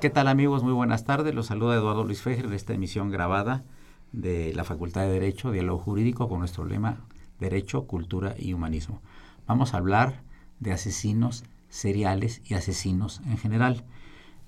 ¿Qué 0.00 0.08
tal 0.08 0.28
amigos? 0.28 0.62
Muy 0.62 0.72
buenas 0.72 1.04
tardes. 1.04 1.34
Los 1.34 1.48
saluda 1.48 1.74
Eduardo 1.74 2.04
Luis 2.04 2.22
Fejer 2.22 2.48
de 2.48 2.56
esta 2.56 2.72
emisión 2.72 3.10
grabada 3.10 3.64
de 4.12 4.54
la 4.54 4.64
Facultad 4.64 5.02
de 5.02 5.10
Derecho, 5.10 5.52
Diálogo 5.52 5.78
Jurídico, 5.78 6.26
con 6.26 6.38
nuestro 6.38 6.64
lema 6.64 7.04
Derecho, 7.38 7.86
Cultura 7.86 8.34
y 8.38 8.54
Humanismo. 8.54 9.02
Vamos 9.46 9.74
a 9.74 9.76
hablar 9.76 10.22
de 10.58 10.72
asesinos 10.72 11.44
seriales 11.68 12.40
y 12.46 12.54
asesinos 12.54 13.20
en 13.26 13.36
general. 13.36 13.84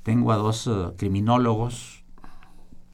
Tengo 0.03 0.33
a 0.33 0.37
dos 0.37 0.67
uh, 0.69 0.95
criminólogos 0.97 2.03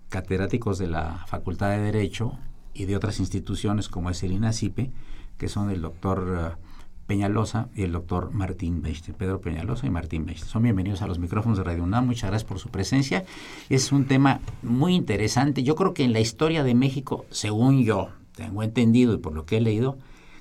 catedráticos 0.08 0.78
de 0.78 0.88
la 0.88 1.26
Facultad 1.28 1.70
de 1.70 1.78
Derecho 1.78 2.40
y 2.74 2.86
de 2.86 2.96
otras 2.96 3.20
instituciones 3.20 3.88
como 3.88 4.10
es 4.10 4.20
el 4.24 4.32
INACIPE, 4.32 4.90
que 5.36 5.46
son 5.46 5.70
el 5.70 5.80
doctor 5.80 6.56
uh, 6.58 6.67
Peñalosa 7.08 7.70
y 7.74 7.84
el 7.84 7.92
doctor 7.92 8.32
Martín 8.34 8.82
Beiste, 8.82 9.14
Pedro 9.14 9.40
Peñalosa 9.40 9.86
y 9.86 9.90
Martín 9.90 10.26
Beiste. 10.26 10.46
Son 10.46 10.62
bienvenidos 10.62 11.00
a 11.00 11.06
los 11.06 11.18
micrófonos 11.18 11.56
de 11.56 11.64
Radio 11.64 11.82
UNAM, 11.82 12.06
muchas 12.06 12.28
gracias 12.28 12.46
por 12.46 12.58
su 12.58 12.68
presencia. 12.68 13.24
Es 13.70 13.92
un 13.92 14.04
tema 14.04 14.40
muy 14.62 14.94
interesante. 14.94 15.62
Yo 15.62 15.74
creo 15.74 15.94
que 15.94 16.04
en 16.04 16.12
la 16.12 16.20
historia 16.20 16.62
de 16.62 16.74
México, 16.74 17.24
según 17.30 17.82
yo 17.82 18.10
tengo 18.36 18.62
entendido 18.62 19.14
y 19.14 19.16
por 19.16 19.32
lo 19.32 19.46
que 19.46 19.56
he 19.56 19.60
leído, 19.62 19.96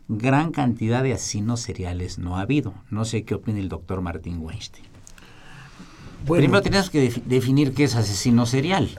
gran 0.10 0.52
cantidad 0.52 1.04
de 1.04 1.14
asesinos 1.14 1.62
seriales 1.62 2.20
no 2.20 2.36
ha 2.36 2.42
habido. 2.42 2.74
No 2.90 3.06
sé 3.06 3.24
qué 3.24 3.36
opina 3.36 3.60
el 3.60 3.70
doctor 3.70 4.02
Martín 4.02 4.40
Weinstein. 4.42 4.86
Primero 6.28 6.62
tenemos 6.62 6.90
que 6.90 7.22
definir 7.26 7.74
qué 7.74 7.86
es 7.86 7.96
asesino 7.96 8.46
serial. 8.46 8.90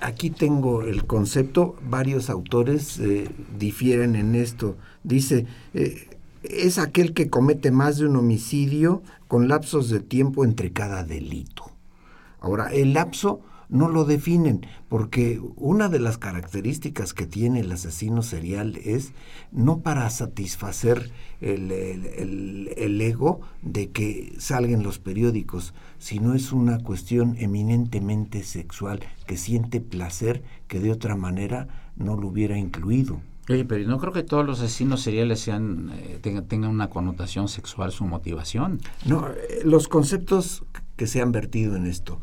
Aquí 0.00 0.30
tengo 0.30 0.82
el 0.82 1.04
concepto, 1.04 1.76
varios 1.88 2.28
autores 2.28 2.98
eh, 2.98 3.30
difieren 3.56 4.16
en 4.16 4.34
esto. 4.34 4.76
Dice, 5.04 5.46
eh, 5.74 6.07
es 6.42 6.78
aquel 6.78 7.14
que 7.14 7.30
comete 7.30 7.70
más 7.70 7.98
de 7.98 8.06
un 8.06 8.16
homicidio 8.16 9.02
con 9.26 9.48
lapsos 9.48 9.90
de 9.90 10.00
tiempo 10.00 10.44
entre 10.44 10.72
cada 10.72 11.04
delito. 11.04 11.70
Ahora, 12.40 12.72
el 12.72 12.94
lapso 12.94 13.40
no 13.68 13.88
lo 13.88 14.04
definen, 14.04 14.66
porque 14.88 15.40
una 15.56 15.88
de 15.88 15.98
las 15.98 16.16
características 16.16 17.12
que 17.12 17.26
tiene 17.26 17.60
el 17.60 17.70
asesino 17.70 18.22
serial 18.22 18.76
es 18.82 19.12
no 19.52 19.80
para 19.80 20.08
satisfacer 20.08 21.10
el, 21.40 21.70
el, 21.70 23.00
ego 23.00 23.40
de 23.60 23.90
que 23.90 24.34
salgan 24.38 24.82
los 24.82 24.98
periódicos, 24.98 25.74
sino 25.98 26.34
es 26.34 26.52
una 26.52 26.78
cuestión 26.78 27.36
eminentemente 27.38 28.42
sexual, 28.42 29.00
que 29.26 29.36
siente 29.36 29.80
placer 29.80 30.42
que 30.66 30.80
de 30.80 30.90
otra 30.90 31.14
manera 31.14 31.68
no 31.96 32.16
lo 32.16 32.28
hubiera 32.28 32.56
incluido. 32.56 33.20
Pero 33.48 33.88
no 33.88 33.98
creo 33.98 34.12
que 34.12 34.22
todos 34.22 34.44
los 34.44 34.60
asesinos 34.60 35.00
seriales 35.00 35.40
sean, 35.40 35.90
eh, 35.94 36.18
tengan, 36.20 36.70
una 36.70 36.90
connotación 36.90 37.48
sexual 37.48 37.92
su 37.92 38.04
motivación. 38.04 38.78
No, 39.06 39.26
eh, 39.26 39.62
los 39.64 39.88
conceptos 39.88 40.64
que 40.96 41.06
se 41.06 41.22
han 41.22 41.32
vertido 41.32 41.74
en 41.74 41.86
esto. 41.86 42.20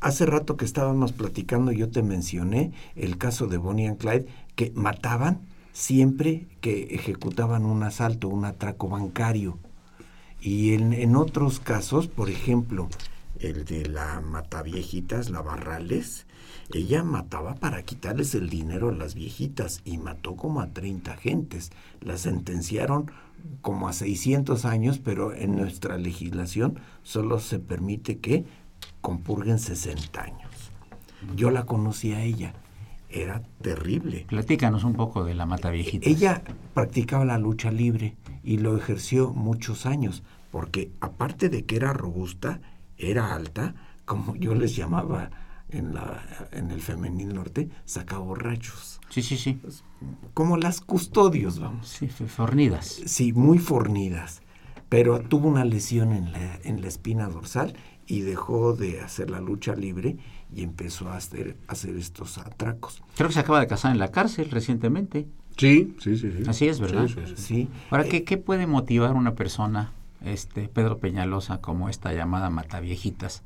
Hace 0.00 0.26
rato 0.26 0.58
que 0.58 0.66
estábamos 0.66 1.12
platicando, 1.12 1.72
yo 1.72 1.88
te 1.88 2.02
mencioné 2.02 2.72
el 2.96 3.16
caso 3.16 3.46
de 3.46 3.56
Bonnie 3.56 3.88
and 3.88 3.96
Clyde, 3.96 4.26
que 4.54 4.72
mataban 4.74 5.40
siempre 5.72 6.46
que 6.60 6.94
ejecutaban 6.94 7.64
un 7.64 7.82
asalto, 7.82 8.28
un 8.28 8.44
atraco 8.44 8.90
bancario. 8.90 9.58
Y 10.38 10.74
en, 10.74 10.92
en 10.92 11.16
otros 11.16 11.60
casos, 11.60 12.08
por 12.08 12.28
ejemplo, 12.28 12.90
el 13.40 13.64
de 13.64 13.86
la 13.86 14.20
Mataviejitas, 14.20 15.30
la 15.30 15.40
Barrales, 15.40 16.26
ella 16.72 17.02
mataba 17.02 17.54
para 17.54 17.82
quitarles 17.82 18.34
el 18.34 18.48
dinero 18.48 18.88
a 18.90 18.92
las 18.92 19.14
viejitas 19.14 19.82
y 19.84 19.98
mató 19.98 20.36
como 20.36 20.60
a 20.60 20.68
30 20.68 21.16
gentes. 21.16 21.70
La 22.00 22.16
sentenciaron 22.16 23.10
como 23.60 23.88
a 23.88 23.92
600 23.92 24.64
años, 24.64 24.98
pero 24.98 25.34
en 25.34 25.56
nuestra 25.56 25.98
legislación 25.98 26.78
solo 27.02 27.40
se 27.40 27.58
permite 27.58 28.18
que 28.18 28.44
compurguen 29.00 29.58
60 29.58 30.22
años. 30.22 30.50
Yo 31.36 31.50
la 31.50 31.64
conocí 31.66 32.12
a 32.12 32.22
ella, 32.22 32.54
era 33.08 33.42
terrible. 33.60 34.26
Platícanos 34.28 34.84
un 34.84 34.94
poco 34.94 35.24
de 35.24 35.34
la 35.34 35.46
mata 35.46 35.70
viejita. 35.70 36.08
Ella 36.08 36.42
practicaba 36.74 37.24
la 37.24 37.38
lucha 37.38 37.70
libre 37.70 38.16
y 38.42 38.58
lo 38.58 38.76
ejerció 38.76 39.32
muchos 39.32 39.86
años, 39.86 40.22
porque 40.50 40.90
aparte 41.00 41.48
de 41.48 41.64
que 41.64 41.76
era 41.76 41.92
robusta, 41.92 42.60
era 42.98 43.34
alta, 43.34 43.74
como 44.04 44.34
yo 44.36 44.54
les 44.54 44.74
llamaba 44.76 45.30
en, 45.72 45.94
la, 45.94 46.48
en 46.52 46.70
el 46.70 46.80
femenil 46.80 47.34
norte, 47.34 47.68
saca 47.84 48.18
borrachos. 48.18 49.00
Sí, 49.08 49.22
sí, 49.22 49.36
sí. 49.36 49.60
Como 50.34 50.56
las 50.56 50.80
custodios, 50.80 51.58
vamos. 51.58 51.88
Sí, 51.88 52.08
fornidas. 52.08 52.86
Sí, 53.06 53.32
muy 53.32 53.58
fornidas. 53.58 54.42
Pero 54.88 55.20
tuvo 55.20 55.48
una 55.48 55.64
lesión 55.64 56.12
en 56.12 56.32
la, 56.32 56.58
en 56.64 56.82
la 56.82 56.88
espina 56.88 57.28
dorsal 57.28 57.74
y 58.06 58.20
dejó 58.20 58.74
de 58.74 59.00
hacer 59.00 59.30
la 59.30 59.40
lucha 59.40 59.74
libre 59.74 60.18
y 60.54 60.62
empezó 60.62 61.08
a 61.08 61.16
hacer, 61.16 61.56
hacer 61.66 61.96
estos 61.96 62.38
atracos. 62.38 63.02
Creo 63.16 63.28
que 63.28 63.34
se 63.34 63.40
acaba 63.40 63.60
de 63.60 63.66
casar 63.66 63.92
en 63.92 63.98
la 63.98 64.08
cárcel 64.08 64.50
recientemente. 64.50 65.26
Sí, 65.56 65.96
sí, 65.98 66.16
sí. 66.16 66.30
sí. 66.30 66.42
Así 66.46 66.68
es, 66.68 66.80
¿verdad? 66.80 67.08
Sí. 67.08 67.14
sí, 67.26 67.34
sí. 67.36 67.68
Ahora, 67.90 68.04
¿qué, 68.04 68.24
¿qué 68.24 68.36
puede 68.36 68.66
motivar 68.66 69.10
a 69.10 69.14
una 69.14 69.34
persona, 69.34 69.92
este 70.24 70.68
Pedro 70.68 70.98
Peñalosa, 70.98 71.58
como 71.58 71.88
esta 71.88 72.12
llamada 72.12 72.50
Mataviejitas, 72.50 73.42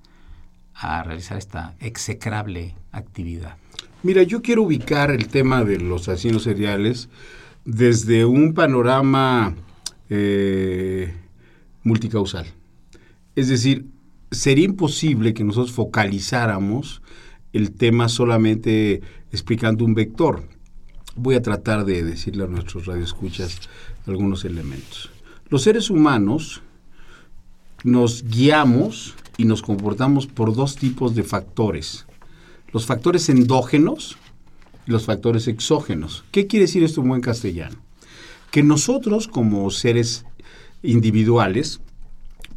a 0.78 1.02
realizar 1.02 1.38
esta 1.38 1.74
execrable 1.80 2.74
actividad? 2.92 3.56
Mira, 4.02 4.22
yo 4.22 4.42
quiero 4.42 4.62
ubicar 4.62 5.10
el 5.10 5.28
tema 5.28 5.64
de 5.64 5.78
los 5.80 6.08
asesinos 6.08 6.42
seriales 6.44 7.08
desde 7.64 8.24
un 8.24 8.54
panorama 8.54 9.54
eh, 10.08 11.12
multicausal. 11.82 12.46
Es 13.34 13.48
decir, 13.48 13.86
sería 14.30 14.64
imposible 14.64 15.34
que 15.34 15.44
nosotros 15.44 15.72
focalizáramos 15.72 17.02
el 17.52 17.72
tema 17.72 18.08
solamente 18.08 19.00
explicando 19.32 19.84
un 19.84 19.94
vector. 19.94 20.48
Voy 21.16 21.34
a 21.34 21.42
tratar 21.42 21.84
de 21.84 22.04
decirle 22.04 22.44
a 22.44 22.48
nuestros 22.48 22.86
radioescuchas 22.86 23.60
algunos 24.06 24.44
elementos. 24.44 25.10
Los 25.48 25.62
seres 25.62 25.90
humanos 25.90 26.62
nos 27.82 28.24
guiamos 28.24 29.14
y 29.36 29.44
nos 29.44 29.62
comportamos 29.62 30.26
por 30.26 30.54
dos 30.54 30.76
tipos 30.76 31.14
de 31.14 31.22
factores. 31.22 32.06
Los 32.72 32.86
factores 32.86 33.28
endógenos 33.28 34.16
y 34.86 34.90
los 34.90 35.04
factores 35.04 35.48
exógenos. 35.48 36.24
¿Qué 36.30 36.46
quiere 36.46 36.66
decir 36.66 36.82
esto 36.82 37.00
en 37.00 37.08
buen 37.08 37.20
castellano? 37.20 37.76
Que 38.50 38.62
nosotros 38.62 39.28
como 39.28 39.70
seres 39.70 40.24
individuales 40.82 41.80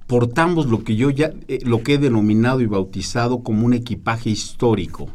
portamos 0.07 0.65
lo 0.65 0.83
que 0.83 0.95
yo 0.95 1.09
ya 1.11 1.33
eh, 1.47 1.59
lo 1.63 1.83
que 1.83 1.93
he 1.93 1.97
denominado 1.97 2.61
y 2.61 2.65
bautizado 2.65 3.43
como 3.43 3.65
un 3.65 3.73
equipaje 3.73 4.29
histórico. 4.29 5.09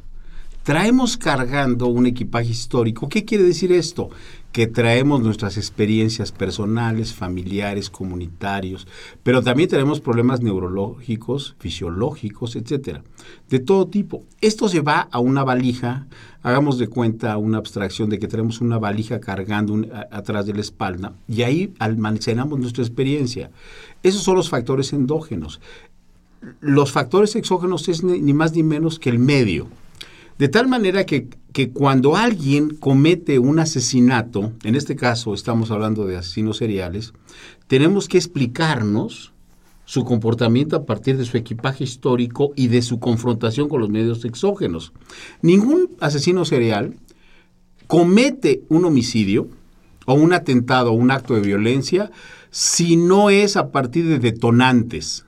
traemos 0.62 1.18
cargando 1.18 1.88
un 1.88 2.06
equipaje 2.06 2.48
histórico. 2.48 3.08
¿Qué 3.08 3.26
quiere 3.26 3.44
decir 3.44 3.70
esto? 3.70 4.08
Que 4.54 4.68
traemos 4.68 5.20
nuestras 5.20 5.56
experiencias 5.56 6.30
personales, 6.30 7.12
familiares, 7.12 7.90
comunitarios, 7.90 8.86
pero 9.24 9.42
también 9.42 9.68
tenemos 9.68 10.00
problemas 10.00 10.42
neurológicos, 10.42 11.56
fisiológicos, 11.58 12.54
etcétera, 12.54 13.02
de 13.50 13.58
todo 13.58 13.88
tipo. 13.88 14.22
Esto 14.40 14.68
se 14.68 14.80
va 14.80 15.08
a 15.10 15.18
una 15.18 15.42
valija, 15.42 16.06
hagamos 16.44 16.78
de 16.78 16.86
cuenta 16.86 17.36
una 17.36 17.58
abstracción 17.58 18.08
de 18.10 18.20
que 18.20 18.28
tenemos 18.28 18.60
una 18.60 18.78
valija 18.78 19.18
cargando 19.18 19.76
atrás 20.12 20.46
de 20.46 20.54
la 20.54 20.60
espalda 20.60 21.14
y 21.26 21.42
ahí 21.42 21.74
almacenamos 21.80 22.60
nuestra 22.60 22.84
experiencia. 22.84 23.50
Esos 24.04 24.22
son 24.22 24.36
los 24.36 24.50
factores 24.50 24.92
endógenos. 24.92 25.60
Los 26.60 26.92
factores 26.92 27.34
exógenos 27.34 27.88
es 27.88 28.04
ni 28.04 28.32
más 28.32 28.54
ni 28.54 28.62
menos 28.62 29.00
que 29.00 29.10
el 29.10 29.18
medio 29.18 29.66
de 30.38 30.48
tal 30.48 30.66
manera 30.66 31.04
que, 31.06 31.28
cuando 31.72 32.16
alguien 32.16 32.70
comete 32.70 33.38
un 33.38 33.60
asesinato, 33.60 34.52
en 34.64 34.74
este 34.74 34.96
caso 34.96 35.34
estamos 35.34 35.70
hablando 35.70 36.06
de 36.06 36.16
asesinos 36.16 36.56
seriales, 36.56 37.12
tenemos 37.68 38.08
que 38.08 38.18
explicarnos 38.18 39.32
su 39.84 40.04
comportamiento 40.04 40.76
a 40.76 40.86
partir 40.86 41.16
de 41.16 41.24
su 41.24 41.36
equipaje 41.36 41.84
histórico 41.84 42.52
y 42.56 42.68
de 42.68 42.82
su 42.82 42.98
confrontación 42.98 43.68
con 43.68 43.80
los 43.80 43.90
medios 43.90 44.24
exógenos. 44.24 44.92
Ningún 45.42 45.90
asesino 46.00 46.44
serial 46.44 46.96
comete 47.86 48.62
un 48.68 48.86
homicidio 48.86 49.48
o 50.06 50.14
un 50.14 50.32
atentado 50.32 50.90
o 50.90 50.94
un 50.94 51.10
acto 51.10 51.34
de 51.34 51.42
violencia 51.42 52.10
si 52.50 52.96
no 52.96 53.30
es 53.30 53.56
a 53.56 53.70
partir 53.70 54.08
de 54.08 54.18
detonantes. 54.18 55.26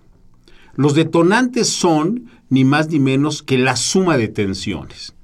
Los 0.76 0.94
detonantes 0.94 1.68
son 1.68 2.26
ni 2.48 2.64
más 2.64 2.88
ni 2.90 3.00
menos 3.00 3.42
que 3.42 3.58
la 3.58 3.76
suma 3.76 4.16
de 4.16 4.28
tensiones. 4.28 5.14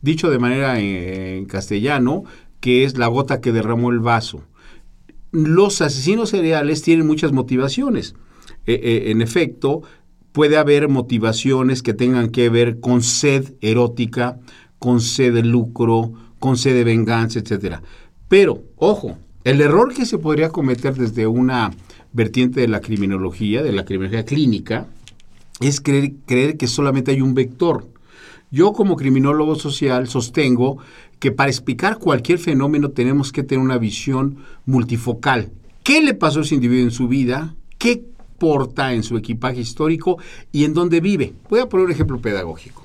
Dicho 0.00 0.30
de 0.30 0.38
manera 0.38 0.80
eh, 0.80 1.36
en, 1.36 1.44
castellano, 1.44 2.24
que 2.60 2.84
es 2.84 2.96
la 2.96 3.08
gota 3.08 3.40
que 3.40 3.52
derramó 3.52 3.90
el 3.90 3.98
vaso. 3.98 4.44
Los 5.32 5.82
asesinos 5.82 6.30
seriales 6.30 6.82
tienen 6.82 7.06
muchas 7.06 7.32
motivaciones. 7.32 8.14
Eh, 8.66 8.80
eh, 8.82 9.10
en 9.10 9.22
efecto, 9.22 9.82
puede 10.30 10.56
haber 10.56 10.88
motivaciones 10.88 11.82
que 11.82 11.94
tengan 11.94 12.30
que 12.30 12.48
ver 12.48 12.80
con 12.80 13.02
sed 13.02 13.54
erótica, 13.60 14.38
con 14.78 15.00
sed 15.00 15.34
de 15.34 15.42
lucro, 15.42 16.12
con 16.38 16.56
sed 16.56 16.74
de 16.74 16.84
venganza, 16.84 17.40
etc. 17.40 17.76
Pero, 18.28 18.62
ojo, 18.76 19.18
el 19.44 19.60
error 19.60 19.92
que 19.94 20.06
se 20.06 20.18
podría 20.18 20.50
cometer 20.50 20.94
desde 20.94 21.26
una 21.26 21.72
vertiente 22.12 22.60
de 22.60 22.68
la 22.68 22.80
criminología, 22.80 23.62
de 23.62 23.72
la 23.72 23.84
criminología 23.84 24.24
clínica, 24.24 24.86
es 25.60 25.80
creer, 25.80 26.12
creer 26.26 26.56
que 26.56 26.66
solamente 26.66 27.12
hay 27.12 27.20
un 27.20 27.34
vector. 27.34 27.88
Yo 28.50 28.72
como 28.72 28.96
criminólogo 28.96 29.54
social 29.54 30.08
sostengo 30.08 30.78
que 31.18 31.32
para 31.32 31.50
explicar 31.50 31.98
cualquier 31.98 32.38
fenómeno 32.38 32.90
tenemos 32.90 33.32
que 33.32 33.42
tener 33.42 33.64
una 33.64 33.78
visión 33.78 34.38
multifocal. 34.66 35.52
¿Qué 35.82 36.02
le 36.02 36.14
pasó 36.14 36.40
a 36.40 36.42
ese 36.42 36.56
individuo 36.56 36.84
en 36.84 36.90
su 36.90 37.08
vida? 37.08 37.54
¿Qué 37.78 38.04
porta 38.38 38.92
en 38.92 39.02
su 39.02 39.16
equipaje 39.16 39.60
histórico 39.60 40.18
y 40.50 40.64
en 40.64 40.74
dónde 40.74 41.00
vive? 41.00 41.32
Voy 41.48 41.60
a 41.60 41.68
poner 41.68 41.86
un 41.86 41.92
ejemplo 41.92 42.20
pedagógico. 42.20 42.84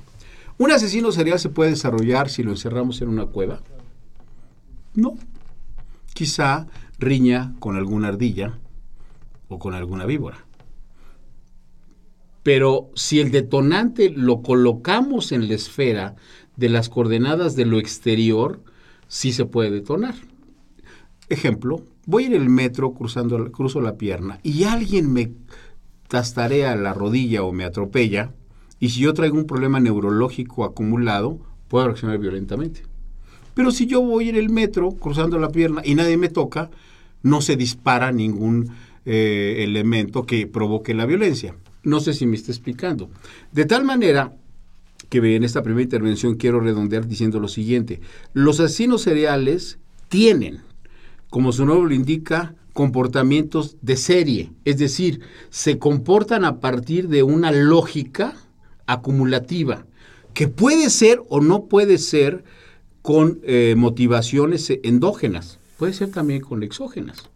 ¿Un 0.56 0.72
asesino 0.72 1.12
serial 1.12 1.38
se 1.38 1.50
puede 1.50 1.70
desarrollar 1.70 2.30
si 2.30 2.42
lo 2.42 2.50
encerramos 2.50 3.00
en 3.02 3.08
una 3.08 3.26
cueva? 3.26 3.60
No. 4.94 5.14
Quizá 6.14 6.66
riña 6.98 7.54
con 7.58 7.76
alguna 7.76 8.08
ardilla 8.08 8.58
o 9.48 9.58
con 9.58 9.74
alguna 9.74 10.06
víbora. 10.06 10.44
Pero 12.42 12.90
si 12.94 13.20
el 13.20 13.30
detonante 13.30 14.10
lo 14.10 14.42
colocamos 14.42 15.32
en 15.32 15.48
la 15.48 15.54
esfera 15.54 16.16
de 16.56 16.68
las 16.68 16.88
coordenadas 16.88 17.56
de 17.56 17.66
lo 17.66 17.78
exterior, 17.78 18.62
sí 19.06 19.32
se 19.32 19.44
puede 19.44 19.70
detonar. 19.70 20.14
Ejemplo, 21.28 21.84
voy 22.06 22.24
en 22.24 22.32
el 22.32 22.48
metro 22.48 22.92
cruzando, 22.92 23.52
cruzo 23.52 23.80
la 23.80 23.96
pierna 23.96 24.40
y 24.42 24.64
alguien 24.64 25.12
me 25.12 25.32
tastarea 26.08 26.74
la 26.74 26.94
rodilla 26.94 27.42
o 27.42 27.52
me 27.52 27.64
atropella, 27.64 28.32
y 28.80 28.90
si 28.90 29.00
yo 29.00 29.12
traigo 29.12 29.36
un 29.36 29.46
problema 29.46 29.80
neurológico 29.80 30.64
acumulado, 30.64 31.38
puedo 31.68 31.86
reaccionar 31.86 32.18
violentamente. 32.18 32.82
Pero 33.54 33.70
si 33.72 33.86
yo 33.86 34.00
voy 34.00 34.28
en 34.28 34.36
el 34.36 34.50
metro 34.50 34.92
cruzando 34.92 35.38
la 35.38 35.50
pierna 35.50 35.82
y 35.84 35.94
nadie 35.94 36.16
me 36.16 36.28
toca, 36.28 36.70
no 37.22 37.40
se 37.40 37.56
dispara 37.56 38.12
ningún 38.12 38.70
eh, 39.10 39.64
elemento 39.64 40.26
que 40.26 40.46
provoque 40.46 40.92
la 40.92 41.06
violencia. 41.06 41.54
No 41.82 41.98
sé 41.98 42.12
si 42.12 42.26
me 42.26 42.36
está 42.36 42.52
explicando. 42.52 43.08
De 43.52 43.64
tal 43.64 43.82
manera 43.82 44.34
que 45.08 45.36
en 45.36 45.44
esta 45.44 45.62
primera 45.62 45.82
intervención 45.82 46.34
quiero 46.34 46.60
redondear 46.60 47.06
diciendo 47.06 47.40
lo 47.40 47.48
siguiente. 47.48 48.02
Los 48.34 48.60
asesinos 48.60 49.00
cereales 49.00 49.78
tienen, 50.08 50.60
como 51.30 51.52
su 51.52 51.64
nombre 51.64 51.88
lo 51.88 51.94
indica, 51.94 52.54
comportamientos 52.74 53.78
de 53.80 53.96
serie, 53.96 54.52
es 54.66 54.76
decir, 54.76 55.22
se 55.48 55.78
comportan 55.78 56.44
a 56.44 56.60
partir 56.60 57.08
de 57.08 57.22
una 57.22 57.50
lógica 57.50 58.36
acumulativa, 58.86 59.86
que 60.34 60.48
puede 60.48 60.90
ser 60.90 61.22
o 61.30 61.40
no 61.40 61.64
puede 61.64 61.96
ser 61.96 62.44
con 63.00 63.40
eh, 63.44 63.74
motivaciones 63.74 64.70
endógenas, 64.82 65.58
puede 65.78 65.94
ser 65.94 66.10
también 66.10 66.42
con 66.42 66.62
exógenas. 66.62 67.30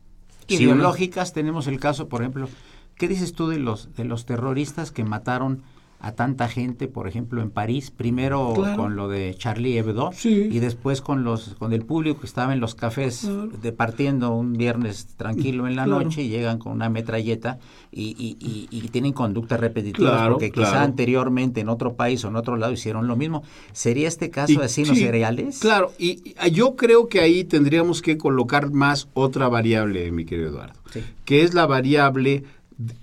Ideológicas, 0.49 1.33
tenemos 1.33 1.67
el 1.67 1.79
caso, 1.79 2.09
por 2.09 2.21
ejemplo, 2.21 2.49
¿Qué 2.97 3.09
dices 3.09 3.33
tú 3.33 3.49
de 3.49 3.59
los, 3.59 3.95
de 3.97 4.05
los 4.05 4.27
terroristas 4.27 4.93
que 4.93 5.05
mataron 5.05 5.63
a 6.03 6.13
tanta 6.13 6.49
gente, 6.49 6.89
por 6.89 7.07
ejemplo, 7.07 7.43
en 7.43 7.51
París, 7.51 7.93
primero 7.93 8.55
con 8.77 8.97
lo 8.97 9.09
de 9.09 9.37
Charlie 9.39 9.79
Hebdo 9.79 10.11
y 10.25 10.59
después 10.59 11.01
con 11.01 11.23
los 11.23 11.55
con 11.61 11.73
el 11.73 11.85
público 11.85 12.21
que 12.21 12.27
estaba 12.27 12.53
en 12.53 12.59
los 12.59 12.75
cafés 12.75 13.31
departiendo 13.63 14.35
un 14.35 14.55
viernes 14.55 15.15
tranquilo 15.17 15.69
en 15.69 15.77
la 15.77 15.87
noche 15.87 16.23
y 16.23 16.29
llegan 16.29 16.59
con 16.59 16.73
una 16.73 16.89
metralleta 16.89 17.61
y, 17.93 18.17
y, 18.19 18.69
y, 18.69 18.89
tienen 18.89 19.13
conductas 19.13 19.61
repetitivas 19.61 20.29
porque 20.29 20.51
quizá 20.51 20.83
anteriormente 20.83 21.61
en 21.61 21.69
otro 21.69 21.95
país 21.95 22.25
o 22.25 22.29
en 22.29 22.37
otro 22.37 22.57
lado 22.57 22.73
hicieron 22.73 23.07
lo 23.07 23.15
mismo. 23.15 23.45
¿Sería 23.73 24.09
este 24.09 24.29
caso 24.29 24.59
de 24.59 24.65
asesinos 24.65 24.99
cereales? 24.99 25.61
Claro, 25.61 25.93
y 25.99 26.35
yo 26.51 26.75
creo 26.75 27.09
que 27.09 27.21
ahí 27.21 27.45
tendríamos 27.45 28.03
que 28.03 28.19
colocar 28.19 28.73
más 28.73 29.09
otra 29.15 29.49
variable, 29.49 30.11
mi 30.11 30.25
querido 30.25 30.49
Eduardo, 30.49 30.81
que 31.25 31.45
es 31.45 31.55
la 31.55 31.67
variable 31.67 32.43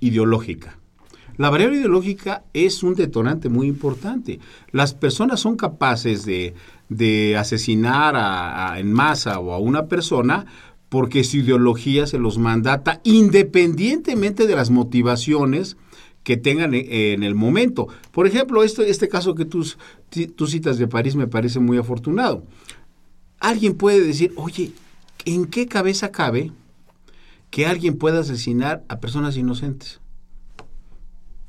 ideológica. 0.02 0.79
La 1.40 1.50
variable 1.50 1.78
ideológica 1.78 2.44
es 2.52 2.84
un 2.84 2.96
detonante 2.96 3.48
muy 3.48 3.68
importante. 3.68 4.42
Las 4.74 4.94
personas 4.94 5.40
son 5.40 5.56
capaces 5.56 6.26
de, 6.26 6.54
asesinar 7.38 8.78
en 8.78 8.92
masa 8.92 9.40
o 9.40 9.54
a 9.54 9.58
una 9.58 9.88
persona 9.88 10.46
porque 10.90 11.24
su 11.24 11.38
ideología 11.38 12.08
se 12.08 12.20
los 12.20 12.40
mandata 12.40 13.00
independientemente 13.06 14.48
de 14.48 14.56
las 14.58 14.70
motivaciones 14.70 15.78
que 16.24 16.36
tengan 16.36 16.74
e, 16.74 17.14
en 17.14 17.24
el 17.24 17.36
momento. 17.36 17.88
Por 18.12 18.28
ejemplo, 18.28 18.62
este, 18.62 18.90
este 18.90 19.08
caso 19.08 19.34
que 19.34 19.46
tú, 19.46 19.66
tú 20.36 20.46
citas 20.46 20.78
de 20.78 20.90
París 20.90 21.16
me 21.16 21.28
parece 21.28 21.62
muy 21.62 21.78
afortunado. 21.78 22.44
Alguien 23.40 23.76
puede 23.76 24.02
decir, 24.02 24.34
oye, 24.36 24.74
¿en 25.24 25.46
qué 25.46 25.68
cabeza 25.68 26.12
cabe 26.12 26.52
que 27.50 27.66
alguien 27.66 27.98
pueda 27.98 28.20
asesinar 28.20 28.84
a 28.90 29.00
personas 29.00 29.38
inocentes. 29.38 30.02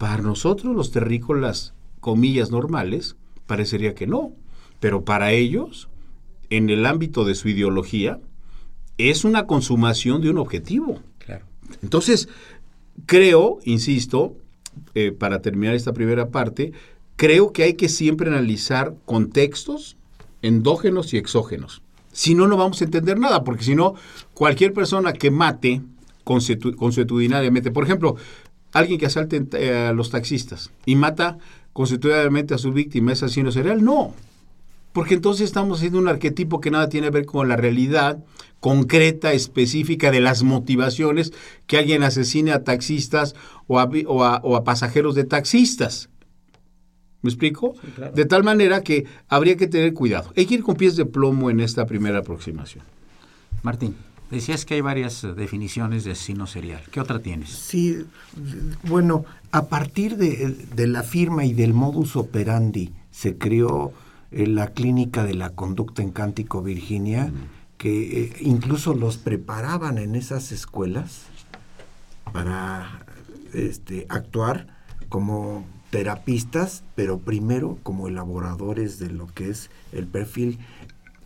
Para 0.01 0.23
nosotros 0.23 0.75
los 0.75 0.93
terrícolas, 0.93 1.75
comillas 2.01 2.51
normales, 2.51 3.17
parecería 3.47 3.95
que 3.95 4.07
no, 4.07 4.33
pero 4.81 5.05
para 5.05 5.33
ellos, 5.33 5.91
en 6.49 6.71
el 6.71 6.87
ámbito 6.87 7.27
de 7.27 7.35
su 7.35 7.51
ideología, 7.51 8.19
es 8.97 9.27
una 9.27 9.47
consumación 9.47 10.23
de 10.23 10.31
un 10.31 10.39
objetivo. 10.39 11.01
Entonces, 11.83 12.31
creo, 13.05 13.59
insisto, 13.65 14.39
eh, 14.95 15.13
para 15.13 15.43
terminar 15.43 15.75
esta 15.75 15.93
primera 15.93 16.31
parte, 16.31 16.73
creo 17.17 17.53
que 17.53 17.65
hay 17.65 17.75
que 17.75 17.91
siempre 17.91 18.31
analizar 18.31 18.95
contextos 19.05 19.99
endógenos 20.41 21.13
y 21.13 21.19
exógenos. 21.19 21.83
Si 22.11 22.35
no, 22.35 22.49
no 22.49 22.57
vamos 22.57 22.81
a 22.81 22.85
entender 22.85 23.19
nada, 23.19 23.45
porque 23.45 23.65
si 23.65 23.75
no, 23.75 23.97
cualquier 24.33 24.73
persona 24.73 25.13
que 25.13 25.31
mate 25.31 25.83
consuetudinariamente, 26.25 27.71
por 27.71 27.85
ejemplo, 27.85 28.17
alguien 28.73 28.99
que 28.99 29.07
asalte 29.07 29.45
eh, 29.53 29.89
a 29.89 29.93
los 29.93 30.11
taxistas 30.11 30.71
y 30.87 30.97
mata 30.97 31.39
consuetudinariamente 31.73 32.55
a 32.55 32.59
su 32.59 32.73
víctima, 32.73 33.13
¿es 33.13 33.23
asesino 33.23 33.53
serial? 33.53 33.85
No, 33.85 34.15
porque 34.93 35.15
entonces 35.15 35.45
estamos 35.45 35.79
haciendo 35.79 35.99
un 35.99 36.09
arquetipo 36.09 36.61
que 36.61 36.71
nada 36.71 36.89
tiene 36.89 37.09
que 37.09 37.13
ver 37.13 37.27
con 37.27 37.49
la 37.49 37.57
realidad 37.57 38.19
concreta, 38.59 39.33
específica 39.33 40.11
de 40.11 40.21
las 40.21 40.43
motivaciones 40.43 41.33
que 41.67 41.79
alguien 41.79 42.03
asesine 42.03 42.53
a 42.53 42.65
taxistas 42.65 43.35
o 43.67 43.79
a, 43.79 43.85
o 43.87 44.57
a 44.57 44.65
pasajeros 44.65 45.15
de 45.15 45.25
taxistas. 45.25 46.11
¿Me 47.23 47.29
explico? 47.31 47.75
De 48.15 48.25
tal 48.25 48.45
manera 48.45 48.83
que 48.83 49.05
habría 49.29 49.57
que 49.57 49.67
tener 49.67 49.93
cuidado. 49.93 50.33
Hay 50.37 50.47
que 50.47 50.55
ir 50.55 50.63
con 50.63 50.77
pies 50.77 50.97
de 50.97 51.05
plomo 51.05 51.51
en 51.51 51.61
esta 51.61 51.87
primera 51.87 52.19
aproximación. 52.19 52.85
Martín, 53.63 53.95
decías 54.31 54.65
que 54.65 54.75
hay 54.75 54.81
varias 54.81 55.25
eh, 55.25 55.33
definiciones 55.35 56.05
de 56.05 56.13
asesino 56.13 56.47
serial. 56.47 56.83
¿Qué 56.91 57.01
otra 57.01 57.21
tienes? 57.21 57.51
Sí, 57.51 58.05
bueno, 58.85 59.25
a 59.53 59.67
partir 59.67 60.17
de, 60.17 60.87
la 60.87 61.03
firma 61.03 61.45
y 61.45 61.53
del 61.53 61.75
modus 61.75 62.17
operandi 62.17 62.93
se 63.11 63.37
creó 63.37 63.93
eh, 64.31 64.47
la 64.47 64.69
clínica 64.69 65.25
de 65.25 65.35
la 65.35 65.51
conducta 65.51 66.03
en 66.03 66.11
Cántico, 66.11 66.63
Virginia, 66.63 67.33
que 67.77 68.25
eh, 68.25 68.33
incluso 68.41 68.95
los 68.95 69.17
preparaban 69.17 69.99
en 69.99 70.15
esas 70.15 70.53
escuelas 70.53 71.23
para 72.33 73.05
este, 73.53 74.07
actuar 74.09 74.67
como 75.09 75.65
terapistas, 75.91 76.85
pero 76.95 77.19
primero 77.19 77.79
como 77.83 78.07
elaboradores 78.07 78.99
de 78.99 79.11
lo 79.11 79.27
que 79.27 79.51
es 79.51 79.71
el 79.93 80.07
perfil. 80.07 80.59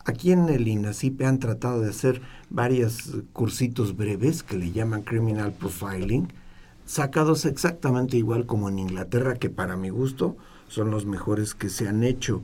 Aquí 0.05 0.31
en 0.31 0.49
el 0.49 0.67
INACIPE 0.67 1.25
han 1.25 1.39
tratado 1.39 1.81
de 1.81 1.89
hacer 1.89 2.21
varios 2.51 3.17
cursitos 3.33 3.97
breves 3.97 4.43
que 4.43 4.55
le 4.55 4.71
llaman 4.71 5.01
Criminal 5.01 5.51
Profiling, 5.51 6.31
sacados 6.85 7.45
exactamente 7.45 8.15
igual 8.15 8.45
como 8.45 8.69
en 8.69 8.77
Inglaterra, 8.77 9.33
que 9.33 9.49
para 9.49 9.75
mi 9.75 9.89
gusto 9.89 10.37
son 10.67 10.91
los 10.91 11.07
mejores 11.07 11.55
que 11.55 11.69
se 11.69 11.87
han 11.87 12.03
hecho. 12.03 12.43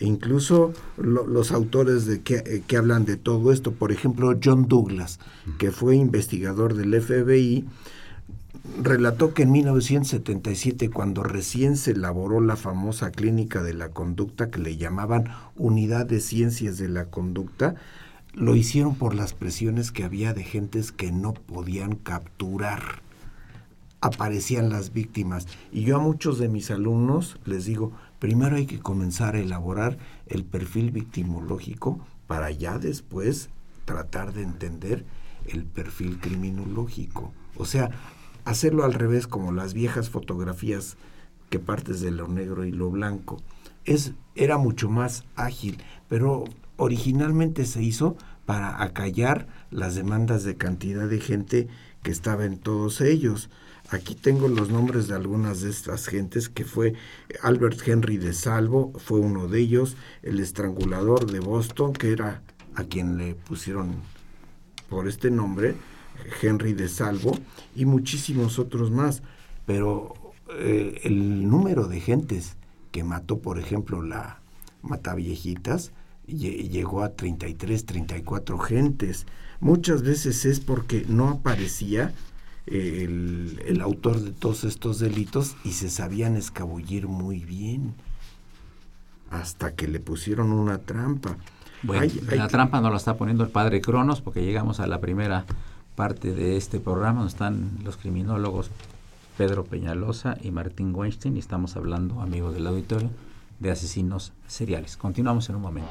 E 0.00 0.06
incluso 0.06 0.72
los 0.96 1.52
autores 1.52 2.04
de 2.06 2.16
eh, 2.16 2.62
que, 2.66 2.76
hablan 2.76 3.04
de 3.04 3.16
todo 3.16 3.52
esto, 3.52 3.72
por 3.72 3.92
ejemplo, 3.92 4.36
John 4.42 4.66
Douglas, 4.66 5.20
que 5.58 5.70
fue 5.70 5.94
investigador 5.94 6.74
del 6.74 7.00
FBI, 7.00 7.64
relató 8.82 9.34
que 9.34 9.42
en 9.42 9.52
1977, 9.52 10.90
cuando 10.90 11.22
recién 11.22 11.76
se 11.76 11.92
elaboró 11.92 12.40
la 12.40 12.56
famosa 12.56 13.10
clínica 13.10 13.62
de 13.62 13.74
la 13.74 13.90
conducta 13.90 14.50
que 14.50 14.58
le 14.58 14.76
llamaban 14.76 15.28
Unidad 15.56 16.06
de 16.06 16.20
Ciencias 16.20 16.78
de 16.78 16.88
la 16.88 17.06
Conducta, 17.06 17.74
lo 18.34 18.54
hicieron 18.54 18.94
por 18.94 19.14
las 19.14 19.34
presiones 19.34 19.90
que 19.90 20.04
había 20.04 20.32
de 20.32 20.44
gentes 20.44 20.92
que 20.92 21.10
no 21.10 21.34
podían 21.34 21.96
capturar. 21.96 23.02
Aparecían 24.00 24.70
las 24.70 24.92
víctimas. 24.92 25.48
Y 25.72 25.82
yo 25.82 25.96
a 25.96 26.00
muchos 26.00 26.38
de 26.38 26.48
mis 26.48 26.70
alumnos 26.70 27.38
les 27.44 27.64
digo, 27.64 27.92
primero 28.20 28.56
hay 28.56 28.66
que 28.66 28.78
comenzar 28.78 29.34
a 29.34 29.40
elaborar 29.40 29.98
el 30.28 30.44
perfil 30.44 30.92
victimológico 30.92 31.98
para 32.28 32.50
ya 32.50 32.78
después 32.78 33.48
tratar 33.84 34.32
de 34.34 34.42
entender 34.42 35.04
el 35.46 35.64
perfil 35.64 36.20
criminológico. 36.20 37.32
O 37.56 37.64
sea, 37.64 37.90
hacerlo 38.48 38.84
al 38.84 38.94
revés 38.94 39.26
como 39.26 39.52
las 39.52 39.74
viejas 39.74 40.10
fotografías 40.10 40.96
que 41.50 41.58
partes 41.58 42.00
de 42.00 42.10
lo 42.10 42.28
negro 42.28 42.64
y 42.64 42.72
lo 42.72 42.90
blanco. 42.90 43.42
Es, 43.84 44.12
era 44.34 44.58
mucho 44.58 44.88
más 44.88 45.24
ágil, 45.36 45.78
pero 46.08 46.44
originalmente 46.76 47.64
se 47.66 47.82
hizo 47.82 48.16
para 48.46 48.82
acallar 48.82 49.46
las 49.70 49.94
demandas 49.94 50.44
de 50.44 50.56
cantidad 50.56 51.08
de 51.08 51.20
gente 51.20 51.68
que 52.02 52.10
estaba 52.10 52.44
en 52.46 52.58
todos 52.58 53.00
ellos. 53.00 53.50
Aquí 53.90 54.14
tengo 54.14 54.48
los 54.48 54.70
nombres 54.70 55.08
de 55.08 55.14
algunas 55.14 55.60
de 55.60 55.70
estas 55.70 56.06
gentes, 56.06 56.48
que 56.48 56.64
fue 56.64 56.94
Albert 57.42 57.86
Henry 57.86 58.16
de 58.16 58.32
Salvo, 58.32 58.92
fue 58.96 59.20
uno 59.20 59.48
de 59.48 59.60
ellos, 59.60 59.96
el 60.22 60.40
estrangulador 60.40 61.30
de 61.30 61.40
Boston, 61.40 61.92
que 61.92 62.12
era 62.12 62.42
a 62.74 62.84
quien 62.84 63.18
le 63.18 63.34
pusieron 63.34 63.96
por 64.88 65.08
este 65.08 65.30
nombre, 65.30 65.74
Henry 66.42 66.72
de 66.72 66.88
Salvo 66.88 67.38
y 67.74 67.84
muchísimos 67.84 68.58
otros 68.58 68.90
más. 68.90 69.22
Pero 69.66 70.14
eh, 70.50 71.00
el 71.04 71.48
número 71.48 71.88
de 71.88 72.00
gentes 72.00 72.56
que 72.90 73.04
mató, 73.04 73.38
por 73.38 73.58
ejemplo, 73.58 74.02
la 74.02 74.40
Mataviejitas, 74.82 75.92
llegó 76.26 77.02
a 77.02 77.14
33, 77.14 77.84
34 77.84 78.58
gentes. 78.58 79.26
Muchas 79.60 80.02
veces 80.02 80.44
es 80.44 80.60
porque 80.60 81.04
no 81.08 81.28
aparecía 81.28 82.12
eh, 82.66 83.04
el, 83.04 83.62
el, 83.66 83.80
autor 83.80 84.20
de 84.20 84.30
todos 84.30 84.64
estos 84.64 84.98
delitos 84.98 85.56
y 85.64 85.72
se 85.72 85.90
sabían 85.90 86.36
escabullir 86.36 87.08
muy 87.08 87.44
bien 87.44 87.94
hasta 89.30 89.74
que 89.74 89.88
le 89.88 90.00
pusieron 90.00 90.52
una 90.52 90.78
trampa. 90.78 91.36
Bueno, 91.82 92.12
la 92.34 92.48
trampa 92.48 92.80
no 92.80 92.90
la 92.90 92.96
está 92.96 93.16
poniendo 93.16 93.44
el 93.44 93.50
padre 93.50 93.80
Cronos 93.80 94.20
porque 94.20 94.44
llegamos 94.44 94.80
a 94.80 94.86
la 94.86 95.00
primera 95.00 95.46
parte 95.98 96.32
de 96.32 96.56
este 96.56 96.78
programa 96.78 97.18
donde 97.18 97.32
están 97.32 97.70
los 97.82 97.96
criminólogos 97.96 98.70
Pedro 99.36 99.64
Peñalosa 99.64 100.38
y 100.40 100.52
Martín 100.52 100.94
Weinstein 100.94 101.34
y 101.34 101.40
estamos 101.40 101.74
hablando, 101.74 102.20
amigos 102.20 102.54
del 102.54 102.68
auditorio, 102.68 103.10
de 103.58 103.72
asesinos 103.72 104.32
seriales. 104.46 104.96
Continuamos 104.96 105.48
en 105.48 105.56
un 105.56 105.62
momento. 105.62 105.90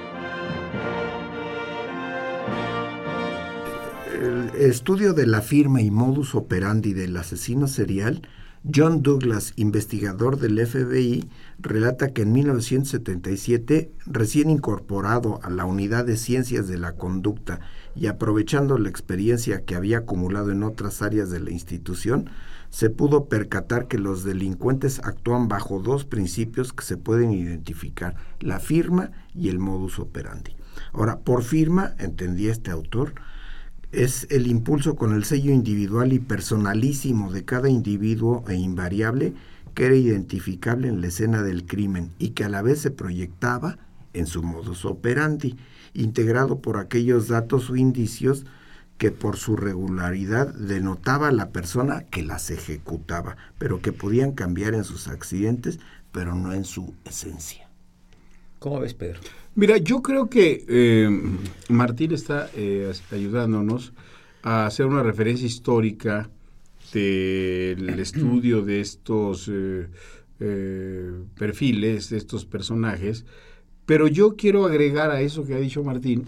Estudio 4.71 5.13
de 5.13 5.27
la 5.27 5.41
firma 5.41 5.81
y 5.81 5.91
modus 5.91 6.33
operandi 6.33 6.93
del 6.93 7.17
asesino 7.17 7.67
serial, 7.67 8.21
John 8.73 9.01
Douglas, 9.01 9.51
investigador 9.57 10.39
del 10.39 10.65
FBI, 10.65 11.27
relata 11.59 12.13
que 12.13 12.21
en 12.21 12.31
1977, 12.31 13.91
recién 14.05 14.49
incorporado 14.49 15.41
a 15.43 15.49
la 15.49 15.65
Unidad 15.65 16.05
de 16.05 16.15
Ciencias 16.15 16.69
de 16.69 16.77
la 16.77 16.93
Conducta 16.93 17.59
y 17.95 18.07
aprovechando 18.07 18.77
la 18.77 18.87
experiencia 18.87 19.65
que 19.65 19.75
había 19.75 19.99
acumulado 19.99 20.51
en 20.51 20.63
otras 20.63 21.01
áreas 21.01 21.29
de 21.31 21.41
la 21.41 21.51
institución, 21.51 22.29
se 22.69 22.89
pudo 22.89 23.25
percatar 23.25 23.89
que 23.89 23.97
los 23.97 24.23
delincuentes 24.23 24.99
actúan 25.03 25.49
bajo 25.49 25.79
dos 25.79 26.05
principios 26.05 26.71
que 26.71 26.85
se 26.85 26.95
pueden 26.95 27.33
identificar, 27.33 28.15
la 28.39 28.61
firma 28.61 29.11
y 29.35 29.49
el 29.49 29.59
modus 29.59 29.99
operandi. 29.99 30.55
Ahora, 30.93 31.19
por 31.19 31.43
firma, 31.43 31.93
entendía 31.99 32.53
este 32.53 32.71
autor, 32.71 33.15
es 33.91 34.25
el 34.29 34.47
impulso 34.47 34.95
con 34.95 35.13
el 35.13 35.25
sello 35.25 35.51
individual 35.51 36.13
y 36.13 36.19
personalísimo 36.19 37.31
de 37.31 37.43
cada 37.43 37.69
individuo 37.69 38.43
e 38.47 38.55
invariable 38.55 39.33
que 39.73 39.85
era 39.85 39.95
identificable 39.95 40.87
en 40.87 41.01
la 41.01 41.07
escena 41.07 41.43
del 41.43 41.65
crimen 41.65 42.11
y 42.19 42.29
que 42.29 42.43
a 42.43 42.49
la 42.49 42.61
vez 42.61 42.79
se 42.79 42.91
proyectaba 42.91 43.77
en 44.13 44.27
su 44.27 44.43
modus 44.43 44.85
operandi, 44.85 45.57
integrado 45.93 46.59
por 46.59 46.77
aquellos 46.77 47.27
datos 47.27 47.69
o 47.69 47.75
indicios 47.75 48.45
que 48.97 49.11
por 49.11 49.37
su 49.37 49.55
regularidad 49.55 50.53
denotaba 50.53 51.29
a 51.29 51.31
la 51.31 51.49
persona 51.49 52.03
que 52.03 52.23
las 52.23 52.51
ejecutaba, 52.51 53.35
pero 53.57 53.81
que 53.81 53.91
podían 53.91 54.33
cambiar 54.33 54.73
en 54.73 54.83
sus 54.83 55.07
accidentes, 55.07 55.79
pero 56.11 56.35
no 56.35 56.53
en 56.53 56.65
su 56.65 56.93
esencia. 57.05 57.70
¿Cómo 58.61 58.79
ves, 58.79 58.93
Pedro? 58.93 59.19
Mira, 59.55 59.77
yo 59.77 60.03
creo 60.03 60.29
que 60.29 60.63
eh, 60.69 61.09
Martín 61.69 62.11
está 62.11 62.47
eh, 62.55 62.93
ayudándonos 63.09 63.91
a 64.43 64.67
hacer 64.67 64.85
una 64.85 65.01
referencia 65.01 65.47
histórica 65.47 66.29
del 66.93 67.89
estudio 67.99 68.61
de 68.61 68.79
estos 68.79 69.49
eh, 69.51 69.87
perfiles, 71.39 72.11
de 72.11 72.17
estos 72.17 72.45
personajes, 72.45 73.25
pero 73.87 74.05
yo 74.07 74.35
quiero 74.35 74.67
agregar 74.67 75.09
a 75.09 75.21
eso 75.21 75.43
que 75.43 75.55
ha 75.55 75.59
dicho 75.59 75.83
Martín, 75.83 76.25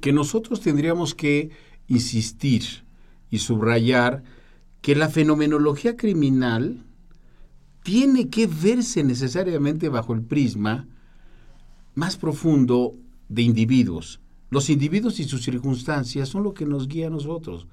que 0.00 0.14
nosotros 0.14 0.62
tendríamos 0.62 1.14
que 1.14 1.50
insistir 1.86 2.62
y 3.30 3.40
subrayar 3.40 4.22
que 4.80 4.96
la 4.96 5.10
fenomenología 5.10 5.98
criminal 5.98 6.82
tiene 7.82 8.30
que 8.30 8.46
verse 8.46 9.04
necesariamente 9.04 9.90
bajo 9.90 10.14
el 10.14 10.22
prisma 10.22 10.88
más 11.96 12.16
profundo 12.16 12.94
de 13.28 13.42
individuos. 13.42 14.20
Los 14.50 14.70
individuos 14.70 15.18
y 15.18 15.24
sus 15.24 15.42
circunstancias 15.42 16.28
son 16.28 16.44
lo 16.44 16.54
que 16.54 16.66
nos 16.66 16.86
guía 16.86 17.08
a 17.08 17.10
nosotros. 17.10 17.66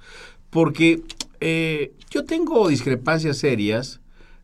Porque 0.49 1.03
eh, 1.39 1.93
yo 2.09 2.25
tengo 2.25 2.67
discrepancias 2.67 3.37
serias 3.37 3.99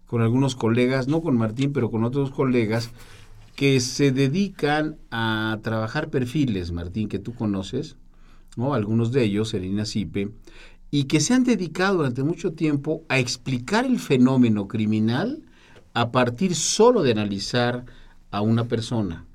con 0.05 0.21
algunos 0.21 0.55
colegas, 0.55 1.07
no 1.07 1.21
con 1.21 1.37
Martín, 1.37 1.73
pero 1.73 1.89
con 1.89 2.03
otros 2.03 2.29
colegas, 2.29 2.91
que 3.55 3.79
se 3.79 4.11
dedican 4.11 4.97
a 5.11 5.59
trabajar 5.63 6.09
perfiles, 6.09 6.71
Martín, 6.71 7.09
que 7.09 7.19
tú 7.19 7.33
conoces, 7.33 7.95
¿no? 8.55 8.73
algunos 8.73 9.11
de 9.11 9.23
ellos, 9.23 9.49
Serena 9.49 9.85
Sipe, 9.85 10.31
y 10.91 11.03
que 11.03 11.19
se 11.19 11.33
han 11.33 11.43
dedicado 11.43 11.97
durante 11.97 12.23
mucho 12.23 12.53
tiempo 12.53 13.03
a 13.09 13.19
explicar 13.19 13.85
el 13.85 13.99
fenómeno 13.99 14.67
criminal 14.67 15.43
a 15.93 16.11
partir 16.11 16.55
solo 16.55 17.03
de 17.03 17.11
analizar 17.11 17.85
a 18.31 18.41
una 18.41 18.67
persona. 18.67 19.25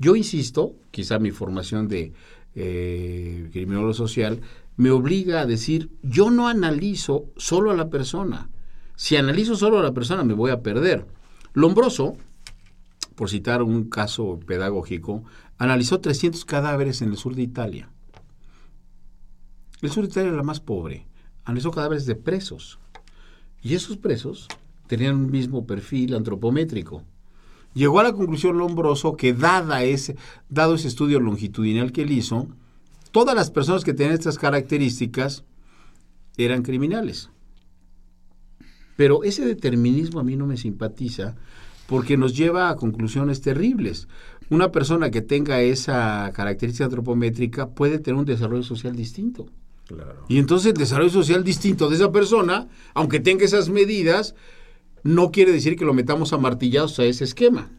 Yo 0.00 0.16
insisto, 0.16 0.76
quizá 0.90 1.18
mi 1.18 1.30
formación 1.30 1.86
de 1.86 2.14
eh, 2.54 3.50
criminólogo 3.52 3.92
social 3.92 4.40
me 4.76 4.90
obliga 4.90 5.42
a 5.42 5.46
decir, 5.46 5.90
yo 6.02 6.30
no 6.30 6.48
analizo 6.48 7.26
solo 7.36 7.70
a 7.70 7.76
la 7.76 7.90
persona. 7.90 8.48
Si 8.96 9.16
analizo 9.16 9.56
solo 9.56 9.78
a 9.78 9.82
la 9.82 9.92
persona 9.92 10.24
me 10.24 10.32
voy 10.32 10.52
a 10.52 10.62
perder. 10.62 11.06
Lombroso, 11.52 12.16
por 13.14 13.28
citar 13.28 13.62
un 13.62 13.90
caso 13.90 14.40
pedagógico, 14.46 15.22
analizó 15.58 16.00
300 16.00 16.46
cadáveres 16.46 17.02
en 17.02 17.10
el 17.10 17.18
sur 17.18 17.34
de 17.34 17.42
Italia. 17.42 17.90
El 19.82 19.90
sur 19.90 20.04
de 20.04 20.10
Italia 20.10 20.28
era 20.28 20.36
la 20.38 20.42
más 20.42 20.60
pobre. 20.60 21.06
Analizó 21.44 21.70
cadáveres 21.72 22.06
de 22.06 22.14
presos. 22.14 22.78
Y 23.62 23.74
esos 23.74 23.98
presos 23.98 24.48
tenían 24.86 25.16
un 25.16 25.30
mismo 25.30 25.66
perfil 25.66 26.14
antropométrico. 26.14 27.04
Llegó 27.74 28.00
a 28.00 28.02
la 28.02 28.12
conclusión 28.12 28.58
Lombroso 28.58 29.16
que 29.16 29.32
dada 29.32 29.84
ese, 29.84 30.16
dado 30.48 30.74
ese 30.74 30.88
estudio 30.88 31.20
longitudinal 31.20 31.92
que 31.92 32.02
él 32.02 32.12
hizo, 32.12 32.48
todas 33.12 33.34
las 33.34 33.50
personas 33.50 33.84
que 33.84 33.94
tenían 33.94 34.14
estas 34.14 34.38
características 34.38 35.44
eran 36.36 36.62
criminales. 36.62 37.30
Pero 38.96 39.24
ese 39.24 39.44
determinismo 39.44 40.20
a 40.20 40.24
mí 40.24 40.36
no 40.36 40.46
me 40.46 40.56
simpatiza 40.56 41.36
porque 41.86 42.16
nos 42.16 42.36
lleva 42.36 42.68
a 42.68 42.76
conclusiones 42.76 43.40
terribles. 43.40 44.08
Una 44.48 44.72
persona 44.72 45.10
que 45.10 45.22
tenga 45.22 45.60
esa 45.62 46.30
característica 46.34 46.84
antropométrica 46.84 47.70
puede 47.70 47.98
tener 47.98 48.18
un 48.18 48.26
desarrollo 48.26 48.62
social 48.62 48.94
distinto. 48.94 49.46
Y 50.28 50.38
entonces 50.38 50.72
el 50.72 50.78
desarrollo 50.78 51.10
social 51.10 51.42
distinto 51.42 51.88
de 51.88 51.96
esa 51.96 52.12
persona, 52.12 52.68
aunque 52.94 53.20
tenga 53.20 53.44
esas 53.44 53.68
medidas, 53.70 54.34
no 55.02 55.30
quiere 55.30 55.52
decir 55.52 55.76
que 55.76 55.84
lo 55.84 55.94
metamos 55.94 56.32
a 56.32 56.38
martillados 56.38 56.98
a 56.98 57.04
ese 57.04 57.24
esquema. 57.24 57.70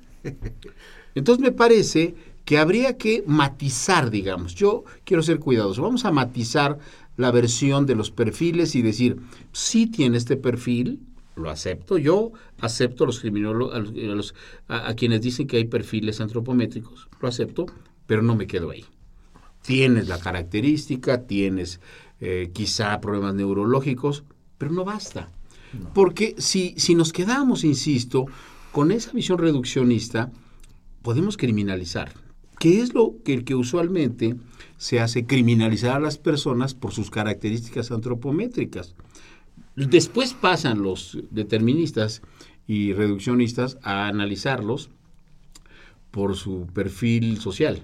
Entonces 1.15 1.41
me 1.41 1.51
parece 1.51 2.15
que 2.45 2.57
habría 2.57 2.97
que 2.97 3.23
matizar, 3.27 4.09
digamos. 4.09 4.55
Yo 4.55 4.83
quiero 5.03 5.23
ser 5.23 5.39
cuidadoso. 5.39 5.81
Vamos 5.81 6.05
a 6.05 6.11
matizar 6.11 6.79
la 7.17 7.31
versión 7.31 7.85
de 7.85 7.95
los 7.95 8.11
perfiles 8.11 8.75
y 8.75 8.81
decir, 8.81 9.17
sí 9.51 9.87
tiene 9.87 10.17
este 10.17 10.37
perfil, 10.37 10.99
lo 11.35 11.49
acepto. 11.49 11.97
Yo 11.97 12.31
acepto 12.59 13.05
los 13.05 13.19
criminólogos, 13.19 14.33
a, 14.67 14.93
quienes 14.95 15.21
dicen 15.21 15.47
que 15.47 15.57
hay 15.57 15.65
perfiles 15.65 16.21
antropométricos, 16.21 17.09
lo 17.19 17.27
acepto, 17.27 17.65
pero 18.07 18.21
no 18.21 18.35
me 18.35 18.47
quedo 18.47 18.71
ahí. 18.71 18.85
Tienes 19.61 20.07
la 20.07 20.19
característica, 20.19 21.23
tienes 21.27 21.79
eh, 22.19 22.49
quizá 22.53 22.99
problemas 22.99 23.35
neurológicos, 23.35 24.23
pero 24.57 24.71
no 24.71 24.83
basta. 24.83 25.29
Porque 25.93 26.35
si, 26.37 26.73
si 26.77 26.95
nos 26.95 27.13
quedamos, 27.13 27.63
insisto, 27.63 28.25
con 28.71 28.91
esa 28.91 29.11
visión 29.11 29.37
reduccionista, 29.37 30.31
podemos 31.01 31.37
criminalizar. 31.37 32.13
¿Qué 32.59 32.81
es 32.81 32.93
lo 32.93 33.15
que, 33.23 33.43
que 33.43 33.55
usualmente 33.55 34.35
se 34.77 34.99
hace? 34.99 35.25
Criminalizar 35.25 35.95
a 35.95 35.99
las 35.99 36.17
personas 36.17 36.73
por 36.73 36.91
sus 36.91 37.09
características 37.09 37.91
antropométricas. 37.91 38.95
Después 39.75 40.33
pasan 40.33 40.83
los 40.83 41.17
deterministas 41.31 42.21
y 42.67 42.93
reduccionistas 42.93 43.77
a 43.81 44.07
analizarlos 44.07 44.89
por 46.11 46.35
su 46.35 46.67
perfil 46.67 47.39
social. 47.39 47.83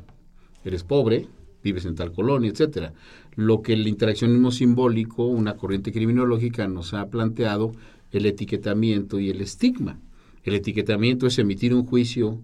Eres 0.63 0.83
pobre, 0.83 1.27
vives 1.67 1.85
en 1.85 1.95
tal 1.95 2.11
colonia, 2.11 2.49
etcétera. 2.49 2.93
Lo 3.35 3.61
que 3.61 3.73
el 3.73 3.87
interaccionismo 3.87 4.51
simbólico, 4.51 5.25
una 5.25 5.55
corriente 5.55 5.91
criminológica, 5.91 6.67
nos 6.67 6.93
ha 6.93 7.07
planteado 7.07 7.73
el 8.11 8.25
etiquetamiento 8.25 9.19
y 9.19 9.29
el 9.29 9.41
estigma. 9.41 9.99
El 10.43 10.55
etiquetamiento 10.55 11.27
es 11.27 11.37
emitir 11.39 11.73
un 11.73 11.85
juicio 11.85 12.39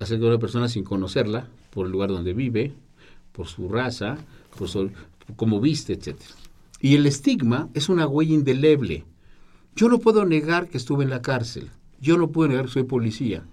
acerca 0.00 0.24
de 0.24 0.30
una 0.30 0.38
persona 0.38 0.68
sin 0.68 0.84
conocerla, 0.84 1.48
por 1.70 1.86
el 1.86 1.92
lugar 1.92 2.10
donde 2.10 2.34
vive, 2.34 2.72
por 3.32 3.46
su 3.46 3.68
raza, 3.68 4.18
por 4.58 4.68
su, 4.68 4.90
cómo 5.36 5.60
viste, 5.60 5.92
etcétera. 5.92 6.30
Y 6.80 6.94
el 6.94 7.06
estigma 7.06 7.68
es 7.74 7.88
una 7.88 8.06
huella 8.06 8.34
indeleble. 8.34 9.04
Yo 9.76 9.88
no 9.88 9.98
puedo 9.98 10.24
negar 10.24 10.68
que 10.68 10.78
estuve 10.78 11.04
en 11.04 11.10
la 11.10 11.22
cárcel. 11.22 11.70
Yo 12.00 12.16
no 12.16 12.30
puedo 12.30 12.48
negar 12.48 12.66
que 12.66 12.72
soy 12.72 12.84
policía. 12.84 13.44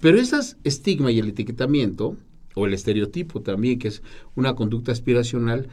Pero 0.00 0.20
esas 0.20 0.56
estigma 0.62 1.10
y 1.10 1.18
el 1.18 1.28
etiquetamiento 1.28 2.16
o 2.58 2.66
el 2.66 2.74
estereotipo 2.74 3.40
también, 3.40 3.78
que 3.78 3.88
es 3.88 4.02
una 4.34 4.54
conducta 4.54 4.92
aspiracional, 4.92 5.68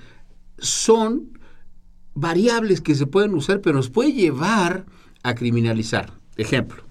son 0.57 1.37
variables 2.13 2.81
que 2.81 2.95
se 2.95 3.07
pueden 3.07 3.33
usar, 3.33 3.61
pero 3.61 3.75
nos 3.75 3.89
puede 3.89 4.13
llevar 4.13 4.85
a 5.23 5.35
criminalizar. 5.35 6.13
Ejemplo, 6.37 6.83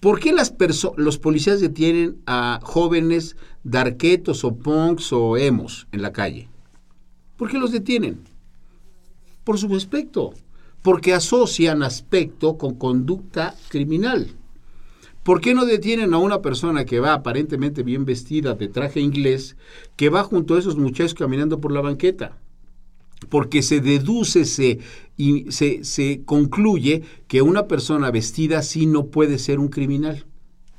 ¿por 0.00 0.20
qué 0.20 0.32
las 0.32 0.54
los 0.96 1.18
policías 1.18 1.60
detienen 1.60 2.20
a 2.26 2.60
jóvenes 2.62 3.36
darquetos 3.64 4.44
o 4.44 4.56
punks 4.56 5.12
o 5.12 5.36
emos 5.36 5.88
en 5.92 6.02
la 6.02 6.12
calle? 6.12 6.48
¿Por 7.36 7.50
qué 7.50 7.58
los 7.58 7.72
detienen? 7.72 8.20
Por 9.44 9.58
su 9.58 9.74
aspecto, 9.74 10.34
porque 10.82 11.14
asocian 11.14 11.82
aspecto 11.82 12.58
con 12.58 12.74
conducta 12.74 13.54
criminal. 13.68 14.35
¿Por 15.26 15.40
qué 15.40 15.54
no 15.54 15.66
detienen 15.66 16.14
a 16.14 16.18
una 16.18 16.40
persona 16.40 16.84
que 16.84 17.00
va 17.00 17.12
aparentemente 17.12 17.82
bien 17.82 18.04
vestida 18.04 18.54
de 18.54 18.68
traje 18.68 19.00
inglés, 19.00 19.56
que 19.96 20.08
va 20.08 20.22
junto 20.22 20.54
a 20.54 20.60
esos 20.60 20.76
muchachos 20.76 21.14
caminando 21.14 21.60
por 21.60 21.72
la 21.72 21.80
banqueta? 21.80 22.38
Porque 23.28 23.64
se 23.64 23.80
deduce 23.80 24.44
se, 24.44 24.78
y 25.16 25.50
se, 25.50 25.82
se 25.82 26.22
concluye 26.24 27.02
que 27.26 27.42
una 27.42 27.66
persona 27.66 28.12
vestida 28.12 28.60
así 28.60 28.86
no 28.86 29.06
puede 29.06 29.40
ser 29.40 29.58
un 29.58 29.66
criminal. 29.66 30.26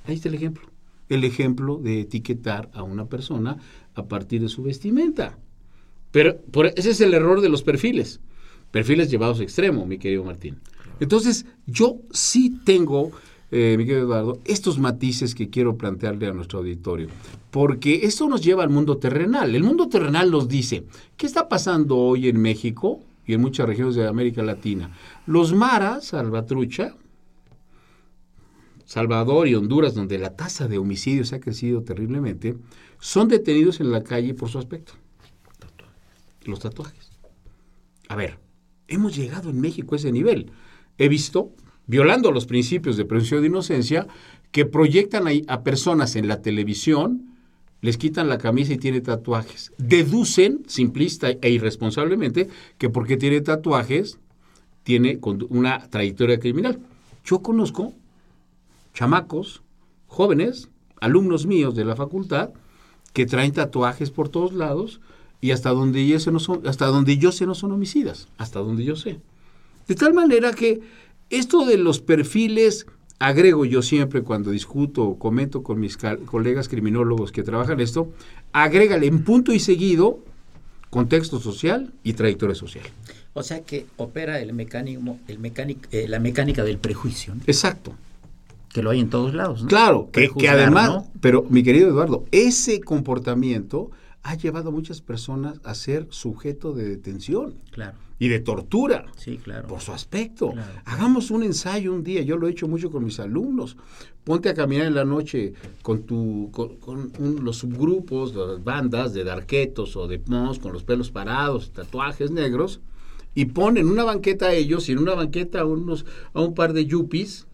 Ahí 0.05 0.15
está 0.15 0.29
el 0.29 0.35
ejemplo. 0.35 0.69
El 1.09 1.25
ejemplo 1.25 1.75
de 1.75 1.99
etiquetar 1.99 2.69
a 2.73 2.83
una 2.83 3.07
persona 3.07 3.57
a 3.95 4.05
partir 4.05 4.41
de 4.41 4.47
su 4.47 4.63
vestimenta. 4.63 5.37
Pero 6.11 6.39
ese 6.77 6.91
es 6.91 7.01
el 7.01 7.13
error 7.13 7.41
de 7.41 7.49
los 7.49 7.63
perfiles. 7.63 8.21
Perfiles 8.71 9.11
llevados 9.11 9.41
a 9.41 9.43
extremo, 9.43 9.85
mi 9.85 9.97
querido 9.97 10.23
Martín. 10.23 10.61
Entonces, 11.01 11.45
yo 11.65 11.97
sí 12.11 12.61
tengo 12.63 13.11
eh, 13.49 13.75
Miguel 13.77 13.99
Eduardo, 13.99 14.39
estos 14.45 14.77
matices 14.77 15.33
que 15.33 15.49
quiero 15.49 15.77
plantearle 15.77 16.27
a 16.27 16.33
nuestro 16.33 16.59
auditorio, 16.59 17.07
porque 17.49 18.01
esto 18.03 18.27
nos 18.27 18.41
lleva 18.43 18.63
al 18.63 18.69
mundo 18.69 18.97
terrenal. 18.97 19.55
El 19.55 19.63
mundo 19.63 19.87
terrenal 19.87 20.31
nos 20.31 20.49
dice, 20.49 20.85
¿qué 21.15 21.25
está 21.25 21.47
pasando 21.47 21.97
hoy 21.97 22.27
en 22.27 22.41
México 22.41 23.01
y 23.25 23.33
en 23.33 23.41
muchas 23.41 23.67
regiones 23.67 23.95
de 23.95 24.07
América 24.07 24.43
Latina? 24.43 24.91
Los 25.25 25.53
maras, 25.53 26.07
Salvatrucha, 26.07 26.95
Salvador 28.83 29.47
y 29.47 29.55
Honduras, 29.55 29.95
donde 29.95 30.17
la 30.17 30.35
tasa 30.35 30.67
de 30.67 30.77
homicidios 30.77 31.33
ha 31.33 31.39
crecido 31.39 31.83
terriblemente, 31.83 32.57
son 32.99 33.27
detenidos 33.27 33.79
en 33.79 33.91
la 33.91 34.03
calle 34.03 34.33
por 34.33 34.49
su 34.49 34.59
aspecto. 34.59 34.93
Los 36.43 36.59
tatuajes. 36.59 37.11
A 38.07 38.15
ver, 38.15 38.39
hemos 38.87 39.15
llegado 39.15 39.49
en 39.49 39.59
México 39.59 39.95
a 39.95 39.97
ese 39.97 40.11
nivel. 40.11 40.51
He 40.97 41.09
visto 41.09 41.51
violando 41.87 42.31
los 42.31 42.45
principios 42.45 42.97
de 42.97 43.05
presunción 43.05 43.41
de 43.41 43.47
inocencia, 43.47 44.07
que 44.51 44.65
proyectan 44.65 45.25
a, 45.47 45.63
personas 45.63 46.15
en 46.15 46.27
la 46.27 46.41
televisión, 46.41 47.35
les 47.81 47.97
quitan 47.97 48.29
la 48.29 48.37
camisa 48.37 48.73
y 48.73 48.77
tiene 48.77 49.01
tatuajes. 49.01 49.71
Deducen, 49.77 50.63
simplista 50.67 51.29
e 51.29 51.49
irresponsablemente, 51.49 52.49
que 52.77 52.89
porque 52.89 53.17
tiene 53.17 53.41
tatuajes, 53.41 54.19
tiene 54.83 55.19
una 55.49 55.89
trayectoria 55.89 56.39
criminal. 56.39 56.79
Yo 57.25 57.41
conozco 57.41 57.93
chamacos, 58.93 59.61
jóvenes, 60.07 60.69
alumnos 60.99 61.45
míos 61.45 61.75
de 61.75 61.85
la 61.85 61.95
facultad, 61.95 62.51
que 63.13 63.25
traen 63.25 63.51
tatuajes 63.51 64.11
por 64.11 64.29
todos 64.29 64.53
lados 64.53 65.01
y 65.39 65.51
hasta 65.51 65.69
donde, 65.69 66.07
yo 66.07 66.31
no 66.31 66.39
son, 66.39 66.65
hasta 66.67 66.87
donde 66.87 67.17
yo 67.17 67.31
sé 67.31 67.45
no 67.45 67.53
son 67.53 67.71
homicidas, 67.71 68.27
hasta 68.37 68.59
donde 68.59 68.83
yo 68.83 68.95
sé. 68.95 69.19
De 69.87 69.95
tal 69.95 70.13
manera 70.13 70.51
que 70.51 70.81
esto 71.29 71.65
de 71.65 71.77
los 71.77 71.99
perfiles, 71.99 72.85
agrego 73.19 73.65
yo 73.65 73.81
siempre 73.81 74.21
cuando 74.21 74.51
discuto 74.51 75.03
o 75.03 75.19
comento 75.19 75.63
con 75.63 75.79
mis 75.79 75.97
colegas 75.97 76.69
criminólogos 76.69 77.31
que 77.31 77.43
trabajan 77.43 77.79
esto, 77.79 78.11
agrégale 78.53 79.07
en 79.07 79.23
punto 79.23 79.53
y 79.53 79.59
seguido 79.59 80.19
contexto 80.89 81.39
social 81.39 81.93
y 82.03 82.13
trayectoria 82.13 82.55
social. 82.55 82.85
O 83.33 83.43
sea 83.43 83.61
que 83.61 83.85
opera 83.97 84.39
el 84.39 84.53
mecanismo, 84.53 85.19
el 85.27 85.39
mecánico, 85.39 85.81
eh, 85.91 86.07
la 86.07 86.19
mecánica 86.19 86.63
del 86.63 86.79
prejuicio, 86.79 87.35
¿no? 87.35 87.41
Exacto. 87.45 87.93
que 88.69 88.81
lo 88.81 88.89
hay 88.89 88.99
en 88.99 89.09
todos 89.09 89.33
lados. 89.33 89.63
¿no? 89.63 89.67
Claro, 89.67 90.09
que, 90.11 90.49
además, 90.49 90.89
¿no? 90.89 91.07
pero 91.21 91.45
mi 91.49 91.63
querido 91.63 91.89
Eduardo, 91.89 92.25
ese 92.31 92.81
comportamiento 92.81 93.91
ha 94.23 94.35
llevado 94.35 94.69
a 94.69 94.71
muchas 94.71 95.01
personas 95.01 95.59
a 95.63 95.73
ser 95.73 96.07
sujeto 96.09 96.73
de 96.73 96.89
detención 96.89 97.55
Claro, 97.71 97.97
y 98.19 98.27
de 98.29 98.39
tortura. 98.39 99.05
sí, 99.15 99.37
claro. 99.37 99.67
por 99.67 99.81
su 99.81 99.91
aspecto. 99.93 100.51
Claro. 100.51 100.71
Hagamos 100.85 101.29
un 101.31 101.43
ensayo 101.43 101.93
un 101.93 102.03
día, 102.03 102.21
yo 102.23 102.37
lo 102.37 102.47
he 102.47 102.51
hecho 102.51 102.67
mucho 102.67 102.89
con 102.89 103.03
mis 103.03 103.19
alumnos. 103.19 103.77
Ponte 104.23 104.49
a 104.49 104.53
caminar 104.53 104.87
en 104.87 104.95
la 104.95 105.05
noche 105.05 105.53
con 105.83 106.03
tu 106.03 106.49
con, 106.51 106.77
con 106.77 107.11
un- 107.19 107.45
los 107.45 107.57
subgrupos, 107.57 108.35
las 108.35 108.63
bandas 108.63 109.13
de 109.13 109.23
darquetos 109.23 109.95
o 109.95 110.07
de 110.07 110.19
mos 110.27 110.59
con 110.59 110.73
los 110.73 110.83
pelos 110.83 111.11
parados, 111.11 111.71
tatuajes 111.71 112.31
negros 112.31 112.81
y 113.35 113.45
pon 113.45 113.77
en 113.77 113.87
una 113.87 114.03
banqueta 114.03 114.47
a 114.47 114.53
ellos 114.53 114.89
y 114.89 114.93
en 114.93 114.97
una 114.99 115.13
banqueta 115.13 115.61
a 115.61 115.65
unos 115.65 116.05
a 116.33 116.41
un 116.41 116.53
par 116.55 116.73
de 116.73 116.85
yuppies 116.87 117.45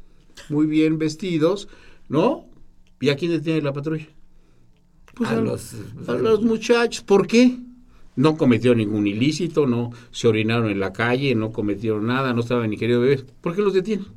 muy 0.49 0.65
bien 0.65 0.97
vestidos, 0.97 1.67
¿no? 2.10 2.45
¿Y 3.02 3.10
a 3.10 3.17
quién 3.17 3.32
detiene 3.32 3.62
la 3.62 3.73
patrulla? 3.73 4.08
Pues 5.13 5.30
A 5.30 5.34
a, 5.38 5.41
los- 5.41 5.76
a 6.08 6.13
los 6.13 6.41
muchachos. 6.41 7.04
¿Por 7.04 7.28
qué? 7.28 7.60
No 8.15 8.38
cometió 8.38 8.76
ningún 8.76 9.08
ilícito, 9.08 9.65
no 9.65 9.91
se 10.12 10.28
orinaron 10.28 10.69
en 10.69 10.80
la 10.80 10.93
calle, 10.93 11.34
no 11.36 11.52
cometieron 11.52 12.06
nada, 12.06 12.34
no 12.34 12.41
estaban 12.41 12.69
ni 12.69 12.78
querido 12.78 13.02
beber. 13.02 13.26
¿Por 13.41 13.56
qué 13.56 13.62
los 13.62 13.73
detienen? 13.73 14.08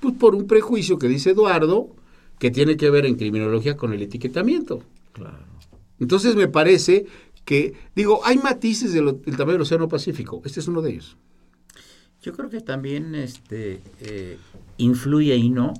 Pues 0.00 0.14
por 0.14 0.34
un 0.34 0.46
prejuicio 0.46 0.98
que 0.98 1.08
dice 1.08 1.30
Eduardo, 1.30 1.94
que 2.38 2.50
tiene 2.50 2.76
que 2.76 2.88
ver 2.90 3.04
en 3.04 3.16
criminología 3.16 3.76
con 3.76 3.92
el 3.92 4.02
etiquetamiento. 4.02 4.82
Claro. 5.12 5.38
Entonces 6.00 6.36
me 6.36 6.48
parece 6.48 7.06
que, 7.44 7.74
digo, 7.94 8.20
hay 8.24 8.38
matices 8.38 8.92
del, 8.92 9.20
del 9.22 9.36
tamaño 9.36 9.54
del 9.54 9.62
Océano 9.62 9.88
Pacífico. 9.88 10.40
Este 10.44 10.60
es 10.60 10.68
uno 10.68 10.80
de 10.80 10.90
ellos. 10.90 11.16
Yo 12.22 12.32
creo 12.32 12.50
que 12.50 12.60
también 12.60 13.14
este, 13.14 13.80
eh, 14.00 14.38
influye 14.76 15.36
y 15.36 15.50
no, 15.50 15.74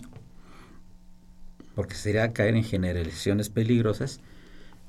porque 1.75 1.95
sería 1.95 2.33
caer 2.33 2.55
en 2.55 2.65
generalizaciones 2.65 3.51
peligrosas, 3.51 4.21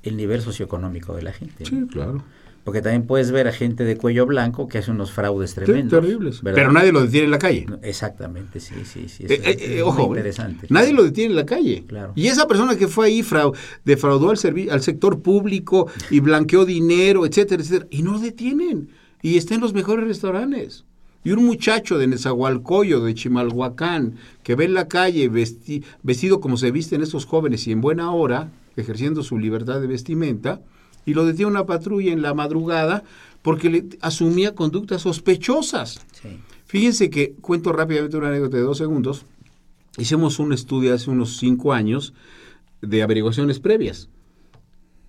el 0.02 0.16
nivel 0.16 0.40
socioeconómico 0.40 1.14
de 1.14 1.22
la 1.22 1.32
gente. 1.32 1.64
¿no? 1.70 1.86
claro. 1.88 2.24
Porque 2.64 2.82
también 2.82 3.04
puedes 3.06 3.30
ver 3.30 3.48
a 3.48 3.52
gente 3.52 3.84
de 3.84 3.96
cuello 3.96 4.26
blanco 4.26 4.68
que 4.68 4.78
hace 4.78 4.90
unos 4.90 5.10
fraudes 5.12 5.54
tremendos. 5.54 5.98
terribles. 6.00 6.42
¿verdad? 6.42 6.56
Pero 6.60 6.72
nadie 6.72 6.92
lo 6.92 7.00
detiene 7.02 7.24
en 7.24 7.30
la 7.30 7.38
calle. 7.38 7.64
No, 7.68 7.78
Exactamente, 7.82 8.60
sí, 8.60 8.74
sí, 8.84 9.08
sí. 9.08 9.24
Eh, 9.24 9.40
eso 9.42 9.42
eh, 9.48 9.56
es 9.58 9.62
eh, 9.62 9.68
muy 9.72 9.80
ojo, 9.80 10.06
interesante. 10.08 10.66
nadie 10.68 10.92
lo 10.92 11.02
detiene 11.02 11.30
en 11.30 11.36
la 11.36 11.46
calle. 11.46 11.84
Claro. 11.86 12.12
Y 12.14 12.26
esa 12.26 12.46
persona 12.46 12.76
que 12.76 12.86
fue 12.86 13.06
ahí 13.06 13.22
frau- 13.22 13.54
defraudó 13.84 14.30
al, 14.30 14.38
al 14.70 14.82
sector 14.82 15.22
público 15.22 15.88
y 16.10 16.20
blanqueó 16.20 16.64
dinero, 16.66 17.24
etcétera, 17.24 17.62
etcétera, 17.62 17.86
y 17.90 18.02
no 18.02 18.12
lo 18.12 18.18
detienen. 18.18 18.90
Y 19.22 19.36
está 19.38 19.54
en 19.54 19.62
los 19.62 19.72
mejores 19.74 20.06
restaurantes. 20.06 20.84
Y 21.24 21.32
un 21.32 21.44
muchacho 21.44 21.98
de 21.98 22.06
Nezahualcóyotl, 22.06 23.04
de 23.06 23.14
Chimalhuacán, 23.14 24.14
que 24.42 24.54
ve 24.54 24.64
en 24.66 24.74
la 24.74 24.88
calle 24.88 25.30
vesti- 25.30 25.82
vestido 26.02 26.40
como 26.40 26.56
se 26.56 26.70
visten 26.70 27.02
estos 27.02 27.26
jóvenes 27.26 27.66
y 27.66 27.72
en 27.72 27.80
buena 27.80 28.12
hora, 28.12 28.50
ejerciendo 28.76 29.22
su 29.22 29.38
libertad 29.38 29.80
de 29.80 29.86
vestimenta, 29.86 30.60
y 31.06 31.14
lo 31.14 31.24
detiene 31.24 31.50
una 31.50 31.66
patrulla 31.66 32.12
en 32.12 32.22
la 32.22 32.34
madrugada 32.34 33.04
porque 33.42 33.70
le 33.70 33.84
asumía 34.00 34.54
conductas 34.54 35.02
sospechosas. 35.02 36.00
Sí. 36.12 36.40
Fíjense 36.66 37.10
que, 37.10 37.32
cuento 37.40 37.72
rápidamente 37.72 38.16
una 38.16 38.28
anécdota 38.28 38.56
de 38.56 38.62
dos 38.62 38.78
segundos, 38.78 39.24
hicimos 39.98 40.38
un 40.38 40.52
estudio 40.52 40.94
hace 40.94 41.10
unos 41.10 41.36
cinco 41.38 41.72
años 41.72 42.14
de 42.80 43.02
averiguaciones 43.02 43.58
previas. 43.58 44.08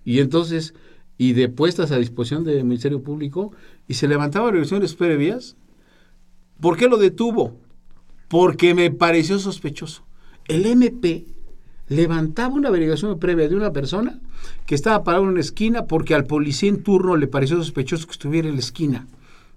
Y 0.04 0.20
entonces, 0.20 0.74
y 1.18 1.34
de 1.34 1.50
puestas 1.50 1.92
a 1.92 1.98
disposición 1.98 2.44
del 2.44 2.64
Ministerio 2.64 3.04
Público, 3.04 3.52
y 3.88 3.94
se 3.94 4.08
levantaban 4.08 4.48
averiguaciones 4.48 4.96
previas. 4.96 5.56
¿Por 6.60 6.78
qué 6.78 6.88
lo 6.88 6.98
detuvo? 6.98 7.60
Porque 8.28 8.74
me 8.74 8.90
pareció 8.90 9.38
sospechoso. 9.38 10.04
El 10.48 10.66
MP 10.66 11.26
levantaba 11.92 12.56
una 12.56 12.70
averiguación 12.70 13.20
previa 13.20 13.50
de 13.50 13.56
una 13.58 13.74
persona 13.74 14.18
que 14.66 14.76
estaba 14.76 15.04
parado 15.04 15.26
en 15.26 15.32
una 15.32 15.42
esquina 15.42 15.88
porque 15.88 16.16
al 16.16 16.26
policía 16.26 16.70
en 16.70 16.84
turno 16.84 17.18
le 17.18 17.28
pareció 17.28 17.58
sospechoso 17.58 18.06
que 18.06 18.14
estuviera 18.14 18.48
en 18.48 18.54
la 18.54 18.62
esquina. 18.62 19.08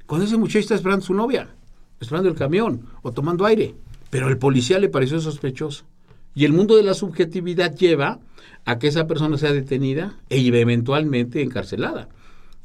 Cuando 0.07 0.27
ese 0.27 0.37
muchacho 0.37 0.59
está 0.59 0.75
esperando 0.75 1.07
su 1.07 1.15
novia, 1.15 1.55
esperando 2.01 2.29
el 2.29 2.35
camión 2.35 2.87
o 3.03 3.13
tomando 3.13 3.47
aire, 3.47 3.77
pero 4.11 4.27
al 4.27 4.37
policía 4.37 4.81
le 4.81 4.89
pareció 4.89 5.21
sospechoso. 5.21 5.85
Y 6.35 6.45
el 6.45 6.53
mundo 6.53 6.75
de 6.75 6.83
la 6.83 6.95
subjetividad 6.95 7.77
lleva 7.77 8.19
a 8.65 8.81
que 8.81 8.89
esa 8.89 9.07
persona 9.07 9.39
sea 9.39 9.53
detenida 9.53 10.17
e 10.29 10.45
eventualmente 10.45 11.41
encarcelada. 11.41 12.09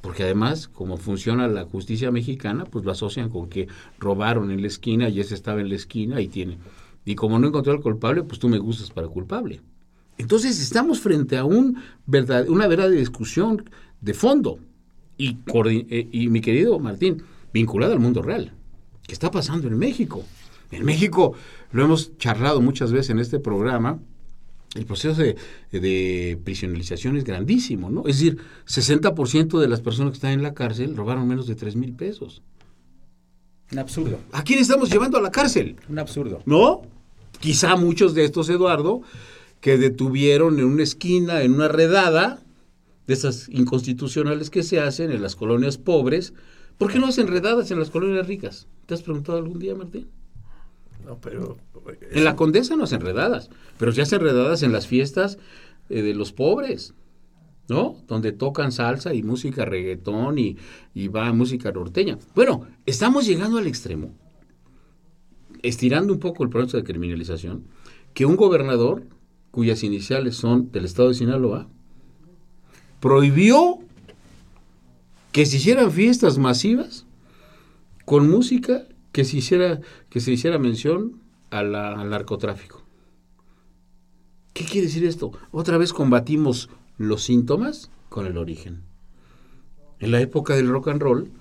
Porque 0.01 0.23
además, 0.23 0.67
como 0.67 0.97
funciona 0.97 1.47
la 1.47 1.65
justicia 1.65 2.09
mexicana, 2.09 2.63
pues 2.65 2.85
lo 2.85 2.91
asocian 2.91 3.29
con 3.29 3.49
que 3.49 3.67
robaron 3.99 4.49
en 4.49 4.61
la 4.61 4.67
esquina 4.67 5.09
y 5.09 5.19
ese 5.19 5.35
estaba 5.35 5.61
en 5.61 5.69
la 5.69 5.75
esquina 5.75 6.21
y 6.21 6.27
tiene. 6.27 6.57
Y 7.05 7.15
como 7.15 7.39
no 7.39 7.47
encontró 7.47 7.73
al 7.73 7.81
culpable, 7.81 8.23
pues 8.23 8.39
tú 8.39 8.49
me 8.49 8.57
gustas 8.57 8.91
para 8.91 9.07
culpable. 9.07 9.61
Entonces 10.17 10.59
estamos 10.59 10.99
frente 10.99 11.37
a 11.37 11.45
un 11.45 11.77
verdad, 12.05 12.47
una 12.49 12.67
verdadera 12.67 12.99
discusión 12.99 13.69
de 14.01 14.13
fondo. 14.13 14.59
Y, 15.17 15.37
eh, 15.47 16.29
mi 16.29 16.41
querido 16.41 16.79
Martín, 16.79 17.23
vinculada 17.53 17.93
al 17.93 17.99
mundo 17.99 18.21
real. 18.21 18.53
¿Qué 19.05 19.13
está 19.13 19.31
pasando 19.31 19.67
en 19.67 19.77
México? 19.77 20.23
En 20.71 20.85
México, 20.85 21.33
lo 21.71 21.83
hemos 21.83 22.17
charlado 22.17 22.61
muchas 22.61 22.91
veces 22.91 23.09
en 23.09 23.19
este 23.19 23.39
programa, 23.39 23.99
el 24.75 24.85
proceso 24.85 25.19
de, 25.21 25.35
de 25.71 26.39
prisionalización 26.43 27.17
es 27.17 27.23
grandísimo, 27.23 27.89
¿no? 27.89 28.01
Es 28.07 28.19
decir, 28.19 28.37
60% 28.67 29.59
de 29.59 29.67
las 29.67 29.81
personas 29.81 30.11
que 30.11 30.17
están 30.17 30.31
en 30.33 30.43
la 30.43 30.53
cárcel 30.53 30.95
robaron 30.95 31.27
menos 31.27 31.47
de 31.47 31.55
3 31.55 31.75
mil 31.75 31.93
pesos. 31.93 32.43
Un 33.71 33.79
absurdo, 33.79 34.17
¿A 34.31 34.43
quién 34.43 34.59
estamos 34.59 34.89
llevando 34.89 35.17
a 35.17 35.21
la 35.21 35.31
cárcel? 35.31 35.75
un 35.89 35.99
absurdo. 35.99 36.41
¿No? 36.45 36.81
Quizá 37.39 37.75
muchos 37.75 38.15
de 38.15 38.25
estos, 38.25 38.49
Eduardo, 38.49 39.01
que 39.61 39.77
detuvieron 39.77 40.59
en 40.59 40.65
una 40.65 40.83
esquina, 40.83 41.43
en 41.43 41.53
una 41.53 41.67
redada, 41.67 42.41
de 43.05 43.13
esas 43.13 43.49
inconstitucionales 43.49 44.49
que 44.51 44.61
se 44.63 44.79
hacen 44.79 45.11
en 45.11 45.21
las 45.21 45.35
colonias 45.35 45.77
pobres, 45.77 46.33
¿por 46.77 46.91
qué 46.91 46.99
no 46.99 47.07
hacen 47.07 47.27
redadas 47.27 47.71
en 47.71 47.79
las 47.79 47.89
colonias 47.89 48.27
ricas? 48.27 48.67
¿Te 48.85 48.93
has 48.93 49.01
preguntado 49.01 49.37
algún 49.39 49.57
día, 49.57 49.73
Martín? 49.73 50.07
No, 51.05 51.17
pero 51.19 51.57
En 52.11 52.23
la 52.23 52.35
Condesa 52.35 52.75
no 52.75 52.83
hacen 52.83 53.01
redadas, 53.01 53.49
pero 53.79 53.91
se 53.91 54.03
hacen 54.03 54.19
redadas 54.19 54.61
en 54.61 54.71
las 54.71 54.85
fiestas 54.85 55.39
eh, 55.89 56.03
de 56.03 56.13
los 56.13 56.31
pobres, 56.31 56.93
¿no? 57.69 57.97
Donde 58.07 58.31
tocan 58.31 58.71
salsa 58.71 59.13
y 59.13 59.23
música 59.23 59.65
reggaetón 59.65 60.37
y, 60.37 60.57
y 60.93 61.07
va 61.07 61.31
música 61.31 61.71
norteña. 61.71 62.17
Bueno, 62.35 62.67
estamos 62.85 63.25
llegando 63.25 63.57
al 63.57 63.67
extremo, 63.67 64.11
estirando 65.61 66.11
un 66.13 66.19
poco 66.19 66.43
el 66.43 66.49
proceso 66.49 66.77
de 66.77 66.83
criminalización, 66.83 67.65
que 68.13 68.25
un 68.25 68.35
gobernador, 68.35 69.03
cuyas 69.51 69.83
iniciales 69.83 70.35
son 70.35 70.71
del 70.71 70.85
estado 70.85 71.09
de 71.09 71.15
Sinaloa, 71.15 71.67
prohibió 72.99 73.79
que 75.31 75.45
se 75.45 75.57
hicieran 75.57 75.91
fiestas 75.91 76.37
masivas 76.37 77.05
con 78.05 78.29
música 78.29 78.87
que 79.11 79.25
se 79.25 79.37
hiciera, 79.37 79.79
que 80.09 80.19
se 80.19 80.31
hiciera 80.31 80.57
mención 80.57 81.21
al 81.51 81.71
narcotráfico. 82.09 82.83
¿Qué 84.53 84.65
quiere 84.65 84.87
decir 84.87 85.05
esto? 85.05 85.31
Otra 85.51 85.77
vez 85.77 85.93
combatimos 85.93 86.69
los 86.99 87.23
síntomas 87.23 87.89
con 88.09 88.27
el 88.27 88.37
origen. 88.37 88.81
En 89.99 90.11
la 90.11 90.21
época 90.21 90.55
del 90.55 90.69
rock 90.69 90.89
and 90.89 91.01
roll 91.01 91.31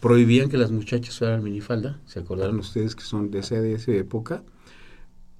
prohibían 0.00 0.50
que 0.50 0.58
las 0.58 0.70
muchachas 0.70 1.14
usaran 1.14 1.42
minifalda, 1.42 1.98
¿se 2.06 2.18
acordarán 2.20 2.58
ustedes 2.58 2.94
que 2.94 3.02
son 3.04 3.30
de 3.30 3.38
esa, 3.38 3.54
de 3.60 3.74
esa 3.74 3.92
época? 3.92 4.42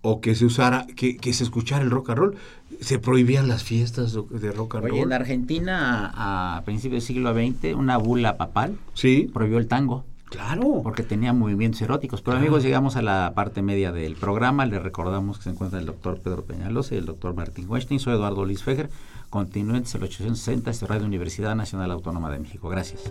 O 0.01 0.21
que 0.21 0.35
se 0.35 0.45
usara, 0.45 0.87
que, 0.97 1.17
que 1.17 1.33
se 1.33 1.45
escuchara 1.45 1.85
el 1.85 1.91
rock 1.91 2.11
and 2.11 2.19
roll. 2.19 2.37
Se 2.81 2.99
prohibían 2.99 3.47
las 3.47 3.63
fiestas 3.63 4.13
de 4.15 4.53
rock 4.53 4.77
and 4.77 4.85
Oye, 4.87 4.97
en 4.99 5.03
roll. 5.05 5.13
Argentina, 5.13 6.11
a, 6.15 6.57
a 6.57 6.65
principios 6.65 7.03
del 7.05 7.07
siglo 7.17 7.33
XX, 7.35 7.75
una 7.77 7.97
bula 7.99 8.37
papal 8.37 8.79
Sí, 8.95 9.31
prohibió 9.33 9.59
el 9.59 9.69
tango 9.69 10.05
claro. 10.29 10.81
porque 10.83 11.03
tenía 11.05 11.33
movimientos 11.33 11.83
eróticos. 11.83 12.21
Pero 12.23 12.37
amigos, 12.37 12.65
llegamos 12.65 12.97
a 12.97 13.03
la 13.03 13.33
parte 13.37 13.63
media 13.63 13.93
del 13.93 14.17
programa. 14.17 14.67
Les 14.67 14.83
recordamos 14.83 15.39
que 15.39 15.45
se 15.45 15.51
encuentra 15.51 15.79
el 15.79 15.87
doctor 15.87 16.19
Pedro 16.21 16.45
Peñalosa 16.45 16.95
y 16.97 16.99
el 16.99 17.07
doctor 17.07 17.35
Martín 17.35 17.67
Weinstein. 17.69 18.01
Soy 18.01 18.15
Eduardo 18.15 18.45
Luis 18.45 18.63
Fejer. 18.65 18.91
Continúen 19.33 19.85
el 19.95 20.03
860, 20.03 20.71
este 20.71 20.87
Radio 20.87 21.07
Universidad 21.07 21.57
Nacional 21.57 21.91
Autónoma 21.91 22.31
de 22.31 22.39
México. 22.39 22.69
Gracias. 22.69 23.11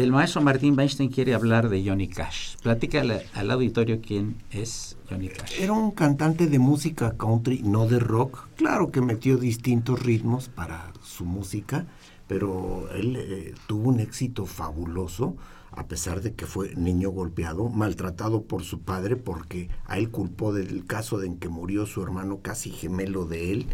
El 0.00 0.12
maestro 0.12 0.40
Martín 0.40 0.78
Weinstein 0.78 1.10
quiere 1.10 1.34
hablar 1.34 1.68
de 1.68 1.86
Johnny 1.86 2.08
Cash. 2.08 2.56
Platícale 2.62 3.26
al 3.34 3.50
auditorio 3.50 4.00
quién 4.00 4.42
es 4.50 4.96
Johnny 5.10 5.28
Cash. 5.28 5.60
Era 5.60 5.74
un 5.74 5.90
cantante 5.90 6.46
de 6.46 6.58
música 6.58 7.18
country, 7.18 7.60
no 7.62 7.86
de 7.86 7.98
rock. 7.98 8.48
Claro 8.56 8.90
que 8.90 9.02
metió 9.02 9.36
distintos 9.36 10.02
ritmos 10.02 10.48
para 10.48 10.90
su 11.02 11.26
música, 11.26 11.84
pero 12.28 12.88
él 12.94 13.14
eh, 13.14 13.54
tuvo 13.66 13.90
un 13.90 14.00
éxito 14.00 14.46
fabuloso 14.46 15.36
a 15.70 15.86
pesar 15.86 16.22
de 16.22 16.32
que 16.32 16.46
fue 16.46 16.74
niño 16.76 17.10
golpeado, 17.10 17.68
maltratado 17.68 18.44
por 18.44 18.62
su 18.62 18.80
padre 18.80 19.16
porque 19.16 19.68
a 19.84 19.98
él 19.98 20.10
culpó 20.10 20.54
del 20.54 20.86
caso 20.86 21.22
en 21.22 21.36
que 21.36 21.50
murió 21.50 21.84
su 21.84 22.02
hermano 22.02 22.40
casi 22.40 22.70
gemelo 22.70 23.26
de 23.26 23.52
él, 23.52 23.66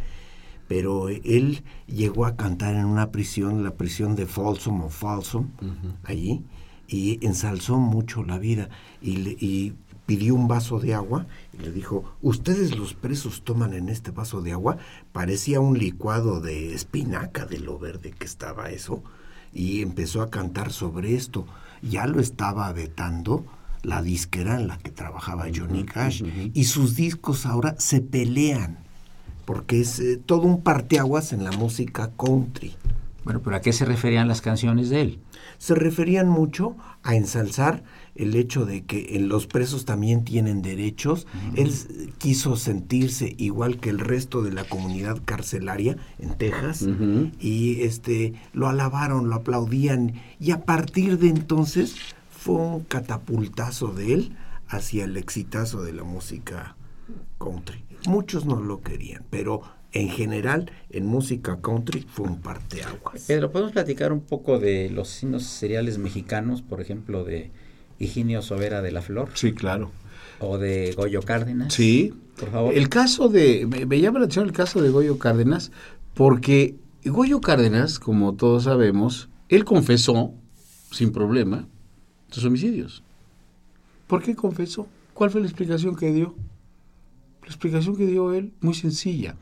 pero 0.69 1.09
él 1.09 1.63
llegó 1.87 2.27
a 2.27 2.37
cantar 2.37 2.75
en 2.75 2.87
una 2.87 3.11
prisión, 3.11 3.65
la 3.65 3.75
prisión 3.75 4.17
de 4.17 4.27
Folsom 4.27 4.83
o 4.83 4.89
Folsom, 4.89 5.49
allí, 6.05 6.43
y 6.89 7.25
ensalzó 7.25 7.79
mucho 7.79 8.23
la 8.23 8.39
vida 8.39 8.69
y, 9.01 9.37
y 9.45 9.75
pidió 10.07 10.35
un 10.35 10.47
vaso 10.49 10.79
de 10.79 10.95
agua 10.95 11.27
y 11.53 11.63
le 11.63 11.73
dijo, 11.73 12.05
ustedes 12.23 12.77
los 12.77 12.95
presos 12.95 13.43
toman 13.43 13.75
en 13.75 13.89
este 13.89 14.13
vaso 14.13 14.41
de 14.41 14.53
agua, 14.53 14.79
parecía 15.13 15.61
un 15.61 15.79
licuado 15.79 16.41
de 16.41 16.75
espinaca 16.75 17.45
de 17.45 17.59
lo 17.59 17.79
verde 17.79 18.13
que 18.13 18.25
estaba 18.25 18.71
eso, 18.71 19.03
y 19.53 19.83
empezó 19.83 20.23
a 20.23 20.31
cantar 20.31 20.71
sobre 20.71 21.15
esto. 21.15 21.47
Ya 21.83 22.07
lo 22.07 22.21
estaba 22.21 22.71
vetando 22.73 23.45
la 23.83 24.03
disquera 24.03 24.57
en 24.57 24.69
la 24.69 24.79
que 24.79 24.91
trabajaba 24.91 25.47
Johnny 25.55 25.85
Cash 25.85 26.23
y 26.53 26.65
sus 26.65 26.97
discos 26.97 27.47
ahora 27.47 27.77
se 27.79 28.01
pelean 28.01 28.86
porque 29.47 29.81
es 29.81 29.99
eh, 30.01 30.21
todo 30.25 30.43
un 30.43 30.61
parteaguas 30.61 31.33
en 31.33 31.45
la 31.45 31.53
música 31.53 32.11
country. 32.19 32.75
Bueno, 33.25 33.41
pero 33.43 33.57
¿a 33.57 33.61
qué 33.61 33.73
se 33.73 33.85
referían 33.85 34.29
las 34.29 34.41
canciones 34.41 34.91
de 34.91 35.01
él? 35.01 35.19
Se 35.59 35.75
referían 35.75 36.29
mucho 36.29 36.77
a 37.03 37.17
ensalzar 37.17 37.83
el 38.15 38.37
hecho 38.37 38.67
de 38.67 38.85
que 38.85 39.17
en 39.17 39.29
los 39.29 39.49
presos 39.49 39.85
también 39.85 40.25
tienen 40.25 40.63
derechos. 40.63 41.27
Él 41.57 41.73
quiso 42.19 42.57
sentirse 42.57 43.35
igual 43.37 43.79
que 43.79 43.91
el 43.91 43.99
resto 43.99 44.43
de 44.43 44.53
la 44.53 44.63
comunidad 44.65 45.21
carcelaria 45.25 45.97
en 46.19 46.37
Texas 46.37 46.87
y 47.41 47.83
este 47.83 48.35
lo 48.53 48.69
alabaron, 48.69 49.29
lo 49.29 49.37
aplaudían 49.37 50.15
y 50.39 50.53
a 50.53 50.65
partir 50.65 51.19
de 51.19 51.29
entonces 51.29 51.97
fue 52.31 52.57
un 52.57 52.81
catapultazo 52.85 53.89
de 53.89 54.15
él 54.15 54.37
hacia 54.69 55.05
el 55.05 55.17
exitazo 55.17 55.83
de 55.83 55.93
la 55.93 56.05
música 56.05 56.77
country. 57.39 57.86
Muchos 58.07 58.47
no 58.47 58.61
lo 58.61 58.81
querían, 58.81 59.25
pero 59.31 59.63
en 59.93 60.09
general 60.09 60.71
en 60.91 61.07
música 61.07 61.61
country 61.61 62.07
fue 62.09 62.27
un 62.27 62.41
parteaguas. 62.41 63.25
Pedro, 63.27 63.51
¿podemos 63.51 63.73
platicar 63.73 64.13
un 64.13 64.21
poco 64.21 64.59
de 64.59 64.91
los 64.91 65.09
signos 65.09 65.45
seriales 65.45 65.99
mexicanos, 65.99 66.63
por 66.63 66.81
ejemplo, 66.81 67.25
de 67.25 67.51
Higinio 67.99 68.43
Sobera 68.43 68.83
de 68.83 68.93
la 68.93 69.03
Flor? 69.03 69.31
Sí, 69.35 69.53
claro. 69.53 69.91
¿O 70.41 70.59
de 70.59 70.93
Goyo 70.97 71.23
Cárdenas? 71.23 71.73
Sí. 71.73 72.13
Por 72.39 72.51
favor. 72.51 72.75
El 72.75 72.91
caso 72.91 73.29
de, 73.29 73.67
me, 73.67 73.87
me 73.87 74.01
llama 74.01 74.19
la 74.19 74.27
atención 74.27 74.47
el 74.47 74.53
caso 74.53 74.83
de 74.83 74.91
Goyo 74.91 75.19
Cárdenas, 75.19 75.73
porque 76.13 76.77
Goyo 77.05 77.41
Cárdenas, 77.41 77.99
como 77.99 78.35
todos 78.35 78.65
sabemos, 78.65 79.31
él 79.49 79.65
confesó, 79.65 80.35
sin 80.91 81.13
problema, 81.13 81.67
sus 82.31 82.45
homicidios. 82.45 83.03
¿Por 84.07 84.23
qué 84.23 84.37
confesó? 84.37 84.87
¿Cuál 85.15 85.31
fue 85.31 85.41
la 85.41 85.47
explicación 85.47 85.97
que 85.97 86.13
dio? 86.13 86.35
La 87.47 87.51
explicación 87.51 87.97
que 87.97 88.07
dio 88.07 88.35
él, 88.35 88.53
muy 88.61 88.75
sencilla. 88.75 89.37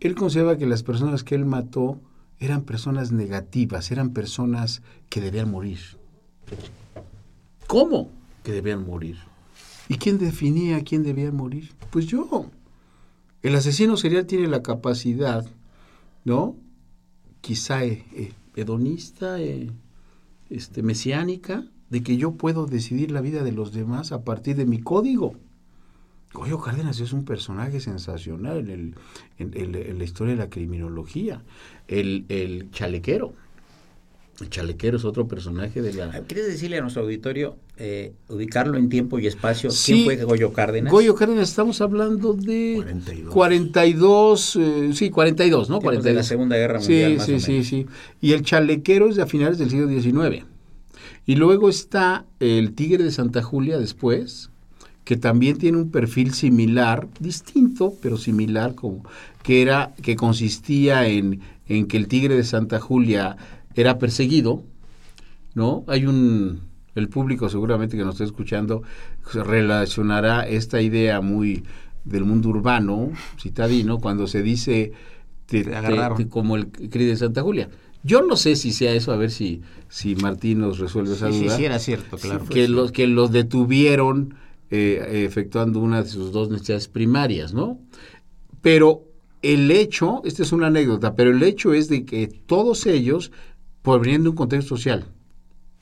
Él 0.00 0.14
consideraba 0.14 0.56
que 0.56 0.64
las 0.66 0.82
personas 0.82 1.24
que 1.24 1.34
él 1.34 1.44
mató 1.44 2.00
eran 2.38 2.62
personas 2.62 3.12
negativas, 3.12 3.90
eran 3.90 4.14
personas 4.14 4.80
que 5.10 5.20
debían 5.20 5.50
morir. 5.50 5.78
¿Cómo 7.66 8.10
que 8.42 8.52
debían 8.52 8.86
morir? 8.86 9.18
¿Y 9.88 9.96
quién 9.96 10.18
definía 10.18 10.82
quién 10.84 11.02
debía 11.02 11.30
morir? 11.32 11.72
Pues 11.90 12.06
yo. 12.06 12.46
El 13.42 13.54
asesino 13.54 13.98
serial 13.98 14.24
tiene 14.24 14.48
la 14.48 14.62
capacidad, 14.62 15.46
¿no? 16.24 16.56
Quizá 17.42 17.84
eh, 17.84 18.06
eh, 18.14 18.32
hedonista, 18.56 19.38
eh, 19.38 19.70
este, 20.48 20.82
mesiánica, 20.82 21.64
de 21.90 22.02
que 22.02 22.16
yo 22.16 22.32
puedo 22.32 22.64
decidir 22.64 23.10
la 23.10 23.20
vida 23.20 23.42
de 23.42 23.52
los 23.52 23.72
demás 23.72 24.12
a 24.12 24.24
partir 24.24 24.56
de 24.56 24.64
mi 24.64 24.80
código. 24.80 25.34
Goyo 26.32 26.60
Cárdenas 26.60 27.00
es 27.00 27.12
un 27.12 27.24
personaje 27.24 27.80
sensacional 27.80 28.58
en, 28.58 28.94
el, 29.38 29.76
en, 29.76 29.98
la 29.98 30.04
historia 30.04 30.34
de 30.34 30.38
la 30.38 30.48
criminología. 30.48 31.42
El, 31.88 32.24
el, 32.28 32.70
chalequero. 32.70 33.32
El 34.40 34.48
chalequero 34.48 34.96
es 34.96 35.04
otro 35.04 35.26
personaje 35.26 35.82
de 35.82 35.92
la... 35.92 36.22
¿Quieres 36.22 36.46
decirle 36.46 36.78
a 36.78 36.82
nuestro 36.82 37.02
auditorio, 37.02 37.56
eh, 37.76 38.14
ubicarlo 38.28 38.78
en 38.78 38.88
tiempo 38.88 39.18
y 39.18 39.26
espacio? 39.26 39.70
Sí, 39.70 39.92
¿Quién 39.92 40.04
fue 40.04 40.24
Goyo 40.24 40.52
Cárdenas? 40.52 40.92
Goyo 40.92 41.14
Cárdenas, 41.14 41.50
estamos 41.50 41.80
hablando 41.80 42.32
de 42.32 42.74
42, 42.76 43.34
42 43.34 44.56
eh, 44.56 44.90
sí, 44.94 45.10
42, 45.10 45.68
¿no? 45.68 45.80
42. 45.80 46.04
De 46.04 46.14
la 46.14 46.22
Segunda 46.22 46.56
Guerra 46.56 46.78
Mundial. 46.78 47.10
Sí, 47.10 47.16
más 47.16 47.26
sí, 47.26 47.34
o 47.34 47.40
sí, 47.40 47.64
sí. 47.64 47.86
Y 48.20 48.32
el 48.32 48.42
chalequero 48.42 49.08
es 49.08 49.16
de 49.16 49.22
a 49.22 49.26
finales 49.26 49.58
del 49.58 49.68
siglo 49.68 49.88
XIX. 49.88 50.46
Y 51.26 51.34
luego 51.34 51.68
está 51.68 52.24
el 52.38 52.72
Tigre 52.74 53.04
de 53.04 53.10
Santa 53.10 53.42
Julia 53.42 53.78
después, 53.78 54.50
que 55.04 55.16
también 55.16 55.58
tiene 55.58 55.78
un 55.78 55.90
perfil 55.90 56.32
similar, 56.34 57.08
distinto, 57.18 57.94
pero 58.02 58.16
similar, 58.16 58.74
como, 58.74 59.04
que, 59.42 59.62
era, 59.62 59.94
que 60.02 60.16
consistía 60.16 61.06
en, 61.06 61.40
en 61.66 61.86
que 61.86 61.96
el 61.96 62.08
tigre 62.08 62.36
de 62.36 62.44
Santa 62.44 62.80
Julia 62.80 63.36
era 63.74 63.98
perseguido, 63.98 64.62
¿no? 65.54 65.84
Hay 65.86 66.06
un, 66.06 66.60
el 66.94 67.08
público 67.08 67.48
seguramente 67.48 67.96
que 67.96 68.04
nos 68.04 68.14
está 68.14 68.24
escuchando 68.24 68.82
relacionará 69.32 70.46
esta 70.46 70.80
idea 70.80 71.20
muy 71.20 71.64
del 72.04 72.24
mundo 72.24 72.48
urbano, 72.48 73.10
citadino, 73.38 73.98
cuando 73.98 74.26
se 74.26 74.42
dice 74.42 74.92
te, 75.46 75.64
te 75.64 76.14
te, 76.16 76.28
como 76.28 76.56
el 76.56 76.66
tigre 76.66 77.06
de 77.06 77.16
Santa 77.16 77.42
Julia. 77.42 77.68
Yo 78.02 78.22
no 78.22 78.36
sé 78.36 78.56
si 78.56 78.72
sea 78.72 78.92
eso, 78.92 79.12
a 79.12 79.16
ver 79.16 79.30
si, 79.30 79.60
si 79.88 80.16
Martín 80.16 80.60
nos 80.60 80.78
resuelve 80.78 81.12
esa 81.12 81.30
sí, 81.30 81.40
duda. 81.40 81.50
Sí, 81.50 81.56
sí, 81.58 81.64
era 81.66 81.78
cierto, 81.78 82.16
claro. 82.16 82.46
que, 82.46 82.66
los, 82.66 82.92
que 82.92 83.06
los 83.06 83.30
detuvieron 83.30 84.34
eh, 84.70 85.24
efectuando 85.26 85.80
una 85.80 86.02
de 86.02 86.08
sus 86.08 86.32
dos 86.32 86.48
necesidades 86.48 86.88
primarias, 86.88 87.52
¿no? 87.52 87.80
Pero 88.62 89.04
el 89.42 89.70
hecho, 89.70 90.22
esta 90.24 90.42
es 90.42 90.52
una 90.52 90.68
anécdota, 90.68 91.16
pero 91.16 91.30
el 91.30 91.42
hecho 91.42 91.72
es 91.72 91.88
de 91.88 92.04
que 92.04 92.28
todos 92.28 92.86
ellos 92.86 93.32
provenían 93.82 94.22
de 94.22 94.28
un 94.28 94.36
contexto 94.36 94.76
social, 94.76 95.06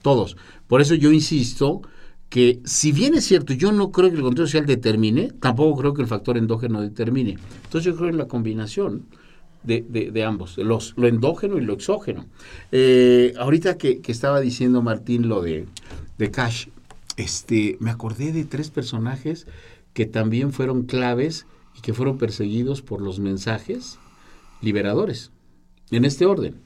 todos. 0.00 0.36
Por 0.66 0.80
eso 0.80 0.94
yo 0.94 1.12
insisto 1.12 1.82
que 2.28 2.60
si 2.64 2.92
bien 2.92 3.14
es 3.14 3.24
cierto, 3.24 3.52
yo 3.52 3.72
no 3.72 3.90
creo 3.90 4.10
que 4.10 4.16
el 4.16 4.22
contexto 4.22 4.46
social 4.46 4.66
determine, 4.66 5.32
tampoco 5.40 5.80
creo 5.80 5.94
que 5.94 6.02
el 6.02 6.08
factor 6.08 6.36
endógeno 6.36 6.80
determine. 6.80 7.36
Entonces 7.64 7.84
yo 7.92 7.96
creo 7.96 8.10
en 8.10 8.18
la 8.18 8.28
combinación 8.28 9.06
de 9.64 10.24
ambos, 10.24 10.56
los, 10.56 10.94
lo 10.96 11.08
endógeno 11.08 11.58
y 11.58 11.60
lo 11.60 11.74
exógeno. 11.74 12.26
Eh, 12.72 13.34
ahorita 13.38 13.76
que, 13.76 14.00
que, 14.00 14.12
estaba 14.12 14.40
diciendo 14.40 14.80
Martín 14.80 15.28
lo 15.28 15.42
de, 15.42 15.66
de 16.16 16.30
Cash, 16.30 16.68
este, 17.18 17.76
me 17.80 17.90
acordé 17.90 18.32
de 18.32 18.44
tres 18.44 18.70
personajes 18.70 19.46
que 19.92 20.06
también 20.06 20.52
fueron 20.52 20.84
claves 20.84 21.46
y 21.76 21.80
que 21.80 21.92
fueron 21.92 22.16
perseguidos 22.16 22.80
por 22.80 23.02
los 23.02 23.18
mensajes 23.18 23.98
liberadores. 24.62 25.32
En 25.90 26.04
este 26.04 26.26
orden. 26.26 26.60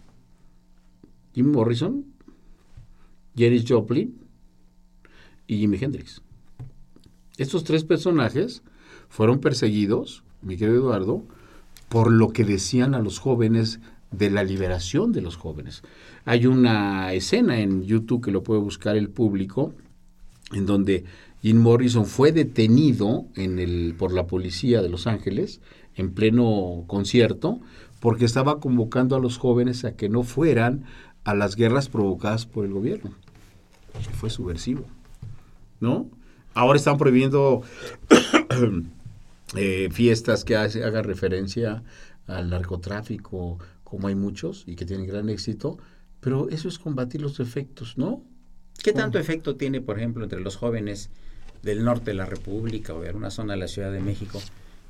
Jim 1.34 1.50
Morrison, 1.50 2.04
Janis 3.34 3.64
Joplin 3.66 4.20
y 5.46 5.56
Jimi 5.56 5.78
Hendrix. 5.80 6.20
Estos 7.38 7.64
tres 7.64 7.84
personajes 7.84 8.62
fueron 9.08 9.40
perseguidos, 9.40 10.22
mi 10.42 10.58
querido 10.58 10.80
Eduardo, 10.80 11.24
por 11.88 12.12
lo 12.12 12.28
que 12.28 12.44
decían 12.44 12.94
a 12.94 13.00
los 13.00 13.18
jóvenes 13.18 13.80
de 14.10 14.30
la 14.30 14.44
liberación 14.44 15.12
de 15.12 15.22
los 15.22 15.36
jóvenes. 15.36 15.82
Hay 16.26 16.44
una 16.44 17.14
escena 17.14 17.60
en 17.60 17.84
YouTube 17.84 18.22
que 18.22 18.30
lo 18.30 18.42
puede 18.42 18.60
buscar 18.60 18.96
el 18.96 19.08
público, 19.08 19.72
en 20.52 20.66
donde 20.66 21.04
Jim 21.42 21.58
Morrison 21.58 22.06
fue 22.06 22.32
detenido 22.32 23.26
en 23.34 23.58
el, 23.58 23.94
por 23.98 24.12
la 24.12 24.26
policía 24.26 24.82
de 24.82 24.88
Los 24.88 25.06
Ángeles 25.06 25.60
en 25.96 26.12
pleno 26.12 26.84
concierto 26.86 27.60
porque 28.00 28.24
estaba 28.24 28.60
convocando 28.60 29.16
a 29.16 29.20
los 29.20 29.38
jóvenes 29.38 29.84
a 29.84 29.96
que 29.96 30.08
no 30.08 30.22
fueran 30.22 30.84
a 31.24 31.34
las 31.34 31.56
guerras 31.56 31.88
provocadas 31.88 32.46
por 32.46 32.64
el 32.64 32.72
gobierno. 32.72 33.12
Fue 34.14 34.30
subversivo. 34.30 34.84
¿no? 35.82 36.08
Ahora 36.54 36.78
están 36.78 36.96
prohibiendo 36.96 37.62
eh, 39.56 39.88
fiestas 39.90 40.44
que 40.44 40.56
hagan 40.56 41.04
referencia 41.04 41.82
al 42.26 42.50
narcotráfico, 42.50 43.58
como 43.82 44.06
hay 44.06 44.14
muchos 44.14 44.62
y 44.66 44.76
que 44.76 44.86
tienen 44.86 45.06
gran 45.06 45.28
éxito, 45.28 45.76
pero 46.20 46.48
eso 46.48 46.68
es 46.68 46.78
combatir 46.78 47.20
los 47.20 47.40
efectos, 47.40 47.98
¿no? 47.98 48.22
¿Qué 48.82 48.92
tanto 48.92 49.18
efecto 49.18 49.56
tiene, 49.56 49.80
por 49.80 49.98
ejemplo, 49.98 50.24
entre 50.24 50.40
los 50.40 50.56
jóvenes 50.56 51.10
del 51.62 51.84
norte 51.84 52.06
de 52.10 52.14
la 52.14 52.26
República 52.26 52.92
o 52.94 53.00
de 53.00 53.08
alguna 53.08 53.30
zona 53.30 53.52
de 53.54 53.60
la 53.60 53.68
Ciudad 53.68 53.92
de 53.92 54.00
México 54.00 54.40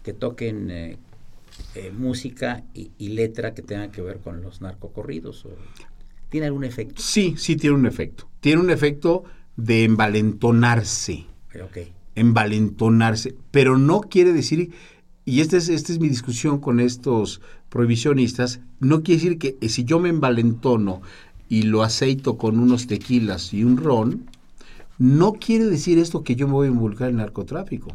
que 0.02 0.12
toquen 0.12 0.70
eh, 0.70 0.96
eh, 1.74 1.92
música 1.96 2.64
y, 2.74 2.90
y 2.98 3.08
letra 3.10 3.54
que 3.54 3.62
tengan 3.62 3.90
que 3.92 4.00
ver 4.02 4.18
con 4.18 4.40
los 4.42 4.60
narcocorridos? 4.62 5.44
o- 5.44 5.50
¿Tiene 6.30 6.46
algún 6.46 6.64
efecto? 6.64 7.02
Sí, 7.02 7.34
sí 7.36 7.56
tiene 7.56 7.76
un 7.76 7.84
efecto. 7.86 8.26
Tiene 8.40 8.62
un 8.62 8.70
efecto 8.70 9.24
de 9.56 9.84
envalentonarse. 9.84 11.26
Ok. 11.62 11.78
envalentonarse, 12.14 13.34
pero 13.50 13.76
no 13.78 14.00
quiere 14.00 14.32
decir, 14.32 14.70
y 15.24 15.40
esta 15.40 15.56
es, 15.58 15.68
esta 15.68 15.92
es 15.92 15.98
mi 15.98 16.08
discusión 16.08 16.58
con 16.58 16.80
estos 16.80 17.40
prohibicionistas, 17.68 18.60
no 18.80 19.02
quiere 19.02 19.22
decir 19.22 19.38
que 19.38 19.56
eh, 19.60 19.68
si 19.68 19.84
yo 19.84 19.98
me 19.98 20.08
envalentono 20.08 21.02
y 21.52 21.64
lo 21.64 21.82
aceito 21.82 22.38
con 22.38 22.58
unos 22.58 22.86
tequilas 22.86 23.52
y 23.52 23.62
un 23.62 23.76
ron, 23.76 24.24
no 24.96 25.34
quiere 25.34 25.66
decir 25.66 25.98
esto 25.98 26.24
que 26.24 26.34
yo 26.34 26.46
me 26.46 26.54
voy 26.54 26.66
a 26.68 26.70
involucrar 26.70 27.10
en 27.10 27.16
narcotráfico. 27.16 27.94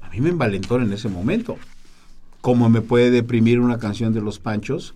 A 0.00 0.08
mí 0.10 0.20
me 0.20 0.30
envalentona 0.30 0.84
en 0.84 0.92
ese 0.92 1.08
momento. 1.08 1.56
Como 2.40 2.68
me 2.68 2.80
puede 2.80 3.12
deprimir 3.12 3.60
una 3.60 3.78
canción 3.78 4.12
de 4.12 4.20
los 4.22 4.40
Panchos 4.40 4.94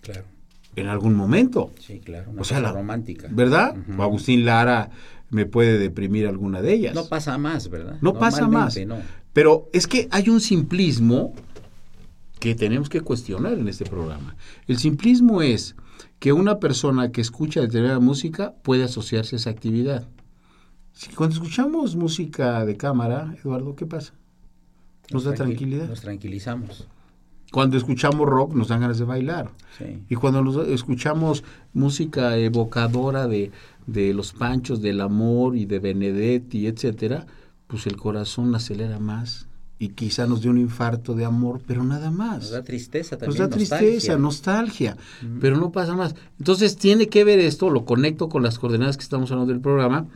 Claro. 0.00 0.22
en 0.76 0.86
algún 0.86 1.14
momento. 1.16 1.72
Sí, 1.80 1.98
claro. 1.98 2.30
Una 2.30 2.42
O 2.42 2.44
sea, 2.44 2.60
la- 2.60 2.70
romántica. 2.72 3.26
¿Verdad? 3.32 3.74
O 3.98 4.02
Agustín 4.04 4.44
Lara 4.44 4.90
me 5.30 5.44
puede 5.44 5.76
deprimir 5.76 6.28
alguna 6.28 6.62
de 6.62 6.72
ellas. 6.72 6.94
No 6.94 7.06
pasa 7.06 7.36
más, 7.36 7.68
¿verdad? 7.68 7.98
No 8.00 8.14
pasa 8.14 8.46
más. 8.46 8.78
No. 8.86 8.98
Pero 9.32 9.68
es 9.72 9.88
que 9.88 10.06
hay 10.12 10.28
un 10.28 10.40
simplismo 10.40 11.34
que 12.38 12.54
tenemos 12.54 12.88
que 12.88 13.00
cuestionar 13.00 13.54
en 13.54 13.66
este 13.66 13.84
programa. 13.84 14.36
El 14.68 14.78
simplismo 14.78 15.42
es 15.42 15.74
que 16.18 16.32
una 16.32 16.58
persona 16.58 17.12
que 17.12 17.20
escucha 17.20 17.60
determinada 17.60 18.00
música 18.00 18.54
puede 18.62 18.84
asociarse 18.84 19.36
a 19.36 19.38
esa 19.38 19.50
actividad. 19.50 20.06
Si 20.92 21.10
cuando 21.14 21.34
escuchamos 21.36 21.94
música 21.96 22.64
de 22.64 22.76
cámara, 22.76 23.34
Eduardo, 23.40 23.76
¿qué 23.76 23.86
pasa? 23.86 24.14
Nos 25.12 25.24
da 25.24 25.30
tranquil- 25.32 25.36
tranquilidad. 25.56 25.88
Nos 25.88 26.00
tranquilizamos. 26.00 26.86
Cuando 27.50 27.76
escuchamos 27.78 28.28
rock 28.28 28.54
nos 28.54 28.68
dan 28.68 28.80
ganas 28.80 28.98
de 28.98 29.04
bailar. 29.06 29.50
Sí. 29.78 30.02
Y 30.10 30.14
cuando 30.16 30.42
nos- 30.42 30.68
escuchamos 30.68 31.44
música 31.72 32.36
evocadora 32.36 33.26
de, 33.26 33.50
de 33.86 34.12
los 34.12 34.32
panchos, 34.34 34.82
del 34.82 35.00
amor 35.00 35.56
y 35.56 35.64
de 35.64 35.78
Benedetti, 35.78 36.66
etcétera, 36.66 37.26
pues 37.66 37.86
el 37.86 37.96
corazón 37.96 38.54
acelera 38.54 38.98
más 38.98 39.47
y 39.78 39.88
quizá 39.90 40.26
nos 40.26 40.42
dé 40.42 40.48
un 40.48 40.58
infarto 40.58 41.14
de 41.14 41.24
amor, 41.24 41.60
pero 41.66 41.84
nada 41.84 42.10
más. 42.10 42.38
Nos 42.38 42.50
da 42.50 42.62
tristeza 42.64 43.16
Nos 43.16 43.36
también. 43.36 43.48
da 43.48 43.48
tristeza, 43.48 44.18
nostalgia, 44.18 44.96
pero 45.40 45.56
no 45.56 45.70
pasa 45.70 45.94
más. 45.94 46.14
Entonces 46.38 46.76
tiene 46.76 47.08
que 47.08 47.24
ver 47.24 47.38
esto, 47.38 47.70
lo 47.70 47.84
conecto 47.84 48.28
con 48.28 48.42
las 48.42 48.58
coordenadas 48.58 48.96
que 48.96 49.04
estamos 49.04 49.30
hablando 49.30 49.52
del 49.52 49.60
programa, 49.60 50.06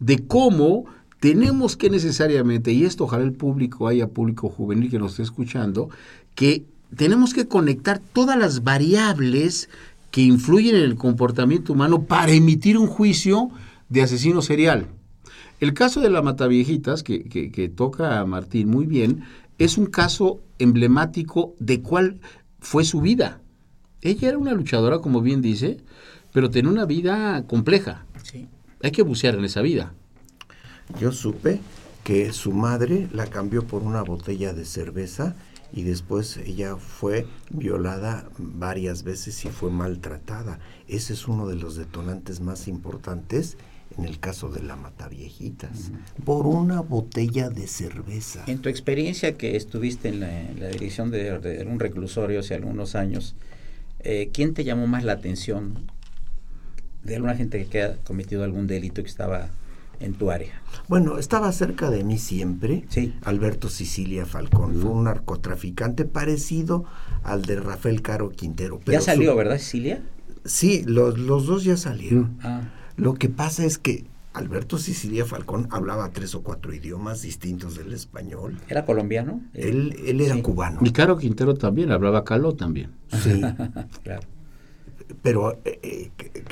de 0.00 0.26
cómo 0.26 0.84
tenemos 1.20 1.76
que 1.76 1.88
necesariamente, 1.88 2.72
y 2.72 2.84
esto 2.84 3.04
ojalá 3.04 3.24
el 3.24 3.32
público 3.32 3.88
haya 3.88 4.08
público 4.08 4.48
juvenil 4.50 4.90
que 4.90 4.98
nos 4.98 5.12
esté 5.12 5.22
escuchando, 5.22 5.88
que 6.34 6.64
tenemos 6.96 7.32
que 7.32 7.48
conectar 7.48 8.00
todas 8.00 8.38
las 8.38 8.64
variables 8.64 9.70
que 10.10 10.20
influyen 10.20 10.74
en 10.74 10.82
el 10.82 10.96
comportamiento 10.96 11.72
humano 11.72 12.02
para 12.02 12.32
emitir 12.32 12.76
un 12.76 12.86
juicio 12.86 13.50
de 13.88 14.02
asesino 14.02 14.42
serial. 14.42 14.88
El 15.62 15.74
caso 15.74 16.00
de 16.00 16.10
la 16.10 16.22
Mataviejitas, 16.22 17.04
que, 17.04 17.22
que, 17.22 17.52
que 17.52 17.68
toca 17.68 18.18
a 18.18 18.26
Martín 18.26 18.68
muy 18.68 18.84
bien, 18.84 19.22
es 19.58 19.78
un 19.78 19.86
caso 19.86 20.42
emblemático 20.58 21.54
de 21.60 21.82
cuál 21.82 22.18
fue 22.58 22.84
su 22.84 23.00
vida. 23.00 23.40
Ella 24.00 24.30
era 24.30 24.38
una 24.38 24.54
luchadora, 24.54 24.98
como 24.98 25.20
bien 25.20 25.40
dice, 25.40 25.76
pero 26.32 26.50
tenía 26.50 26.68
una 26.68 26.84
vida 26.84 27.46
compleja. 27.46 28.06
Sí. 28.24 28.48
Hay 28.82 28.90
que 28.90 29.02
bucear 29.02 29.36
en 29.36 29.44
esa 29.44 29.62
vida. 29.62 29.94
Yo 31.00 31.12
supe 31.12 31.60
que 32.02 32.32
su 32.32 32.50
madre 32.50 33.06
la 33.12 33.28
cambió 33.28 33.64
por 33.64 33.84
una 33.84 34.02
botella 34.02 34.52
de 34.54 34.64
cerveza 34.64 35.36
y 35.72 35.84
después 35.84 36.38
ella 36.38 36.74
fue 36.74 37.28
violada 37.50 38.28
varias 38.36 39.04
veces 39.04 39.44
y 39.44 39.48
fue 39.50 39.70
maltratada. 39.70 40.58
Ese 40.88 41.12
es 41.12 41.28
uno 41.28 41.46
de 41.46 41.54
los 41.54 41.76
detonantes 41.76 42.40
más 42.40 42.66
importantes 42.66 43.58
en 43.98 44.04
el 44.04 44.18
caso 44.18 44.48
de 44.48 44.62
la 44.62 44.76
Mataviejitas, 44.76 45.90
por 46.24 46.46
una 46.46 46.80
botella 46.80 47.50
de 47.50 47.66
cerveza. 47.66 48.44
En 48.46 48.58
tu 48.60 48.68
experiencia 48.68 49.36
que 49.36 49.56
estuviste 49.56 50.08
en 50.08 50.20
la, 50.20 50.40
en 50.50 50.60
la 50.60 50.68
dirección 50.68 51.10
de, 51.10 51.38
de 51.38 51.64
un 51.64 51.78
reclusorio 51.80 52.40
hace 52.40 52.54
algunos 52.54 52.94
años, 52.94 53.34
eh, 54.00 54.30
¿quién 54.32 54.54
te 54.54 54.64
llamó 54.64 54.86
más 54.86 55.04
la 55.04 55.12
atención 55.12 55.90
de 57.04 57.16
alguna 57.16 57.34
gente 57.36 57.66
que 57.66 57.82
ha 57.82 57.96
cometido 58.04 58.44
algún 58.44 58.66
delito 58.66 59.02
que 59.02 59.08
estaba 59.08 59.48
en 60.00 60.14
tu 60.14 60.30
área? 60.30 60.60
Bueno, 60.88 61.18
estaba 61.18 61.52
cerca 61.52 61.90
de 61.90 62.02
mí 62.04 62.18
siempre 62.18 62.84
Sí. 62.88 63.14
Alberto 63.22 63.68
Sicilia 63.68 64.26
Falcón, 64.26 64.74
fue 64.80 64.90
un 64.90 65.04
narcotraficante 65.04 66.04
parecido 66.04 66.84
al 67.22 67.42
de 67.42 67.56
Rafael 67.56 68.02
Caro 68.02 68.30
Quintero. 68.30 68.80
ya 68.86 69.00
su- 69.00 69.06
salió, 69.06 69.36
¿verdad, 69.36 69.58
Cecilia? 69.58 70.02
Sí, 70.44 70.82
los, 70.86 71.18
los 71.18 71.46
dos 71.46 71.62
ya 71.62 71.76
salieron. 71.76 72.36
Ah, 72.42 72.62
Lo 72.96 73.14
que 73.14 73.28
pasa 73.28 73.64
es 73.64 73.78
que 73.78 74.04
Alberto 74.34 74.78
Sicilia 74.78 75.26
Falcón 75.26 75.68
hablaba 75.70 76.10
tres 76.10 76.34
o 76.34 76.42
cuatro 76.42 76.72
idiomas 76.72 77.22
distintos 77.22 77.76
del 77.76 77.92
español. 77.92 78.58
¿Era 78.68 78.84
colombiano? 78.86 79.42
Él, 79.54 79.94
él 80.06 80.20
era 80.20 80.34
Sí. 80.36 80.42
cubano. 80.42 80.80
Y 80.82 80.90
Caro 80.92 81.18
Quintero 81.18 81.54
también, 81.54 81.90
hablaba 81.92 82.24
caló 82.24 82.54
también. 82.54 82.92
Sí, 83.22 83.40
claro. 84.04 84.22
pero 85.20 85.58
eh, 85.66 85.78
eh, 85.82 86.10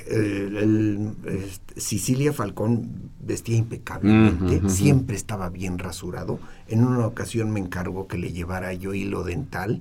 el- 0.08 0.56
el, 0.56 1.12
este, 1.26 1.80
Sicilia 1.80 2.32
Falcón 2.34 3.10
vestía 3.24 3.56
impecablemente, 3.56 4.68
siempre 4.68 5.16
estaba 5.16 5.48
bien 5.48 5.78
rasurado. 5.78 6.38
En 6.68 6.84
una 6.84 7.06
ocasión 7.06 7.50
me 7.50 7.60
encargó 7.60 8.06
que 8.08 8.18
le 8.18 8.32
llevara 8.32 8.74
yo 8.74 8.92
hilo 8.92 9.24
dental. 9.24 9.80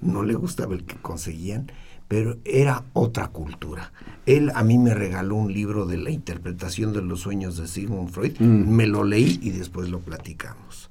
No 0.00 0.22
le 0.24 0.34
gustaba 0.34 0.74
el 0.74 0.84
que 0.84 0.96
conseguían, 0.96 1.70
pero 2.08 2.38
era 2.44 2.84
otra 2.94 3.28
cultura. 3.28 3.92
Él 4.26 4.50
a 4.54 4.62
mí 4.64 4.78
me 4.78 4.94
regaló 4.94 5.36
un 5.36 5.52
libro 5.52 5.86
de 5.86 5.98
la 5.98 6.10
interpretación 6.10 6.92
de 6.92 7.02
los 7.02 7.20
sueños 7.20 7.56
de 7.56 7.66
Sigmund 7.68 8.10
Freud. 8.10 8.32
Mm. 8.40 8.68
Me 8.68 8.86
lo 8.86 9.04
leí 9.04 9.38
y 9.42 9.50
después 9.50 9.88
lo 9.90 10.00
platicamos. 10.00 10.90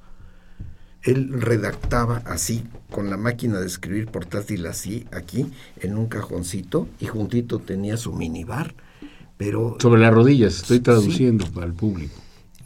Él 1.04 1.30
redactaba 1.32 2.22
así, 2.26 2.64
con 2.92 3.10
la 3.10 3.18
máquina 3.18 3.60
de 3.60 3.68
escribir 3.68 4.08
portátil 4.08 4.66
así, 4.66 5.06
aquí, 5.12 5.46
en 5.80 5.98
un 5.98 6.08
cajoncito, 6.08 6.88
y 7.00 7.06
juntito 7.06 7.60
tenía 7.60 7.96
su 7.98 8.14
minibar, 8.14 8.76
pero... 9.38 9.78
Sobre 9.80 10.02
las 10.02 10.14
rodillas, 10.14 10.58
estoy 10.58 10.78
Sí. 10.78 10.84
traduciendo 10.84 11.46
para 11.52 11.68
el 11.68 11.74
público. 11.74 12.14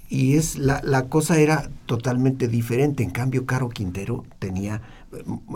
Y 0.09 0.35
es 0.35 0.57
la, 0.57 0.81
la 0.83 1.07
cosa 1.07 1.39
era 1.39 1.69
totalmente 1.85 2.47
diferente. 2.47 3.03
En 3.03 3.11
cambio, 3.11 3.45
Caro 3.45 3.69
Quintero 3.69 4.25
tenía 4.39 4.81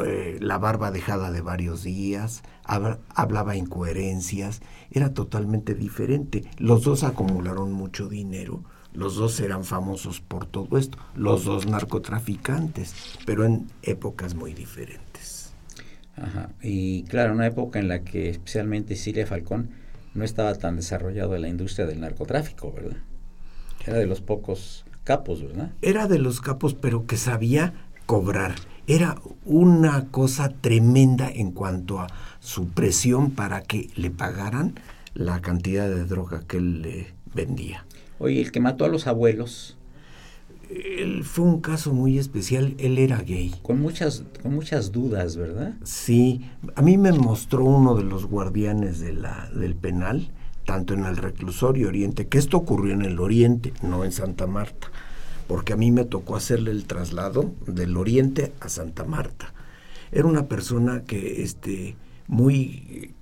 eh, 0.06 0.38
la 0.42 0.58
barba 0.58 0.92
dejada 0.92 1.32
de 1.32 1.42
varios 1.42 1.84
días, 1.84 2.44
habla- 2.64 3.00
hablaba 3.14 3.56
incoherencias, 3.56 4.62
era 4.92 5.14
totalmente 5.14 5.74
diferente. 5.76 6.44
Los 6.58 6.84
dos 6.84 7.04
acumularon 7.04 7.72
mucho 7.72 8.08
dinero, 8.10 8.64
los 8.94 9.16
dos 9.16 9.40
eran 9.40 9.64
famosos 9.64 10.22
por 10.22 10.46
todo 10.46 10.78
esto, 10.78 10.98
los 11.16 11.46
dos 11.46 11.66
narcotraficantes, 11.68 12.94
pero 13.26 13.46
en 13.46 13.68
épocas 13.82 14.36
muy 14.36 14.54
diferentes. 14.54 15.54
Ajá. 16.18 16.50
Y 16.62 17.04
claro, 17.04 17.34
una 17.34 17.48
época 17.48 17.80
en 17.80 17.90
la 17.90 18.04
que 18.04 18.30
especialmente 18.30 18.96
Cecilia 18.96 19.28
Falcón 19.28 19.72
no 20.14 20.24
estaba 20.24 20.56
tan 20.56 20.78
desarrollado 20.78 21.36
en 21.36 21.42
la 21.42 21.50
industria 21.50 21.86
del 21.86 22.00
narcotráfico, 22.00 22.72
¿verdad? 22.72 22.98
Era 23.86 23.98
de 23.98 24.06
los 24.06 24.22
pocos 24.22 24.86
capos, 25.04 25.44
¿verdad? 25.44 25.74
Era 25.82 26.08
de 26.08 26.18
los 26.18 26.40
capos, 26.40 26.74
pero 26.74 27.06
que 27.06 27.18
sabía 27.18 27.74
cobrar. 28.06 28.56
Era 28.88 29.16
una 29.46 30.08
cosa 30.12 30.50
tremenda 30.50 31.30
en 31.30 31.52
cuanto 31.52 32.00
a 32.00 32.08
su 32.40 32.68
presión 32.68 33.32
para 33.32 33.62
que 33.62 33.90
le 33.96 34.12
pagaran 34.12 34.76
la 35.16 35.42
cantidad 35.42 35.90
de 35.90 36.06
droga 36.06 36.44
que 36.48 36.58
él 36.58 36.82
le 36.84 37.08
vendía. 37.34 37.86
Oye, 38.20 38.42
el 38.42 38.52
que 38.52 38.60
mató 38.60 38.86
a 38.86 38.88
los 38.88 39.08
abuelos, 39.08 39.78
Él 40.70 41.24
fue 41.24 41.46
un 41.46 41.62
caso 41.62 41.94
muy 41.94 42.18
especial, 42.18 42.76
él 42.80 42.98
era 42.98 43.18
gay. 43.22 43.54
con 43.62 43.80
muchas, 43.80 44.24
con 44.42 44.56
muchas 44.56 44.92
dudas, 44.92 45.36
¿verdad? 45.36 45.76
Sí, 45.84 46.42
a 46.76 46.82
mí 46.82 46.98
me 46.98 47.12
mostró 47.12 47.64
uno 47.66 47.96
de 47.96 48.04
los 48.04 48.26
guardianes 48.26 49.00
de 49.00 49.14
la, 49.14 49.50
del 49.54 49.76
penal, 49.76 50.32
tanto 50.66 50.94
en 50.94 51.06
el 51.06 51.18
reclusorio 51.18 51.88
Oriente, 51.88 52.28
que 52.28 52.40
esto 52.40 52.58
ocurrió 52.58 52.94
en 52.94 53.04
el 53.04 53.20
Oriente, 53.20 53.74
no 53.84 54.04
en 54.04 54.12
Santa 54.12 54.48
Marta, 54.48 54.90
porque 55.48 55.74
a 55.74 55.78
mí 55.78 55.92
me 55.92 56.06
tocó 56.06 56.36
hacerle 56.36 56.72
el 56.72 56.86
traslado 56.86 57.54
del 57.68 57.98
Oriente 57.98 58.54
a 58.60 58.70
Santa 58.70 59.04
Marta. 59.04 59.54
Era 60.12 60.28
una 60.28 60.48
persona 60.48 61.04
que, 61.04 61.44
este, 61.44 61.96
muy 62.28 63.14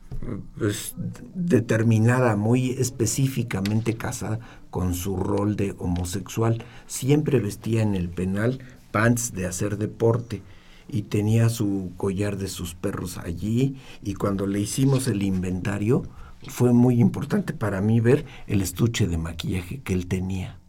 pues, 0.58 0.96
determinada, 1.34 2.36
muy 2.36 2.72
específicamente 2.72 3.96
casada 3.96 4.40
con 4.70 4.94
su 4.94 5.18
rol 5.18 5.56
de 5.56 5.76
homosexual. 5.78 6.64
Siempre 6.88 7.40
vestía 7.40 7.82
en 7.82 7.96
el 7.96 8.10
penal 8.10 8.60
pants 8.92 9.34
de 9.34 9.48
hacer 9.48 9.78
deporte 9.78 10.42
y 10.88 11.04
tenía 11.04 11.50
su 11.50 11.92
collar 11.98 12.38
de 12.38 12.48
sus 12.48 12.76
perros 12.76 13.18
allí 13.18 13.76
y 14.02 14.14
cuando 14.14 14.46
le 14.46 14.60
hicimos 14.60 15.08
el 15.08 15.24
inventario 15.24 16.04
fue 16.48 16.74
muy 16.74 17.00
importante 17.00 17.54
para 17.54 17.82
mí 17.82 18.00
ver 18.00 18.26
el 18.48 18.62
estuche 18.62 19.08
de 19.08 19.18
maquillaje 19.18 19.82
que 19.82 19.94
él 19.94 20.08
tenía. 20.08 20.60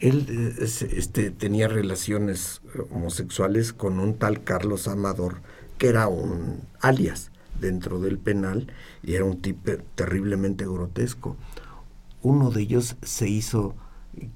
Él 0.00 0.26
eh, 0.28 0.64
este, 0.96 1.30
tenía 1.30 1.68
relaciones 1.68 2.62
homosexuales 2.90 3.72
con 3.72 4.00
un 4.00 4.14
tal 4.14 4.42
Carlos 4.42 4.88
Amador, 4.88 5.42
que 5.78 5.88
era 5.88 6.08
un 6.08 6.62
alias 6.80 7.30
dentro 7.60 8.00
del 8.00 8.18
penal 8.18 8.72
y 9.02 9.14
era 9.14 9.24
un 9.24 9.40
tipo 9.40 9.72
terriblemente 9.94 10.64
grotesco. 10.64 11.36
Uno 12.22 12.50
de 12.50 12.62
ellos 12.62 12.96
se 13.02 13.28
hizo 13.28 13.74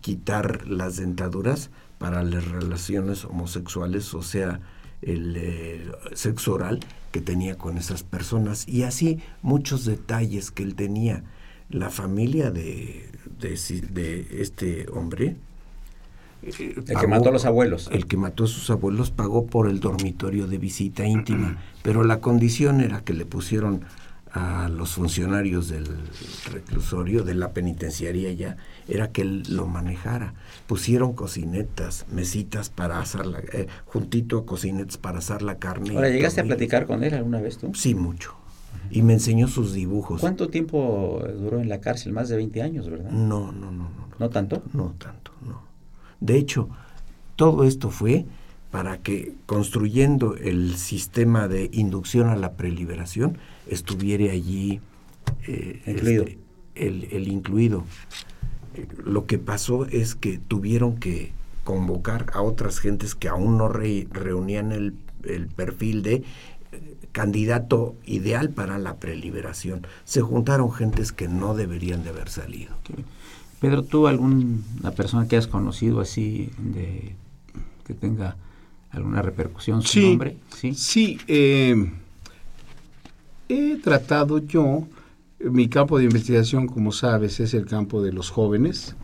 quitar 0.00 0.68
las 0.68 0.96
dentaduras 0.96 1.70
para 1.98 2.22
las 2.22 2.46
relaciones 2.46 3.24
homosexuales, 3.24 4.12
o 4.14 4.22
sea, 4.22 4.60
el 5.02 5.36
eh, 5.36 5.92
sexo 6.14 6.54
oral 6.54 6.80
que 7.12 7.20
tenía 7.20 7.56
con 7.56 7.78
esas 7.78 8.02
personas 8.02 8.68
y 8.68 8.82
así 8.82 9.20
muchos 9.42 9.84
detalles 9.84 10.50
que 10.50 10.62
él 10.62 10.74
tenía. 10.74 11.24
La 11.70 11.90
familia 11.90 12.50
de, 12.50 13.10
de, 13.40 14.26
este 14.40 14.86
hombre... 14.92 15.36
Eh, 16.47 16.74
el 16.76 16.99
que 16.99 17.07
mató 17.07 17.30
a 17.30 17.32
los 17.32 17.45
abuelos. 17.45 17.88
El 17.92 18.07
que 18.07 18.16
mató 18.16 18.45
a 18.45 18.47
sus 18.47 18.70
abuelos 18.70 19.11
pagó 19.11 19.47
por 19.47 19.68
el 19.68 19.80
dormitorio 19.80 20.47
de 20.47 20.59
visita 20.59 21.07
íntima, 21.07 21.59
pero 21.82 22.05
la 22.05 22.20
condición 22.20 22.80
era 22.80 23.01
que 23.01 23.14
le 23.14 23.24
pusieron 23.24 23.84
a 24.34 24.68
los 24.68 24.95
funcionarios 24.95 25.68
del 25.68 25.86
reclusorio, 26.53 27.22
de 27.22 27.34
la 27.34 27.53
penitenciaría 27.53 28.32
ya, 28.32 28.57
era 28.88 29.12
que 29.12 29.22
él 29.22 29.45
lo 29.49 29.66
manejara. 29.66 30.34
Pusieron 30.66 31.12
cocinetas, 31.12 32.05
mesitas 32.11 32.68
para 32.68 32.99
asar 32.99 33.26
la, 33.26 33.38
eh, 33.38 33.68
juntito 33.86 34.38
a 34.38 34.45
cocinetas 34.45 34.99
para 34.99 35.18
asar 35.18 35.42
la 35.42 35.59
carne. 35.59 35.95
Ahora, 35.95 36.09
¿llegaste 36.09 36.40
a 36.40 36.45
platicar 36.45 36.86
con 36.86 37.05
él 37.05 37.14
alguna 37.14 37.40
vez 37.40 37.59
tú? 37.59 37.72
Sí, 37.74 37.95
mucho. 37.95 38.34
Y 38.90 39.03
me 39.03 39.12
enseñó 39.12 39.47
sus 39.47 39.72
dibujos. 39.72 40.20
¿Cuánto 40.20 40.49
tiempo 40.49 41.22
duró 41.38 41.61
en 41.61 41.68
la 41.68 41.80
cárcel? 41.80 42.12
Más 42.12 42.28
de 42.28 42.36
20 42.36 42.61
años, 42.61 42.90
¿verdad? 42.90 43.11
No, 43.12 43.53
no, 43.53 43.70
no. 43.70 43.84
¿No, 43.84 44.09
¿No 44.18 44.30
tanto? 44.30 44.62
No 44.72 44.95
tanto, 44.99 45.30
no. 45.47 45.62
De 46.20 46.36
hecho, 46.36 46.68
todo 47.36 47.64
esto 47.64 47.90
fue 47.90 48.26
para 48.70 48.98
que 48.98 49.34
construyendo 49.46 50.36
el 50.36 50.76
sistema 50.76 51.46
de 51.46 51.70
inducción 51.72 52.28
a 52.28 52.36
la 52.36 52.54
preliberación 52.54 53.38
estuviera 53.68 54.32
allí 54.32 54.80
eh, 55.46 55.80
incluido. 55.86 56.24
Este, 56.24 56.38
el, 56.74 57.28
incluido. 57.28 57.84
lo 59.04 59.26
que 59.26 59.38
pasó 59.38 59.86
es 59.86 60.16
que 60.16 60.38
tuvieron 60.38 60.96
que 60.96 61.32
convocar 61.62 62.26
a 62.34 62.42
otras 62.42 62.80
gentes 62.80 63.14
que 63.14 63.28
aún 63.28 63.58
no 63.58 63.68
reunían 63.68 64.72
el, 64.72 64.94
perfil 65.54 66.02
de 66.02 66.14
eh, 66.14 66.24
candidato 67.12 67.94
ideal 68.04 68.50
para 68.50 68.78
la 68.78 68.96
preliberación. 68.96 69.86
Se 70.04 70.20
juntaron 70.20 70.72
gentes 70.72 71.12
que 71.12 71.28
no 71.28 71.54
deberían 71.54 72.02
de 72.02 72.10
haber 72.10 72.28
salido. 72.28 72.74
Pedro, 73.64 73.82
¿tú 73.82 74.06
alguna 74.06 74.90
persona 74.94 75.26
que 75.26 75.38
has 75.38 75.46
conocido 75.46 76.00
así 76.00 76.50
de 76.58 77.16
que 77.86 77.94
tenga 77.94 78.36
alguna 78.90 79.22
repercusión 79.22 79.80
su 79.80 80.00
nombre? 80.00 80.36
Sí, 80.54 80.74
sí 80.74 81.18
eh, 81.28 81.90
he 83.48 83.76
tratado 83.76 84.36
yo, 84.40 84.86
mi 85.40 85.70
campo 85.70 85.96
de 85.96 86.04
investigación, 86.04 86.66
como 86.66 86.92
sabes, 86.92 87.40
es 87.40 87.54
el 87.54 87.64
campo 87.64 88.02
de 88.02 88.12
los 88.12 88.28
jóvenes, 88.28 88.96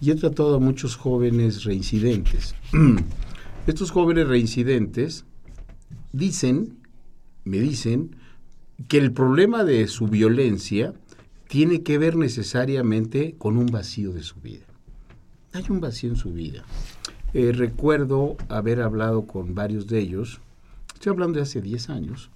y 0.00 0.12
he 0.12 0.14
tratado 0.14 0.54
a 0.54 0.60
muchos 0.60 0.94
jóvenes 0.94 1.64
reincidentes. 1.64 2.54
Estos 3.66 3.90
jóvenes 3.90 4.28
reincidentes 4.28 5.24
dicen, 6.12 6.76
me 7.42 7.58
dicen, 7.58 8.14
que 8.86 8.98
el 8.98 9.10
problema 9.10 9.64
de 9.64 9.88
su 9.88 10.06
violencia 10.06 10.94
tiene 11.54 11.84
que 11.84 11.98
ver 11.98 12.16
necesariamente 12.16 13.36
con 13.38 13.56
un 13.56 13.66
vacío 13.66 14.12
de 14.12 14.24
su 14.24 14.40
vida. 14.40 14.64
Hay 15.52 15.64
un 15.68 15.78
vacío 15.78 16.10
en 16.10 16.16
su 16.16 16.32
vida. 16.32 16.64
Eh, 17.32 17.52
recuerdo 17.52 18.36
haber 18.48 18.80
hablado 18.80 19.28
con 19.28 19.54
varios 19.54 19.86
de 19.86 20.00
ellos, 20.00 20.40
estoy 20.94 21.12
hablando 21.12 21.36
de 21.36 21.42
hace 21.42 21.62
10 21.62 21.90
años, 21.90 22.32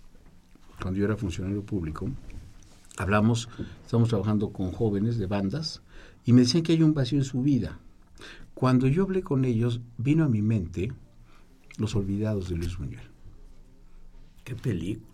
cuando 0.80 1.00
yo 1.00 1.04
era 1.04 1.16
funcionario 1.16 1.64
público, 1.64 2.08
hablamos, 2.96 3.48
estamos 3.84 4.08
trabajando 4.08 4.52
con 4.52 4.70
jóvenes 4.70 5.18
de 5.18 5.26
bandas 5.26 5.82
y 6.24 6.32
me 6.32 6.42
decían 6.42 6.62
que 6.62 6.74
hay 6.74 6.84
un 6.84 6.94
vacío 6.94 7.18
en 7.18 7.24
su 7.24 7.42
vida. 7.42 7.80
Cuando 8.54 8.86
yo 8.86 9.02
hablé 9.02 9.24
con 9.24 9.44
ellos, 9.44 9.80
vino 9.96 10.22
a 10.22 10.28
mi 10.28 10.42
mente 10.42 10.92
Los 11.76 11.96
Olvidados 11.96 12.50
de 12.50 12.56
Luis 12.56 12.78
Buñuel. 12.78 13.10
¿Qué 14.44 14.54
película? 14.54 15.08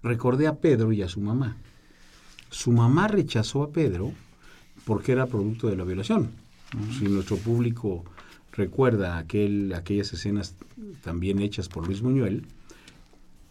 Recordé 0.00 0.46
a 0.46 0.60
Pedro 0.60 0.92
y 0.92 1.02
a 1.02 1.08
su 1.08 1.20
mamá. 1.20 1.56
Su 2.54 2.70
mamá 2.70 3.08
rechazó 3.08 3.64
a 3.64 3.70
Pedro 3.72 4.12
porque 4.84 5.10
era 5.10 5.26
producto 5.26 5.66
de 5.66 5.76
la 5.76 5.82
violación 5.82 6.30
si 6.96 7.06
nuestro 7.06 7.36
público 7.36 8.04
recuerda 8.52 9.18
aquel, 9.18 9.72
aquellas 9.74 10.12
escenas 10.12 10.54
también 11.02 11.40
hechas 11.40 11.68
por 11.68 11.84
Luis 11.84 12.00
Muñuel. 12.00 12.46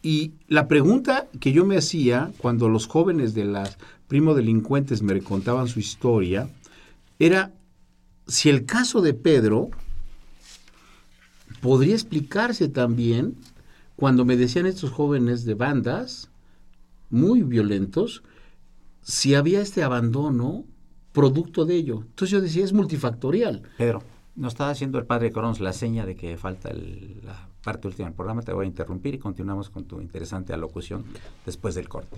Y 0.01 0.31
la 0.47 0.69
pregunta 0.69 1.27
que 1.41 1.51
yo 1.51 1.65
me 1.65 1.77
hacía 1.77 2.31
cuando 2.37 2.69
los 2.69 2.87
jóvenes 2.87 3.33
de 3.33 3.43
las 3.43 3.77
primo 4.07 4.35
delincuentes 4.35 5.01
me 5.01 5.21
contaban 5.21 5.67
su 5.67 5.79
historia 5.79 6.49
era 7.19 7.51
si 8.25 8.49
el 8.49 8.65
caso 8.65 9.01
de 9.01 9.13
Pedro 9.13 9.69
podría 11.59 11.93
explicarse 11.93 12.69
también 12.69 13.35
cuando 13.97 14.23
me 14.23 14.37
decían 14.37 14.65
estos 14.65 14.91
jóvenes 14.91 15.43
de 15.43 15.55
bandas 15.55 16.29
muy 17.09 17.43
violentos 17.43 18.23
si 19.03 19.35
había 19.35 19.61
este 19.61 19.83
abandono 19.83 20.65
producto 21.11 21.65
de 21.65 21.75
ello. 21.75 22.01
Entonces 22.01 22.31
yo 22.31 22.41
decía, 22.41 22.63
es 22.63 22.73
multifactorial. 22.73 23.61
Pedro, 23.77 24.01
nos 24.35 24.53
está 24.53 24.69
haciendo 24.69 24.97
el 24.97 25.05
padre 25.05 25.31
Corons 25.31 25.59
la 25.59 25.73
seña 25.73 26.05
de 26.05 26.15
que 26.15 26.35
falta 26.37 26.71
la 26.73 27.47
parte 27.63 27.87
última 27.87 28.07
del 28.07 28.15
programa. 28.15 28.41
Te 28.41 28.51
voy 28.51 28.65
a 28.65 28.67
interrumpir 28.67 29.13
y 29.13 29.19
continuamos 29.19 29.69
con 29.69 29.85
tu 29.85 30.01
interesante 30.01 30.53
alocución 30.53 31.05
después 31.45 31.75
del 31.75 31.87
corte. 31.87 32.17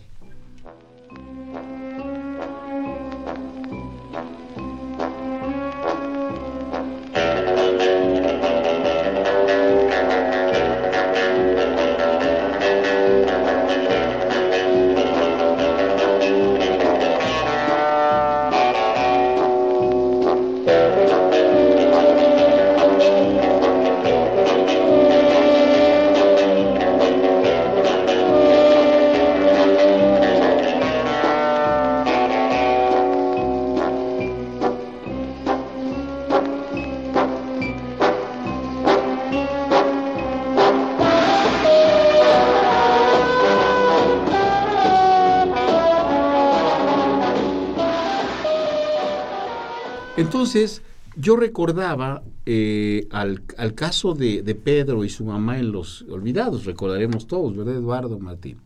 Entonces, 50.46 50.84
yo 51.16 51.38
recordaba 51.38 52.22
eh, 52.46 53.08
al, 53.10 53.42
caso 53.74 54.14
de, 54.14 54.44
Pedro 54.54 55.04
y 55.04 55.10
su 55.10 55.26
mamá 55.26 55.58
en 55.58 55.72
Los 55.72 56.04
Olvidados, 56.04 56.66
recordaremos 56.66 57.26
todos, 57.26 57.58
¿verdad, 57.58 57.74
Eduardo 57.74 58.20
Martín? 58.20 58.60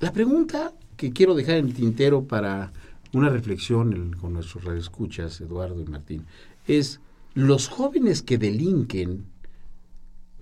La 0.00 0.14
pregunta 0.14 0.72
que 0.96 1.12
quiero 1.12 1.34
dejar 1.34 1.56
en 1.56 1.66
el 1.66 1.74
tintero 1.74 2.24
para 2.24 2.72
una 3.12 3.28
reflexión 3.28 4.16
con 4.18 4.32
nuestros 4.32 4.64
radioescuchas, 4.64 5.42
Eduardo 5.42 5.78
y 5.78 5.84
Martín, 5.84 6.24
es 6.66 7.00
los 7.34 7.68
jóvenes 7.68 8.22
que 8.22 8.38
delinquen 8.38 9.26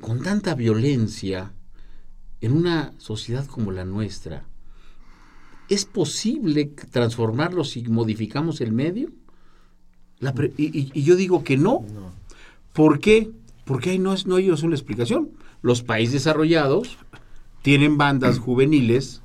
con 0.00 0.22
tanta 0.22 0.54
violencia 0.54 1.52
en 2.40 2.52
una 2.52 2.92
sociedad 2.98 3.46
como 3.46 3.72
la 3.72 3.84
nuestra, 3.84 4.44
¿es 5.68 5.86
posible 5.86 6.66
transformarlos 6.66 7.70
si 7.70 7.82
modificamos 7.82 8.60
el 8.60 8.70
medio? 8.70 9.10
Y, 10.56 11.02
yo 11.02 11.16
digo 11.16 11.44
que 11.44 11.56
no. 11.56 11.84
¿Por 12.72 13.00
qué? 13.00 13.30
Porque 13.64 13.90
ahí 13.90 13.98
no, 13.98 14.12
es, 14.12 14.26
no 14.26 14.36
hay 14.36 14.50
una 14.50 14.74
explicación. 14.74 15.30
Los 15.62 15.82
países 15.82 16.14
desarrollados 16.14 16.98
tienen 17.62 17.98
bandas 17.98 18.38
juveniles 18.38 19.20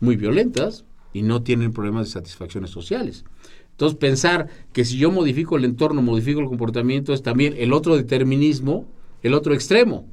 muy 0.00 0.16
violentas 0.16 0.84
y 1.12 1.22
no 1.22 1.42
tienen 1.42 1.72
problemas 1.72 2.06
de 2.06 2.12
satisfacciones 2.12 2.70
sociales. 2.70 3.24
Entonces, 3.72 3.98
pensar 3.98 4.48
que 4.72 4.84
si 4.84 4.96
yo 4.96 5.10
modifico 5.10 5.56
el 5.56 5.64
entorno, 5.64 6.02
modifico 6.02 6.40
el 6.40 6.46
comportamiento, 6.46 7.12
es 7.12 7.22
también 7.22 7.54
el 7.56 7.72
otro 7.72 7.96
determinismo, 7.96 8.86
el 9.22 9.34
otro 9.34 9.54
extremo, 9.54 10.06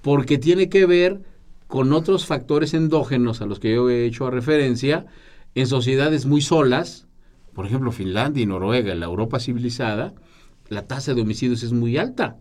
porque 0.00 0.38
tiene 0.38 0.68
que 0.68 0.86
ver 0.86 1.20
con 1.66 1.92
otros 1.92 2.26
factores 2.26 2.74
endógenos 2.74 3.40
a 3.40 3.46
los 3.46 3.58
que 3.58 3.74
yo 3.74 3.88
he 3.90 4.06
hecho 4.06 4.30
referencia 4.30 5.06
en 5.54 5.66
sociedades 5.66 6.26
muy 6.26 6.40
solas, 6.40 7.06
por 7.54 7.66
ejemplo, 7.66 7.92
Finlandia 7.92 8.42
y 8.42 8.46
Noruega, 8.46 8.92
en 8.92 9.00
la 9.00 9.06
Europa 9.06 9.38
civilizada, 9.38 10.14
la 10.68 10.86
tasa 10.86 11.14
de 11.14 11.20
homicidios 11.20 11.62
es 11.62 11.72
muy 11.72 11.98
alta. 11.98 12.38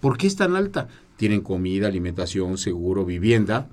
¿Por 0.00 0.18
qué 0.18 0.26
es 0.26 0.36
tan 0.36 0.56
alta? 0.56 0.88
Tienen 1.16 1.40
comida, 1.40 1.86
alimentación, 1.86 2.58
seguro, 2.58 3.04
vivienda. 3.04 3.70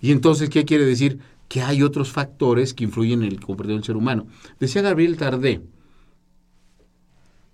Y 0.00 0.12
entonces, 0.12 0.50
¿qué 0.50 0.64
quiere 0.64 0.84
decir? 0.84 1.20
Que 1.48 1.62
hay 1.62 1.82
otros 1.82 2.10
factores 2.10 2.74
que 2.74 2.84
influyen 2.84 3.22
en 3.22 3.28
el 3.28 3.40
comportamiento 3.40 3.82
del 3.82 3.86
ser 3.86 3.96
humano. 3.96 4.26
Decía 4.58 4.82
Gabriel 4.82 5.16
Tardé, 5.16 5.62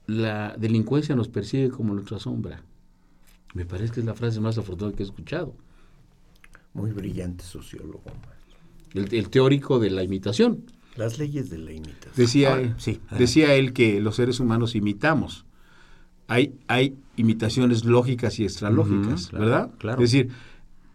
la 0.07 0.57
delincuencia 0.59 1.15
nos 1.15 1.29
persigue 1.29 1.71
como 1.71 1.95
nuestra 1.95 2.19
sombra. 2.19 2.63
Me 3.55 3.65
parece 3.65 3.95
que 3.95 4.01
es 4.01 4.07
la 4.07 4.15
frase 4.15 4.41
más 4.41 4.59
afortunada 4.59 4.97
que 4.97 5.03
he 5.03 5.07
escuchado. 5.07 5.55
Muy 6.75 6.91
brillante 6.91 7.45
sociólogo. 7.45 8.03
El, 8.93 9.13
el 9.15 9.31
teórico 9.31 9.79
de 9.79 9.91
la 9.91 10.03
imitación. 10.03 10.65
Las 10.97 11.19
leyes 11.19 11.51
de 11.51 11.59
la 11.59 11.73
imitación. 11.73 12.13
Decía, 12.17 12.55
Ah, 12.55 12.75
sí, 12.79 13.01
decía 13.19 13.55
él 13.55 13.73
que 13.73 14.01
los 14.01 14.17
seres 14.17 14.41
humanos 14.41 14.75
imitamos. 14.75 15.45
Hay, 16.29 16.55
hay 16.67 16.97
imitaciones 17.17 17.85
lógicas 17.85 18.39
y 18.41 18.45
extralógicas, 18.45 19.29
claro, 19.29 19.45
¿verdad? 19.45 19.71
claro. 19.79 20.03
Es 20.03 20.11
decir, 20.11 20.31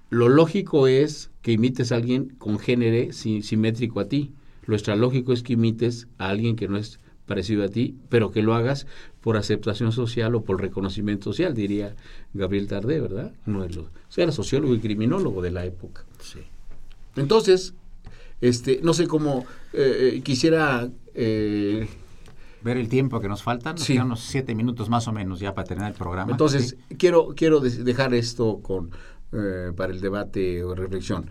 lo 0.10 0.28
lógico 0.28 0.88
es 0.88 1.32
que 1.42 1.54
imites 1.54 1.92
a 1.92 1.96
alguien 1.96 2.30
con 2.38 2.60
género 2.60 3.14
si- 3.14 3.42
simétrico 3.42 4.00
a 4.00 4.06
ti. 4.10 4.32
Lo 4.66 4.76
extralógico 4.76 5.32
es 5.34 5.42
que 5.42 5.54
imites 5.54 6.08
a 6.18 6.30
alguien 6.30 6.56
que 6.56 6.68
no 6.68 6.78
es 6.78 7.00
parecido 7.26 7.64
a 7.64 7.70
ti, 7.70 7.96
pero 8.10 8.32
que 8.32 8.42
lo 8.42 8.54
hagas 8.56 8.88
por 9.22 9.38
aceptación 9.38 9.94
social 9.94 10.36
o 10.36 10.44
por 10.44 10.60
reconocimiento 10.60 11.26
social, 11.32 11.54
diría 11.54 11.96
Gabriel 12.34 12.68
Tardé, 12.68 13.00
¿verdad? 13.00 13.32
Uno 13.48 13.62
de 13.62 13.70
los, 13.70 13.86
o 13.86 13.90
sea, 14.10 14.24
era 14.26 14.34
sociólogo 14.34 14.76
y 14.76 14.80
criminólogo 14.80 15.42
de 15.42 15.52
la 15.52 15.64
época. 15.66 16.04
Sí. 16.20 16.40
Entonces, 17.16 17.74
este, 18.42 18.80
no 18.84 18.94
sé 18.94 19.08
cómo 19.08 19.46
eh, 19.74 20.16
eh, 20.18 20.22
quisiera 20.22 20.90
eh, 21.14 21.88
Ver 22.64 22.78
el 22.78 22.90
tiempo 22.90 23.20
que 23.20 23.28
nos 23.28 23.42
falta, 23.42 23.72
nos 23.72 23.82
Sí. 23.82 23.94
quedan 23.94 24.06
unos 24.08 24.20
siete 24.20 24.54
minutos 24.54 24.88
más 24.88 25.08
o 25.08 25.12
menos 25.12 25.40
ya 25.40 25.56
para 25.56 25.68
terminar 25.68 25.92
el 25.94 25.98
programa. 25.98 26.32
Entonces, 26.32 26.78
Sí. 26.90 26.96
quiero, 26.96 27.34
quiero 27.36 27.60
dejar 27.60 28.14
esto 28.14 28.60
con, 28.62 28.92
eh, 29.32 29.72
para 29.76 29.92
el 29.92 30.00
debate 30.00 30.64
o 30.64 30.76
reflexión. 30.76 31.26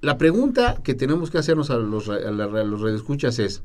La 0.00 0.16
pregunta 0.16 0.80
que 0.82 0.94
tenemos 0.94 1.30
que 1.30 1.36
hacernos 1.38 1.68
a 1.70 1.76
los, 1.76 2.08
a 2.08 2.18
la- 2.30 2.44
a 2.44 2.64
los 2.64 2.80
radioescuchas 2.80 3.38
es, 3.38 3.62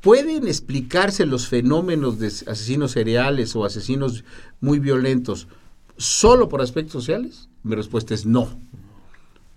¿pueden 0.00 0.48
explicarse 0.48 1.26
los 1.26 1.46
fenómenos 1.48 2.18
de 2.18 2.28
asesinos 2.28 2.92
seriales 2.92 3.54
o 3.54 3.64
asesinos 3.66 4.24
muy 4.60 4.78
violentos 4.78 5.46
solo 5.98 6.48
por 6.48 6.62
aspectos 6.62 6.92
sociales? 6.92 7.48
Mi 7.64 7.74
respuesta 7.76 8.14
es 8.14 8.24
no. 8.26 8.48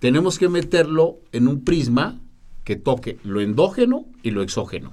Tenemos 0.06 0.38
que 0.38 0.50
meterlo 0.50 1.18
en 1.32 1.48
un 1.48 1.64
prisma 1.64 2.20
que 2.64 2.76
toque 2.76 3.18
lo 3.24 3.42
endógeno 3.42 4.06
y 4.22 4.30
lo 4.30 4.44
exógeno. 4.44 4.92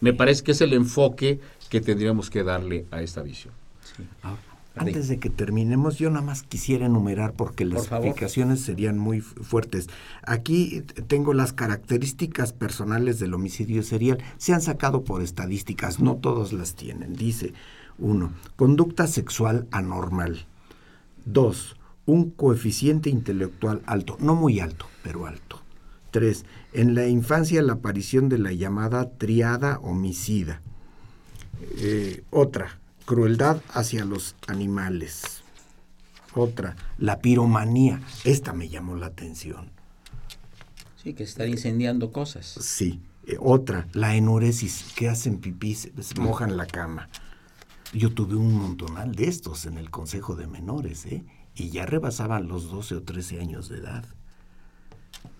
Me 0.00 0.12
parece 0.12 0.42
que 0.42 0.50
es 0.50 0.60
el 0.60 0.72
enfoque 0.72 1.38
que 1.70 1.80
tendríamos 1.80 2.28
que 2.28 2.42
darle 2.42 2.86
a 2.90 3.02
esta 3.02 3.22
visión. 3.22 3.54
Antes 4.74 5.06
de 5.06 5.20
que 5.20 5.30
terminemos, 5.30 5.96
yo 5.96 6.10
nada 6.10 6.26
más 6.26 6.42
quisiera 6.42 6.86
enumerar 6.86 7.34
porque 7.34 7.64
las 7.64 7.86
Por 7.86 7.98
explicaciones 7.98 8.62
serían 8.62 8.98
muy 8.98 9.20
fu- 9.20 9.44
fuertes. 9.44 9.86
Aquí 10.24 10.80
t- 10.80 11.02
tengo 11.02 11.34
las 11.34 11.52
características 11.52 12.52
personales 12.52 13.20
del 13.20 13.34
homicidio 13.34 13.84
serial. 13.84 14.18
Se 14.38 14.52
han 14.54 14.60
sacado 14.60 15.04
por 15.04 15.22
estadísticas, 15.22 16.00
no 16.00 16.16
todos 16.16 16.52
las 16.52 16.74
tienen. 16.74 17.14
Dice, 17.14 17.52
uno, 17.96 18.32
conducta 18.56 19.06
sexual 19.06 19.68
anormal. 19.70 20.46
Dos, 21.26 21.76
un 22.06 22.30
coeficiente 22.30 23.10
intelectual 23.10 23.82
alto, 23.86 24.16
no 24.20 24.34
muy 24.34 24.60
alto, 24.60 24.86
pero 25.02 25.26
alto. 25.26 25.60
Tres, 26.10 26.44
en 26.72 26.94
la 26.94 27.06
infancia 27.06 27.62
la 27.62 27.74
aparición 27.74 28.28
de 28.28 28.38
la 28.38 28.52
llamada 28.52 29.10
triada 29.16 29.78
homicida. 29.78 30.60
Eh, 31.78 32.24
otra, 32.30 32.80
crueldad 33.06 33.62
hacia 33.72 34.04
los 34.04 34.36
animales. 34.46 35.42
Otra, 36.34 36.76
la 36.98 37.20
piromanía. 37.20 38.00
Esta 38.24 38.52
me 38.52 38.68
llamó 38.68 38.96
la 38.96 39.06
atención. 39.06 39.70
Sí, 41.02 41.14
que 41.14 41.24
se 41.24 41.30
están 41.30 41.48
incendiando 41.48 42.12
cosas. 42.12 42.46
Sí. 42.46 43.00
Eh, 43.26 43.36
otra, 43.40 43.86
la 43.92 44.14
enuresis, 44.16 44.92
que 44.96 45.08
hacen 45.08 45.38
pipí, 45.38 45.74
se, 45.74 45.92
se 46.02 46.20
mojan 46.20 46.56
la 46.56 46.66
cama. 46.66 47.08
Yo 47.92 48.12
tuve 48.12 48.34
un 48.34 48.54
montonal 48.54 49.14
de 49.14 49.28
estos 49.28 49.66
en 49.66 49.78
el 49.78 49.90
Consejo 49.90 50.34
de 50.34 50.46
Menores, 50.46 51.06
¿eh? 51.06 51.24
Y 51.54 51.70
ya 51.70 51.86
rebasaban 51.86 52.48
los 52.48 52.70
12 52.70 52.96
o 52.96 53.02
13 53.02 53.40
años 53.40 53.68
de 53.68 53.78
edad. 53.78 54.04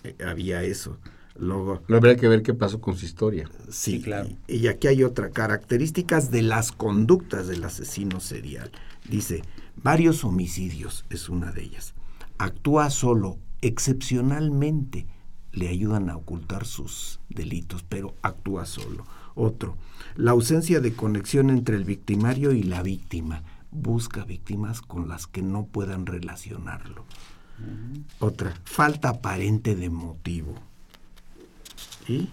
Eh, 0.04 0.16
había 0.24 0.62
eso. 0.62 0.98
Luego, 1.34 1.82
Habría 1.88 2.16
que 2.16 2.28
ver 2.28 2.42
qué 2.42 2.52
pasó 2.52 2.80
con 2.80 2.96
su 2.96 3.06
historia. 3.06 3.48
Sí, 3.70 3.92
Sí, 3.92 4.02
claro. 4.02 4.28
Y, 4.46 4.56
y 4.56 4.68
aquí 4.68 4.88
hay 4.88 5.02
otra, 5.02 5.30
características 5.30 6.30
de 6.30 6.42
las 6.42 6.72
conductas 6.72 7.48
del 7.48 7.64
asesino 7.64 8.20
serial. 8.20 8.70
Dice, 9.08 9.42
varios 9.76 10.24
homicidios 10.24 11.04
es 11.08 11.28
una 11.28 11.50
de 11.52 11.62
ellas. 11.62 11.94
Actúa 12.38 12.90
solo, 12.90 13.38
excepcionalmente 13.62 15.06
le 15.52 15.68
ayudan 15.68 16.10
a 16.10 16.16
ocultar 16.16 16.64
sus 16.64 17.20
delitos, 17.28 17.84
pero 17.88 18.14
actúa 18.22 18.66
solo. 18.66 19.06
Otro, 19.34 19.76
la 20.16 20.32
ausencia 20.32 20.80
de 20.80 20.94
conexión 20.94 21.50
entre 21.50 21.76
el 21.76 21.84
victimario 21.84 22.52
y 22.52 22.62
la 22.62 22.82
víctima. 22.82 23.42
Busca 23.72 24.24
víctimas 24.24 24.82
con 24.82 25.08
las 25.08 25.26
que 25.26 25.42
no 25.42 25.64
puedan 25.64 26.06
relacionarlo. 26.06 27.04
Otra, 28.18 28.54
falta 28.64 29.08
aparente 29.08 29.74
de 29.74 29.88
motivo 29.90 30.54
y 32.08 32.28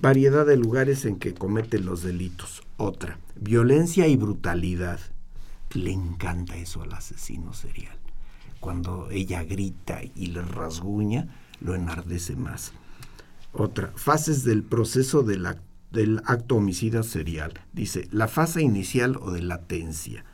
variedad 0.00 0.46
de 0.46 0.56
lugares 0.56 1.04
en 1.04 1.18
que 1.18 1.34
comete 1.34 1.78
los 1.78 2.02
delitos. 2.02 2.62
Otra, 2.76 3.18
violencia 3.36 4.06
y 4.08 4.16
brutalidad. 4.16 5.00
Le 5.72 5.92
encanta 5.92 6.56
eso 6.56 6.82
al 6.82 6.92
asesino 6.92 7.52
serial. 7.52 7.98
Cuando 8.60 9.10
ella 9.10 9.42
grita 9.42 10.00
y 10.14 10.28
le 10.28 10.42
rasguña, 10.42 11.28
lo 11.60 11.74
enardece 11.74 12.36
más. 12.36 12.72
Otra, 13.52 13.92
fases 13.96 14.44
del 14.44 14.62
proceso 14.62 15.22
del 15.22 15.46
acto 16.24 16.56
homicida 16.56 17.02
serial. 17.02 17.60
Dice, 17.72 18.08
la 18.10 18.28
fase 18.28 18.62
inicial 18.62 19.16
o 19.20 19.32
de 19.32 19.42
latencia, 19.42 20.24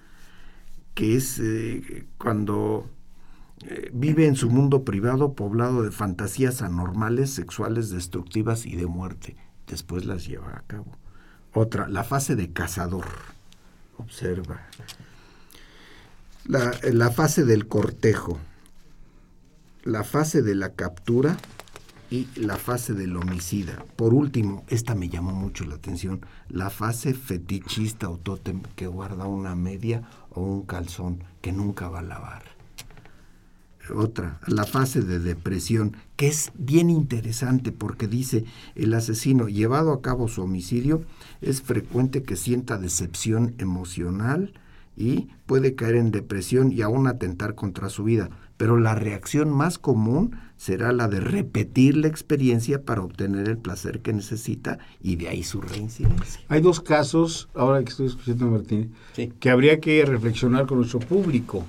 que 1.00 1.16
es 1.16 1.38
eh, 1.38 2.04
cuando 2.18 2.86
eh, 3.66 3.88
vive 3.90 4.26
en 4.26 4.36
su 4.36 4.50
mundo 4.50 4.84
privado 4.84 5.32
poblado 5.32 5.82
de 5.82 5.90
fantasías 5.90 6.60
anormales, 6.60 7.30
sexuales, 7.30 7.88
destructivas 7.88 8.66
y 8.66 8.76
de 8.76 8.84
muerte. 8.84 9.34
Después 9.66 10.04
las 10.04 10.26
lleva 10.26 10.50
a 10.50 10.62
cabo. 10.66 10.92
Otra, 11.54 11.88
la 11.88 12.04
fase 12.04 12.36
de 12.36 12.52
cazador. 12.52 13.06
Observa. 13.96 14.60
La, 16.44 16.78
la 16.92 17.10
fase 17.10 17.46
del 17.46 17.66
cortejo. 17.66 18.38
La 19.84 20.04
fase 20.04 20.42
de 20.42 20.54
la 20.54 20.74
captura 20.74 21.38
y 22.10 22.28
la 22.34 22.56
fase 22.56 22.92
del 22.92 23.16
homicida. 23.16 23.86
Por 23.96 24.12
último, 24.12 24.64
esta 24.68 24.94
me 24.94 25.08
llamó 25.08 25.32
mucho 25.32 25.64
la 25.64 25.76
atención, 25.76 26.20
la 26.48 26.68
fase 26.68 27.14
fetichista 27.14 28.10
o 28.10 28.18
tótem 28.18 28.60
que 28.76 28.86
guarda 28.86 29.26
una 29.26 29.54
media 29.54 30.02
o 30.30 30.42
un 30.42 30.62
calzón 30.62 31.24
que 31.40 31.52
nunca 31.52 31.88
va 31.88 32.00
a 32.00 32.02
lavar 32.02 32.60
otra, 33.90 34.40
la 34.46 34.64
fase 34.64 35.02
de 35.02 35.18
depresión, 35.18 35.96
que 36.16 36.28
es 36.28 36.52
bien 36.54 36.90
interesante 36.90 37.72
porque 37.72 38.06
dice 38.06 38.44
el 38.74 38.94
asesino 38.94 39.48
llevado 39.48 39.92
a 39.92 40.02
cabo 40.02 40.28
su 40.28 40.42
homicidio 40.42 41.02
es 41.40 41.62
frecuente 41.62 42.22
que 42.22 42.36
sienta 42.36 42.78
decepción 42.78 43.54
emocional 43.58 44.52
y 44.96 45.28
puede 45.46 45.74
caer 45.74 45.96
en 45.96 46.10
depresión 46.10 46.72
y 46.72 46.82
aún 46.82 47.06
atentar 47.06 47.54
contra 47.54 47.88
su 47.88 48.04
vida. 48.04 48.30
Pero 48.56 48.76
la 48.76 48.94
reacción 48.94 49.50
más 49.50 49.78
común 49.78 50.36
será 50.60 50.92
la 50.92 51.08
de 51.08 51.20
repetir 51.20 51.96
la 51.96 52.06
experiencia 52.08 52.82
para 52.84 53.00
obtener 53.00 53.48
el 53.48 53.56
placer 53.56 54.00
que 54.00 54.12
necesita 54.12 54.78
y 55.02 55.16
de 55.16 55.28
ahí 55.30 55.42
su 55.42 55.62
reincidencia. 55.62 56.42
Hay 56.50 56.60
dos 56.60 56.80
casos, 56.82 57.48
ahora 57.54 57.82
que 57.82 57.88
estoy 57.88 58.08
escuchando 58.08 58.44
a 58.44 58.50
Martín, 58.50 58.92
Sí. 59.16 59.32
que 59.40 59.48
habría 59.48 59.80
que 59.80 60.04
reflexionar 60.04 60.66
con 60.66 60.76
nuestro 60.76 60.98
público. 61.00 61.64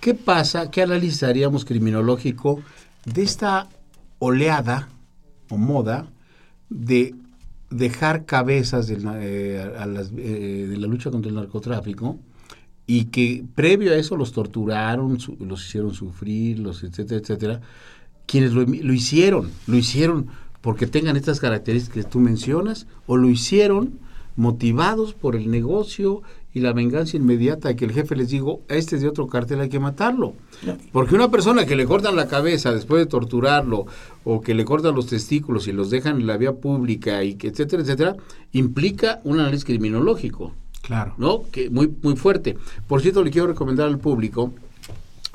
¿Qué 0.00 0.14
pasa? 0.14 0.72
¿Qué 0.72 0.82
analizaríamos 0.82 1.64
criminológico 1.64 2.60
de 3.04 3.22
esta 3.22 3.68
oleada 4.18 4.88
o 5.48 5.56
moda 5.56 6.08
de 6.68 7.14
dejar 7.70 8.24
cabezas 8.24 8.88
del 8.88 9.04
na- 9.04 9.18
eh, 9.20 9.72
a 9.78 9.86
las, 9.86 10.10
eh, 10.16 10.66
de 10.68 10.76
la 10.78 10.88
lucha 10.88 11.12
contra 11.12 11.28
el 11.28 11.36
narcotráfico 11.36 12.18
y 12.88 13.04
que 13.06 13.44
previo 13.54 13.92
a 13.92 13.96
eso 13.96 14.16
los 14.16 14.32
torturaron, 14.32 15.20
su- 15.20 15.36
los 15.38 15.64
hicieron 15.64 15.94
sufrir, 15.94 16.58
los 16.58 16.82
etcétera, 16.82 17.20
etcétera, 17.20 17.60
quienes 18.26 18.52
lo, 18.52 18.64
lo 18.64 18.92
hicieron, 18.92 19.50
lo 19.66 19.76
hicieron 19.76 20.28
porque 20.60 20.86
tengan 20.86 21.16
estas 21.16 21.38
características 21.38 22.04
que 22.04 22.10
tú 22.10 22.18
mencionas, 22.18 22.86
o 23.06 23.16
lo 23.16 23.28
hicieron 23.28 24.00
motivados 24.34 25.14
por 25.14 25.36
el 25.36 25.50
negocio 25.50 26.22
y 26.52 26.60
la 26.60 26.72
venganza 26.72 27.16
inmediata 27.16 27.68
de 27.68 27.76
que 27.76 27.84
el 27.84 27.92
jefe 27.92 28.16
les 28.16 28.30
dijo, 28.30 28.62
este 28.68 28.96
es 28.96 29.02
de 29.02 29.08
otro 29.08 29.26
cartel, 29.26 29.60
hay 29.60 29.68
que 29.68 29.78
matarlo. 29.78 30.34
Porque 30.90 31.14
una 31.14 31.30
persona 31.30 31.66
que 31.66 31.76
le 31.76 31.84
cortan 31.84 32.16
la 32.16 32.28
cabeza 32.28 32.72
después 32.72 32.98
de 32.98 33.06
torturarlo, 33.06 33.86
o 34.24 34.40
que 34.40 34.54
le 34.54 34.64
cortan 34.64 34.94
los 34.94 35.06
testículos 35.06 35.68
y 35.68 35.72
los 35.72 35.90
dejan 35.90 36.20
en 36.20 36.26
la 36.26 36.36
vía 36.36 36.54
pública, 36.54 37.22
y 37.22 37.34
que 37.34 37.48
etcétera, 37.48 37.82
etcétera, 37.82 38.16
implica 38.52 39.20
un 39.24 39.38
análisis 39.38 39.66
criminológico. 39.66 40.54
Claro. 40.82 41.14
¿No? 41.18 41.42
Que 41.50 41.68
muy, 41.68 41.94
muy 42.02 42.16
fuerte. 42.16 42.56
Por 42.86 43.02
cierto, 43.02 43.22
le 43.22 43.30
quiero 43.30 43.48
recomendar 43.48 43.86
al 43.86 43.98
público, 43.98 44.52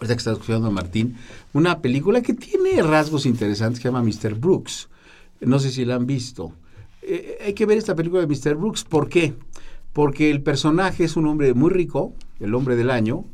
ahorita 0.02 0.16
que 0.16 0.20
está 0.20 0.32
escuchando 0.32 0.68
a 0.68 0.72
Martín, 0.72 1.16
una 1.54 1.80
película 1.80 2.22
que 2.22 2.34
tiene 2.34 2.82
rasgos 2.82 3.28
interesantes 3.28 3.80
que 3.80 3.84
se 3.84 3.94
llama 3.94 4.04
Mr. 4.04 4.34
Brooks. 4.34 4.90
No 5.42 5.60
sé 5.60 5.70
si 5.70 5.86
la 5.86 5.96
han 5.96 6.08
visto. 6.08 6.54
Eh, 7.04 7.38
hay 7.46 7.54
que 7.54 7.68
ver 7.68 7.78
esta 7.78 7.96
película 7.96 8.26
de 8.26 8.28
Mr. 8.28 8.56
Brooks. 8.56 8.84
¿Por 8.84 9.10
qué? 9.10 9.36
Porque 9.94 10.32
el 10.32 10.42
personaje 10.42 11.04
es 11.04 11.18
un 11.18 11.28
hombre 11.28 11.54
muy 11.54 11.70
rico, 11.70 12.14
el 12.40 12.56
hombre 12.56 12.76
del 12.76 12.90
año, 12.90 13.26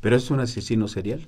pero 0.00 0.16
es 0.16 0.28
un 0.32 0.40
asesino 0.40 0.88
serial. 0.88 1.24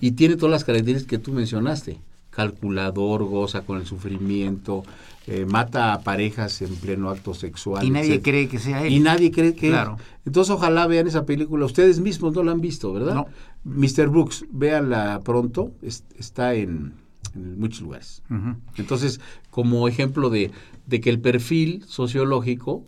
Y 0.00 0.12
tiene 0.12 0.34
todas 0.34 0.50
las 0.50 0.64
características 0.64 1.08
que 1.08 1.18
tú 1.18 1.32
mencionaste. 1.32 2.00
Calculador, 2.30 3.22
goza 3.24 3.60
con 3.60 3.78
el 3.78 3.86
sufrimiento, 3.86 4.82
eh, 5.26 5.44
mata 5.46 5.92
a 5.92 6.00
parejas 6.00 6.60
en 6.62 6.74
pleno 6.76 7.08
acto 7.10 7.32
sexual. 7.34 7.84
Y 7.84 7.90
nadie 7.90 8.14
etcétera. 8.14 8.22
cree 8.32 8.48
que 8.48 8.58
sea 8.58 8.84
él. 8.86 8.92
Y 8.92 9.00
nadie 9.00 9.30
cree 9.30 9.54
que 9.54 9.68
Claro. 9.68 9.96
Entonces 10.24 10.50
ojalá 10.52 10.86
vean 10.86 11.06
esa 11.06 11.24
película. 11.26 11.64
Ustedes 11.64 12.00
mismos 12.00 12.34
no 12.34 12.42
la 12.42 12.52
han 12.52 12.60
visto, 12.60 12.92
¿verdad? 12.92 13.14
No. 13.14 13.26
Mr. 13.64 14.08
Brooks, 14.08 14.44
véanla 14.50 15.20
pronto. 15.24 15.72
Es- 15.82 16.04
está 16.18 16.54
en, 16.54 16.94
en 17.34 17.58
muchos 17.60 17.82
lugares. 17.82 18.22
Entonces, 18.76 19.20
como 19.50 19.86
ejemplo 19.88 20.28
de, 20.30 20.50
de 20.86 21.00
que 21.00 21.10
el 21.10 21.20
perfil 21.20 21.84
sociológico 21.86 22.84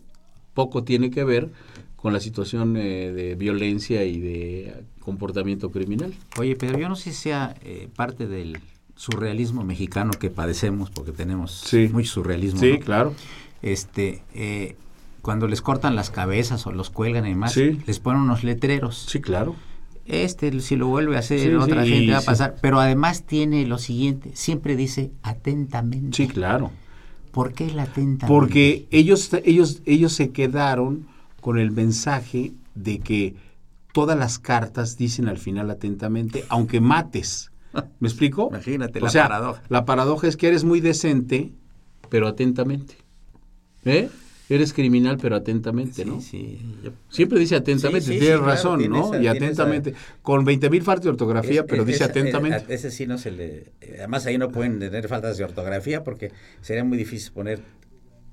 poco 0.54 0.84
tiene 0.84 1.10
que 1.10 1.24
ver 1.24 1.50
con 1.96 2.12
la 2.12 2.20
situación 2.20 2.76
eh, 2.76 3.12
de 3.12 3.34
violencia 3.34 4.04
y 4.04 4.20
de 4.20 4.84
comportamiento 5.00 5.70
criminal. 5.70 6.12
Oye, 6.38 6.54
pero 6.56 6.78
yo 6.78 6.88
no 6.88 6.96
sé 6.96 7.12
si 7.12 7.16
sea 7.16 7.54
eh, 7.62 7.88
parte 7.96 8.26
del 8.26 8.58
surrealismo 8.96 9.64
mexicano 9.64 10.12
que 10.12 10.30
padecemos, 10.30 10.90
porque 10.90 11.12
tenemos 11.12 11.52
Sí. 11.66 11.88
mucho 11.92 12.10
surrealismo. 12.12 12.60
¿no? 12.62 12.78
claro. 12.80 13.14
Este, 13.62 14.22
eh, 14.34 14.76
cuando 15.22 15.48
les 15.48 15.62
cortan 15.62 15.96
las 15.96 16.10
cabezas 16.10 16.66
o 16.66 16.72
los 16.72 16.90
cuelgan 16.90 17.26
y 17.26 17.30
demás, 17.30 17.52
Sí. 17.52 17.80
les 17.86 17.98
ponen 17.98 18.22
unos 18.22 18.44
letreros. 18.44 19.06
Sí, 19.08 19.20
claro. 19.20 19.56
Este, 20.06 20.60
si 20.60 20.76
lo 20.76 20.88
vuelve 20.88 21.16
a 21.16 21.20
hacer, 21.20 21.40
Sí, 21.40 21.54
otra 21.54 21.84
sí, 21.84 21.90
gente 21.92 22.12
va 22.12 22.18
a 22.18 22.20
sí. 22.20 22.26
pasar. 22.26 22.56
Pero 22.60 22.78
además 22.78 23.22
tiene 23.24 23.66
lo 23.66 23.78
siguiente, 23.78 24.32
siempre 24.34 24.76
dice 24.76 25.10
atentamente. 25.22 26.16
Sí, 26.16 26.28
claro. 26.28 26.70
¿Por 27.32 27.52
qué 27.54 27.64
el 27.66 27.78
atentamente? 27.78 28.26
Porque 28.26 28.86
ellos, 28.90 29.30
ellos, 29.44 29.80
ellos 29.86 30.12
se 30.12 30.30
quedaron 30.30 31.06
con 31.40 31.58
el 31.58 31.70
mensaje 31.72 32.52
de 32.74 32.98
que 33.00 33.34
todas 33.92 34.18
las 34.18 34.38
cartas 34.38 34.96
dicen 34.98 35.26
al 35.28 35.38
final 35.38 35.70
atentamente, 35.70 36.44
aunque 36.48 36.80
mates. 36.80 37.50
¿Me 38.00 38.08
explico? 38.08 38.48
Imagínate 38.50 39.00
O 39.00 39.04
la 39.04 39.10
sea, 39.10 39.28
paradoja. 39.28 39.62
La 39.68 39.84
paradoja 39.84 40.28
es 40.28 40.36
que 40.36 40.48
eres 40.48 40.64
muy 40.64 40.80
decente, 40.80 41.52
pero 42.08 42.26
atentamente. 42.28 42.94
¿Eh? 43.84 44.08
Eres 44.50 44.74
criminal, 44.74 45.16
pero 45.20 45.36
atentamente, 45.36 46.04
¿no? 46.04 46.20
sí, 46.20 46.60
yo- 46.84 46.90
Siempre 47.08 47.38
dice 47.38 47.56
atentamente, 47.56 48.02
Sí, 48.06 48.12
sí, 48.12 48.18
tienes 48.18 48.38
sí, 48.40 48.44
razón, 48.44 48.90
¿no? 48.90 49.18
y 49.20 49.26
atentamente. 49.26 49.94
Con 50.20 50.44
20 50.44 50.68
mil 50.68 50.82
faltas 50.82 51.04
de 51.04 51.10
ortografía, 51.10 51.60
Es- 51.60 51.66
pero 51.66 51.82
es- 51.82 51.86
dice 51.86 52.04
esa- 52.04 52.10
atentamente. 52.12 52.58
eh, 52.58 52.64
ese 52.74 52.90
sí 52.90 53.06
no 53.06 53.16
se 53.16 53.30
le... 53.30 53.72
Además 53.98 54.26
ahí 54.26 54.36
no 54.36 54.50
pueden 54.50 54.78
tener 54.78 55.08
faltas 55.08 55.38
de 55.38 55.44
ortografía 55.44 56.04
porque 56.04 56.30
sería 56.60 56.84
muy 56.84 56.98
difícil 56.98 57.32
poner 57.32 57.60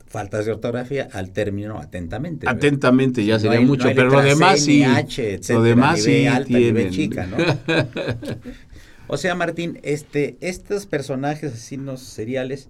faltas 0.05 0.45
de 0.45 0.51
ortografía 0.51 1.07
al 1.13 1.31
término 1.31 1.79
atentamente. 1.79 2.45
¿verdad? 2.45 2.57
Atentamente 2.57 3.23
ya 3.23 3.35
No 3.35 3.39
sería 3.39 3.59
hay- 3.59 3.65
mucho, 3.65 3.87
no 3.87 3.95
pero 3.95 4.09
lo 4.09 4.21
demás 4.21 4.59
sí. 4.59 4.83
H, 4.83 5.35
etcétera, 5.35 5.59
lo 5.59 5.63
demás 5.63 6.01
sí. 6.03 6.25
O 9.13 9.17
sea, 9.17 9.35
Martín, 9.35 9.77
este, 9.83 10.37
estos 10.39 10.85
personajes 10.85 11.51
asesinos 11.51 11.99
seriales, 11.99 12.69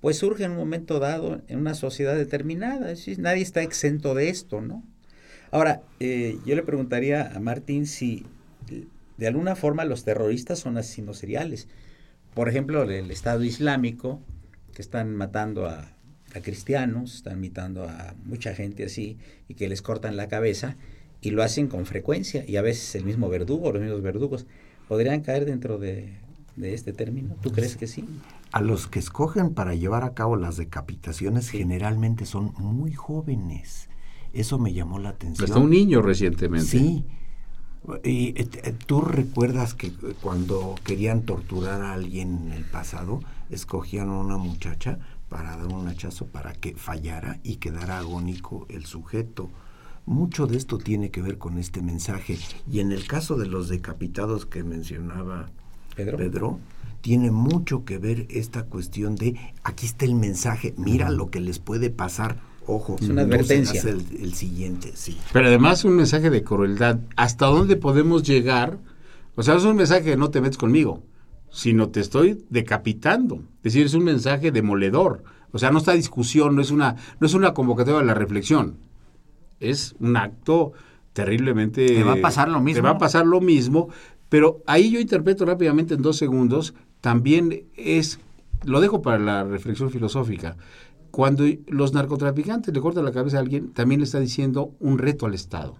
pues 0.00 0.18
surgen 0.18 0.46
en 0.46 0.50
un 0.50 0.58
momento 0.58 0.98
dado 0.98 1.40
en 1.46 1.60
una 1.60 1.74
sociedad 1.74 2.16
determinada. 2.16 2.92
Nadie 3.18 3.42
está 3.42 3.62
exento 3.62 4.16
de 4.16 4.28
esto, 4.28 4.60
¿no? 4.60 4.82
Ahora, 5.52 5.82
eh, 6.00 6.36
yo 6.44 6.56
le 6.56 6.64
preguntaría 6.64 7.30
a 7.32 7.38
Martín 7.38 7.86
si 7.86 8.26
de 9.18 9.26
alguna 9.28 9.54
forma 9.54 9.84
los 9.84 10.02
terroristas 10.02 10.58
son 10.58 10.76
asesinos 10.78 11.18
seriales. 11.18 11.68
Por 12.34 12.48
ejemplo, 12.48 12.82
el 12.82 13.12
Estado 13.12 13.44
Islámico, 13.44 14.20
que 14.74 14.82
están 14.82 15.14
matando 15.14 15.66
a, 15.66 15.92
a 16.34 16.40
cristianos, 16.40 17.14
están 17.14 17.40
matando 17.40 17.84
a 17.84 18.16
mucha 18.24 18.52
gente 18.52 18.84
así, 18.84 19.16
y 19.46 19.54
que 19.54 19.68
les 19.68 19.80
cortan 19.80 20.16
la 20.16 20.26
cabeza, 20.26 20.76
y 21.20 21.30
lo 21.30 21.44
hacen 21.44 21.68
con 21.68 21.86
frecuencia, 21.86 22.44
y 22.44 22.56
a 22.56 22.62
veces 22.62 22.96
el 22.96 23.04
mismo 23.04 23.28
verdugo, 23.28 23.70
los 23.70 23.80
mismos 23.80 24.02
verdugos, 24.02 24.44
¿podrían 24.88 25.20
caer 25.20 25.44
dentro 25.44 25.78
de, 25.78 26.18
de 26.56 26.74
este 26.74 26.92
término? 26.92 27.36
¿Tú 27.40 27.52
crees 27.52 27.76
que 27.76 27.86
sí? 27.86 28.04
A 28.50 28.60
los 28.60 28.86
que 28.86 28.98
escogen 28.98 29.54
para 29.54 29.74
llevar 29.74 30.04
a 30.04 30.14
cabo 30.14 30.36
las 30.36 30.56
decapitaciones 30.56 31.50
generalmente 31.50 32.26
son 32.26 32.54
muy 32.58 32.92
jóvenes. 32.92 33.88
Eso 34.32 34.58
me 34.58 34.72
llamó 34.72 34.98
la 34.98 35.10
atención. 35.10 35.48
Hasta 35.48 35.60
un 35.60 35.70
niño 35.70 36.02
recientemente. 36.02 36.66
Sí. 36.66 37.04
Y, 38.04 38.28
eh, 38.40 38.48
eh, 38.64 38.74
¿Tú 38.86 39.00
recuerdas 39.00 39.74
que 39.74 39.88
eh, 39.88 39.92
cuando 40.20 40.74
querían 40.84 41.22
torturar 41.22 41.80
a 41.82 41.94
alguien 41.94 42.46
en 42.46 42.52
el 42.52 42.64
pasado, 42.64 43.20
escogían 43.50 44.08
a 44.08 44.18
una 44.18 44.36
muchacha 44.36 44.98
para 45.28 45.56
dar 45.56 45.66
un 45.66 45.88
hachazo 45.88 46.26
para 46.26 46.52
que 46.52 46.74
fallara 46.74 47.38
y 47.42 47.56
quedara 47.56 47.98
agónico 47.98 48.66
el 48.68 48.84
sujeto? 48.84 49.50
Mucho 50.08 50.46
de 50.46 50.56
esto 50.56 50.78
tiene 50.78 51.10
que 51.10 51.20
ver 51.20 51.36
con 51.36 51.58
este 51.58 51.82
mensaje. 51.82 52.38
Y 52.72 52.80
en 52.80 52.92
el 52.92 53.06
caso 53.06 53.36
de 53.36 53.46
los 53.46 53.68
decapitados 53.68 54.46
que 54.46 54.64
mencionaba 54.64 55.50
Pedro. 55.94 56.16
Pedro, 56.16 56.58
tiene 57.02 57.30
mucho 57.30 57.84
que 57.84 57.98
ver 57.98 58.26
esta 58.30 58.62
cuestión 58.64 59.16
de 59.16 59.38
aquí 59.64 59.84
está 59.84 60.06
el 60.06 60.14
mensaje, 60.14 60.72
mira 60.78 61.10
lo 61.10 61.30
que 61.30 61.40
les 61.40 61.58
puede 61.58 61.90
pasar. 61.90 62.40
Ojo, 62.66 62.96
Es 62.98 63.10
una 63.10 63.20
advertencia. 63.22 63.82
serás 63.82 64.02
El, 64.10 64.22
el 64.22 64.32
siguiente, 64.32 64.92
sí. 64.94 65.18
Pero 65.34 65.48
además 65.48 65.84
un 65.84 65.96
mensaje 65.96 66.30
de 66.30 66.42
crueldad. 66.42 67.00
¿Hasta 67.16 67.44
dónde 67.44 67.76
podemos 67.76 68.22
llegar? 68.22 68.78
O 69.36 69.42
sea, 69.42 69.56
es 69.56 69.64
un 69.64 69.76
mensaje 69.76 70.04
que 70.04 70.16
no 70.16 70.30
te 70.30 70.40
metes 70.40 70.56
conmigo, 70.56 71.02
sino 71.50 71.90
te 71.90 72.00
estoy 72.00 72.46
decapitando. 72.48 73.42
Es 73.58 73.74
decir, 73.74 73.84
es 73.84 73.92
un 73.92 74.04
mensaje 74.04 74.52
demoledor. 74.52 75.22
O 75.52 75.58
sea, 75.58 75.70
no 75.70 75.78
está 75.78 75.92
discusión, 75.92 76.56
no 76.56 76.62
es 76.62 76.70
una, 76.70 76.96
no 77.20 77.26
es 77.26 77.34
una 77.34 77.52
convocatoria 77.52 78.00
a 78.00 78.04
la 78.04 78.14
reflexión. 78.14 78.87
Es 79.60 79.94
un 79.98 80.16
acto 80.16 80.72
terriblemente... 81.12 81.86
Te 81.86 82.04
va 82.04 82.12
a 82.12 82.20
pasar 82.20 82.48
lo 82.48 82.60
mismo. 82.60 82.76
Te 82.76 82.82
va 82.82 82.90
a 82.90 82.98
pasar 82.98 83.26
lo 83.26 83.40
mismo, 83.40 83.88
pero 84.28 84.62
ahí 84.66 84.90
yo 84.90 85.00
interpreto 85.00 85.44
rápidamente 85.44 85.94
en 85.94 86.02
dos 86.02 86.16
segundos, 86.16 86.74
también 87.00 87.64
es, 87.76 88.20
lo 88.64 88.80
dejo 88.80 89.02
para 89.02 89.18
la 89.18 89.44
reflexión 89.44 89.90
filosófica, 89.90 90.56
cuando 91.10 91.44
los 91.66 91.94
narcotraficantes 91.94 92.72
le 92.74 92.80
cortan 92.80 93.04
la 93.04 93.12
cabeza 93.12 93.38
a 93.38 93.40
alguien, 93.40 93.72
también 93.72 94.00
le 94.00 94.04
está 94.04 94.20
diciendo 94.20 94.74
un 94.78 94.98
reto 94.98 95.26
al 95.26 95.34
Estado. 95.34 95.76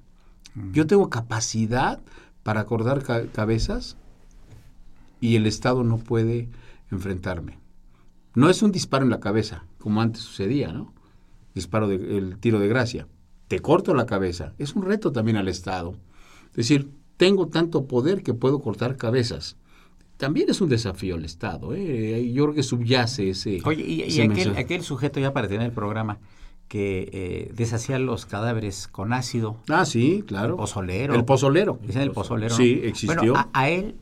Yo 0.72 0.86
tengo 0.86 1.08
capacidad 1.10 2.00
para 2.42 2.64
cortar 2.64 3.02
ca- 3.04 3.26
cabezas 3.26 3.96
y 5.20 5.36
el 5.36 5.46
Estado 5.46 5.84
no 5.84 5.98
puede 5.98 6.48
enfrentarme. 6.90 7.58
No 8.34 8.48
es 8.48 8.62
un 8.62 8.72
disparo 8.72 9.04
en 9.04 9.10
la 9.10 9.20
cabeza, 9.20 9.64
como 9.78 10.00
antes 10.00 10.22
sucedía, 10.22 10.72
¿no? 10.72 10.92
Disparo 11.54 11.86
de, 11.86 12.16
el 12.18 12.38
tiro 12.38 12.58
de 12.58 12.68
gracia. 12.68 13.06
Te 13.48 13.60
corto 13.60 13.94
la 13.94 14.06
cabeza. 14.06 14.52
Es 14.58 14.74
un 14.74 14.82
reto 14.84 15.10
también 15.12 15.36
al 15.36 15.48
Estado. 15.48 15.94
Es 16.50 16.56
decir, 16.56 16.90
tengo 17.16 17.48
tanto 17.48 17.86
poder 17.86 18.22
que 18.22 18.34
puedo 18.34 18.60
cortar 18.60 18.96
cabezas. 18.96 19.56
También 20.18 20.50
es 20.50 20.60
un 20.60 20.68
desafío 20.68 21.14
al 21.14 21.24
Estado. 21.24 21.74
¿eh? 21.74 22.30
Yo 22.32 22.44
creo 22.44 22.54
que 22.54 22.62
subyace 22.62 23.30
ese. 23.30 23.60
Oye, 23.64 23.84
y, 23.84 23.94
y 24.00 24.02
ese 24.02 24.22
aquel, 24.22 24.34
mensaje. 24.36 24.60
aquel 24.60 24.82
sujeto 24.82 25.20
ya 25.20 25.32
para 25.32 25.48
tener 25.48 25.66
el 25.66 25.72
programa 25.72 26.18
que 26.66 27.08
eh, 27.12 27.52
deshacía 27.54 27.98
los 27.98 28.26
cadáveres 28.26 28.88
con 28.88 29.12
ácido, 29.14 29.56
Ah, 29.68 29.86
sí, 29.86 30.22
claro. 30.26 30.56
pozolero. 30.56 31.14
El 31.14 31.24
pozolero. 31.24 31.78
Dicen 31.86 32.02
el 32.02 32.10
pozolero. 32.10 32.54
Sí, 32.54 32.80
¿no? 32.82 32.88
existió. 32.88 33.16
Bueno, 33.32 33.34
a, 33.36 33.48
a 33.58 33.70
él, 33.70 33.94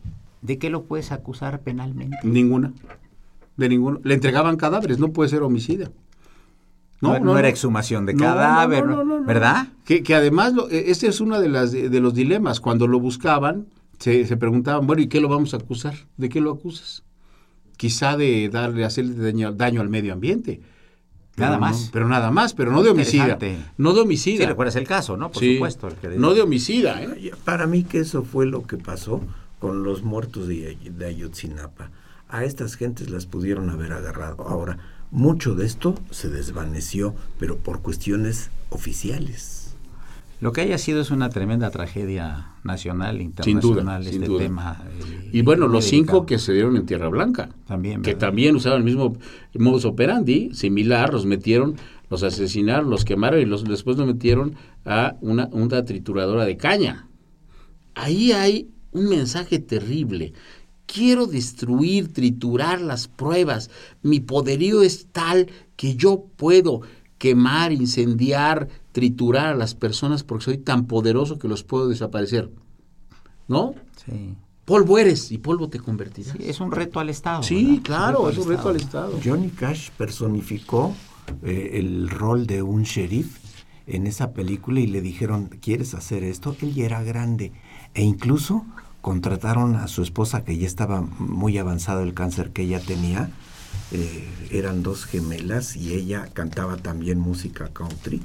¿de 0.42 0.58
qué 0.58 0.68
lo 0.70 0.82
puedes 0.82 1.12
acusar 1.12 1.60
penalmente? 1.60 2.16
Ninguna. 2.24 2.72
De 3.56 3.68
ninguno. 3.68 4.00
Le 4.02 4.14
entregaban 4.14 4.56
cadáveres, 4.56 4.98
no 4.98 5.12
puede 5.12 5.30
ser 5.30 5.42
homicida. 5.42 5.90
No, 7.00 7.18
no 7.20 7.38
era 7.38 7.48
exhumación 7.48 8.06
de 8.06 8.14
cadáver, 8.14 8.86
¿no? 8.86 9.22
¿verdad? 9.24 9.68
Que, 9.84 10.02
que 10.02 10.14
además, 10.14 10.54
lo, 10.54 10.68
eh, 10.70 10.84
este 10.90 11.08
es 11.08 11.20
uno 11.20 11.40
de, 11.40 11.48
las, 11.48 11.72
de 11.72 12.00
los 12.00 12.14
dilemas. 12.14 12.58
Cuando 12.60 12.86
lo 12.86 12.98
buscaban, 13.00 13.66
se, 13.98 14.24
se 14.26 14.36
preguntaban, 14.36 14.86
bueno, 14.86 15.02
¿y 15.02 15.08
qué 15.08 15.20
lo 15.20 15.28
vamos 15.28 15.52
a 15.54 15.58
acusar? 15.58 15.94
¿De 16.16 16.28
qué 16.28 16.40
lo 16.40 16.52
acusas? 16.52 17.02
Quizá 17.76 18.16
de 18.16 18.48
darle, 18.48 18.84
hacerle 18.84 19.14
daño, 19.22 19.52
daño 19.52 19.82
al 19.82 19.88
medio 19.90 20.12
ambiente. 20.14 20.60
Pero 21.34 21.48
Nada 21.48 21.56
no- 21.58 21.60
más. 21.60 21.90
pero 21.92 22.08
nada 22.08 22.30
más, 22.30 22.54
pero 22.54 22.72
no 22.72 22.82
de 22.82 22.88
homicida. 22.90 23.38
No 23.76 23.92
de 23.92 24.00
homicida. 24.00 24.38
Sí, 24.42 24.46
recuerdas 24.46 24.76
el 24.76 24.86
caso, 24.86 25.18
¿no? 25.18 25.30
Por 25.30 25.40
Sí. 25.42 25.56
supuesto. 25.56 25.88
el 25.88 25.94
que 25.96 26.08
le- 26.08 26.18
No 26.18 26.32
de 26.32 26.40
homicida, 26.40 27.02
¿eh? 27.02 27.30
Para 27.44 27.66
mí 27.66 27.84
que 27.84 27.98
eso 27.98 28.22
fue 28.22 28.46
lo 28.46 28.62
que 28.66 28.78
pasó 28.78 29.20
con 29.58 29.82
los 29.82 30.02
muertos 30.02 30.48
de, 30.48 30.78
de 30.82 31.04
Ayotzinapa. 31.06 31.90
a 32.28 32.42
estas 32.44 32.74
gentes 32.74 33.08
las 33.10 33.26
pudieron 33.26 33.68
haber 33.70 33.92
agarrado. 33.92 34.48
Ahora, 34.48 34.78
mucho 35.10 35.54
de 35.54 35.66
esto 35.66 35.94
se 36.10 36.28
desvaneció, 36.28 37.14
pero 37.38 37.56
por 37.58 37.80
cuestiones 37.82 38.50
oficiales. 38.70 39.74
Lo 40.38 40.52
que 40.52 40.60
haya 40.60 40.76
sido 40.76 41.00
es 41.00 41.10
una 41.10 41.30
tremenda 41.30 41.70
tragedia 41.70 42.48
nacional, 42.62 43.22
internacional, 43.22 44.04
sin 44.04 44.14
este 44.14 44.26
duda. 44.26 44.38
tema. 44.42 44.84
eh, 44.84 45.30
Y 45.32 45.40
bueno, 45.42 45.66
los 45.66 45.86
cinco 45.86 46.26
que 46.26 46.38
se 46.38 46.52
dieron 46.52 46.76
en 46.76 46.84
Tierra 46.84 47.08
Blanca, 47.08 47.48
También, 47.66 48.02
que 48.02 48.14
también 48.14 48.54
usaban 48.54 48.80
el 48.80 48.84
mismo 48.84 49.16
modus 49.54 49.86
operandi, 49.86 50.50
similar, 50.52 51.10
los 51.12 51.24
metieron, 51.24 51.76
los 52.10 52.22
asesinaron, 52.22 52.90
los 52.90 53.06
quemaron 53.06 53.40
y 53.40 53.46
los, 53.46 53.64
después 53.64 53.96
los 53.96 54.06
metieron 54.06 54.56
a 54.84 55.16
una, 55.22 55.48
una 55.52 55.84
trituradora 55.86 56.44
de 56.44 56.58
caña. 56.58 57.08
Ahí 57.94 58.32
hay 58.32 58.68
un 58.92 59.08
mensaje 59.08 59.58
terrible. 59.58 60.34
Quiero 60.86 61.26
destruir, 61.26 62.12
triturar 62.12 62.80
las 62.80 63.08
pruebas. 63.08 63.70
Mi 64.02 64.20
poderío 64.20 64.82
es 64.82 65.06
tal 65.12 65.48
que 65.76 65.96
yo 65.96 66.24
puedo 66.36 66.82
quemar, 67.18 67.72
incendiar, 67.72 68.68
triturar 68.92 69.48
a 69.48 69.54
las 69.54 69.74
personas 69.74 70.22
porque 70.22 70.44
soy 70.44 70.58
tan 70.58 70.86
poderoso 70.86 71.38
que 71.38 71.48
los 71.48 71.64
puedo 71.64 71.88
desaparecer. 71.88 72.50
¿No? 73.48 73.74
Sí. 74.04 74.34
Polvo 74.64 74.98
eres 74.98 75.30
y 75.30 75.38
polvo 75.38 75.68
te 75.68 75.78
convertirás. 75.78 76.36
Sí, 76.36 76.44
es 76.48 76.60
un 76.60 76.72
reto 76.72 76.98
al 76.98 77.08
Estado. 77.08 77.42
Sí, 77.42 77.64
¿verdad? 77.64 77.82
claro, 77.84 78.28
es 78.28 78.38
un 78.38 78.48
reto 78.48 78.68
al 78.68 78.76
Estado. 78.76 79.18
Johnny 79.24 79.50
Cash 79.50 79.90
personificó 79.96 80.94
eh, 81.42 81.70
el 81.74 82.08
rol 82.08 82.46
de 82.46 82.62
un 82.62 82.82
sheriff 82.82 83.38
en 83.86 84.06
esa 84.08 84.32
película 84.32 84.80
y 84.80 84.88
le 84.88 85.00
dijeron, 85.00 85.48
¿quieres 85.60 85.94
hacer 85.94 86.24
esto? 86.24 86.56
Él 86.60 86.74
ya 86.74 86.84
era 86.84 87.02
grande 87.04 87.52
e 87.94 88.02
incluso 88.02 88.66
contrataron 89.06 89.76
a 89.76 89.86
su 89.86 90.02
esposa 90.02 90.42
que 90.42 90.58
ya 90.58 90.66
estaba 90.66 91.00
muy 91.00 91.58
avanzado 91.58 92.02
el 92.02 92.12
cáncer 92.12 92.50
que 92.50 92.62
ella 92.62 92.80
tenía. 92.80 93.30
eh, 93.92 94.28
eran 94.50 94.82
dos 94.82 95.04
gemelas 95.04 95.76
y 95.76 95.92
ella 95.92 96.28
cantaba 96.32 96.76
también 96.76 97.20
música 97.20 97.68
country. 97.72 98.20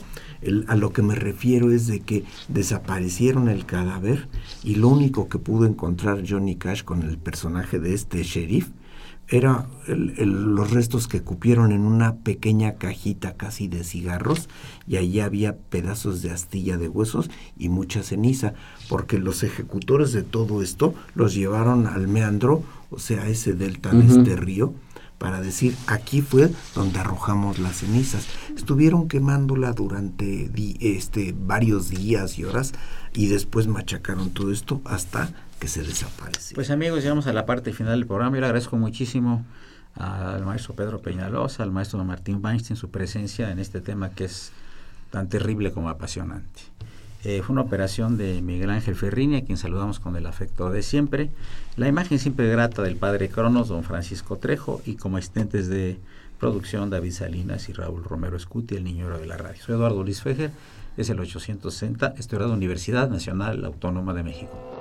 A 0.68 0.76
lo 0.76 0.92
que 0.92 1.04
me 1.04 1.14
refiero 1.14 1.72
es 1.72 1.86
de 1.86 2.00
que 2.00 2.24
desaparecieron 2.48 3.48
el 3.48 3.68
cadáver 3.68 4.28
y 4.64 4.74
lo 4.74 4.88
único 4.88 5.30
que 5.30 5.38
pudo 5.38 5.68
encontrar 5.68 6.24
Johnny 6.28 6.56
Cash 6.56 6.84
con 6.84 7.04
el 7.04 7.20
personaje 7.20 7.78
de 7.78 7.94
este 7.94 8.24
sheriff 8.24 8.70
era 9.32 9.66
el- 9.88 10.14
el- 10.18 10.54
los 10.56 10.72
restos 10.72 11.08
que 11.08 11.22
cupieron 11.22 11.72
en 11.72 11.82
una 11.82 12.16
pequeña 12.18 12.74
cajita 12.76 13.34
casi 13.38 13.68
de 13.70 13.84
cigarros 13.86 14.50
y 14.88 14.98
allí 14.98 15.22
había 15.22 15.56
pedazos 15.58 16.22
de 16.22 16.32
astilla 16.32 16.78
de 16.78 16.90
huesos 16.90 17.32
y 17.58 17.70
mucha 17.70 18.04
ceniza, 18.04 18.54
porque 18.90 19.18
los 19.18 19.44
ejecutores 19.44 20.12
de 20.12 20.24
todo 20.24 20.62
esto 20.62 20.94
los 21.16 21.34
llevaron 21.34 21.88
al 21.88 22.08
meandro, 22.10 22.64
o 22.90 23.00
sea, 23.00 23.28
ese 23.30 23.54
delta 23.54 23.92
de 23.92 24.06
este 24.06 24.36
río, 24.36 24.74
para 25.22 25.40
decir, 25.40 25.76
aquí 25.86 26.22
fue 26.24 26.50
donde 26.74 26.98
arrojamos 27.00 27.60
las 27.60 27.76
cenizas. 27.78 28.26
Estuvieron 28.58 29.08
quemándola 29.08 29.72
durante 29.72 30.50
di- 30.50 30.78
este, 30.82 31.36
varios 31.38 31.90
días 31.90 32.40
y 32.40 32.44
horas 32.44 32.74
y 33.14 33.28
después 33.28 33.68
machacaron 33.68 34.32
todo 34.32 34.52
esto 34.52 34.82
hasta 34.84 35.30
que 35.60 35.68
se 35.68 35.84
desapareció. 35.84 36.56
Pues 36.56 36.72
amigos, 36.72 37.04
llegamos 37.04 37.28
a 37.28 37.34
la 37.34 37.46
parte 37.46 37.72
final 37.72 38.00
del 38.00 38.08
programa. 38.08 38.36
Yo 38.36 38.42
le 38.42 38.48
agradezco 38.48 38.78
muchísimo 38.78 39.46
al 39.94 40.44
maestro 40.44 40.74
Pedro 40.74 41.04
Peñalosa, 41.04 41.62
al 41.62 41.72
maestro 41.72 42.04
Martín 42.04 42.40
Weinstein, 42.44 42.76
su 42.76 42.90
presencia 42.90 43.52
en 43.52 43.60
este 43.60 43.80
tema 43.80 44.10
que 44.10 44.24
es 44.26 44.52
tan 45.12 45.30
terrible 45.30 45.72
como 45.72 45.90
apasionante. 45.90 46.62
Eh, 47.24 47.42
fue 47.44 47.54
una 47.54 47.62
operación 47.62 48.18
de 48.18 48.42
Miguel 48.42 48.72
Ángel 48.72 48.96
Ferrini, 48.96 49.38
a 49.38 49.46
quien 49.46 49.58
saludamos 49.58 50.00
con 50.00 50.16
el 50.16 50.26
afecto 50.26 50.72
de 50.72 50.82
siempre. 50.82 51.30
La 51.76 51.88
imagen 51.88 52.18
siempre 52.18 52.50
grata 52.50 52.82
del 52.82 52.96
padre 52.96 53.30
Cronos, 53.30 53.68
don 53.68 53.84
Francisco 53.84 54.38
Trejo, 54.38 54.82
y 54.86 54.96
como 54.96 55.18
asistentes 55.18 55.68
de 55.68 55.98
producción 56.40 56.90
David 56.90 57.12
Salinas 57.12 57.70
y 57.70 57.74
Raúl 57.74 58.04
Romero 58.04 58.36
Escuti, 58.36 58.76
el 58.76 58.84
niño 58.84 59.08
de 59.18 59.28
la 59.28 59.38
radio. 59.38 59.62
Soy 59.62 59.76
Eduardo 59.76 60.04
Luis 60.04 60.22
Fejer, 60.22 60.52
es 60.98 61.10
el 61.10 61.20
860, 61.20 62.16
estudiado 62.18 62.54
Universidad 62.54 63.10
Nacional 63.10 63.64
Autónoma 63.66 64.14
de 64.16 64.24
México. 64.24 64.81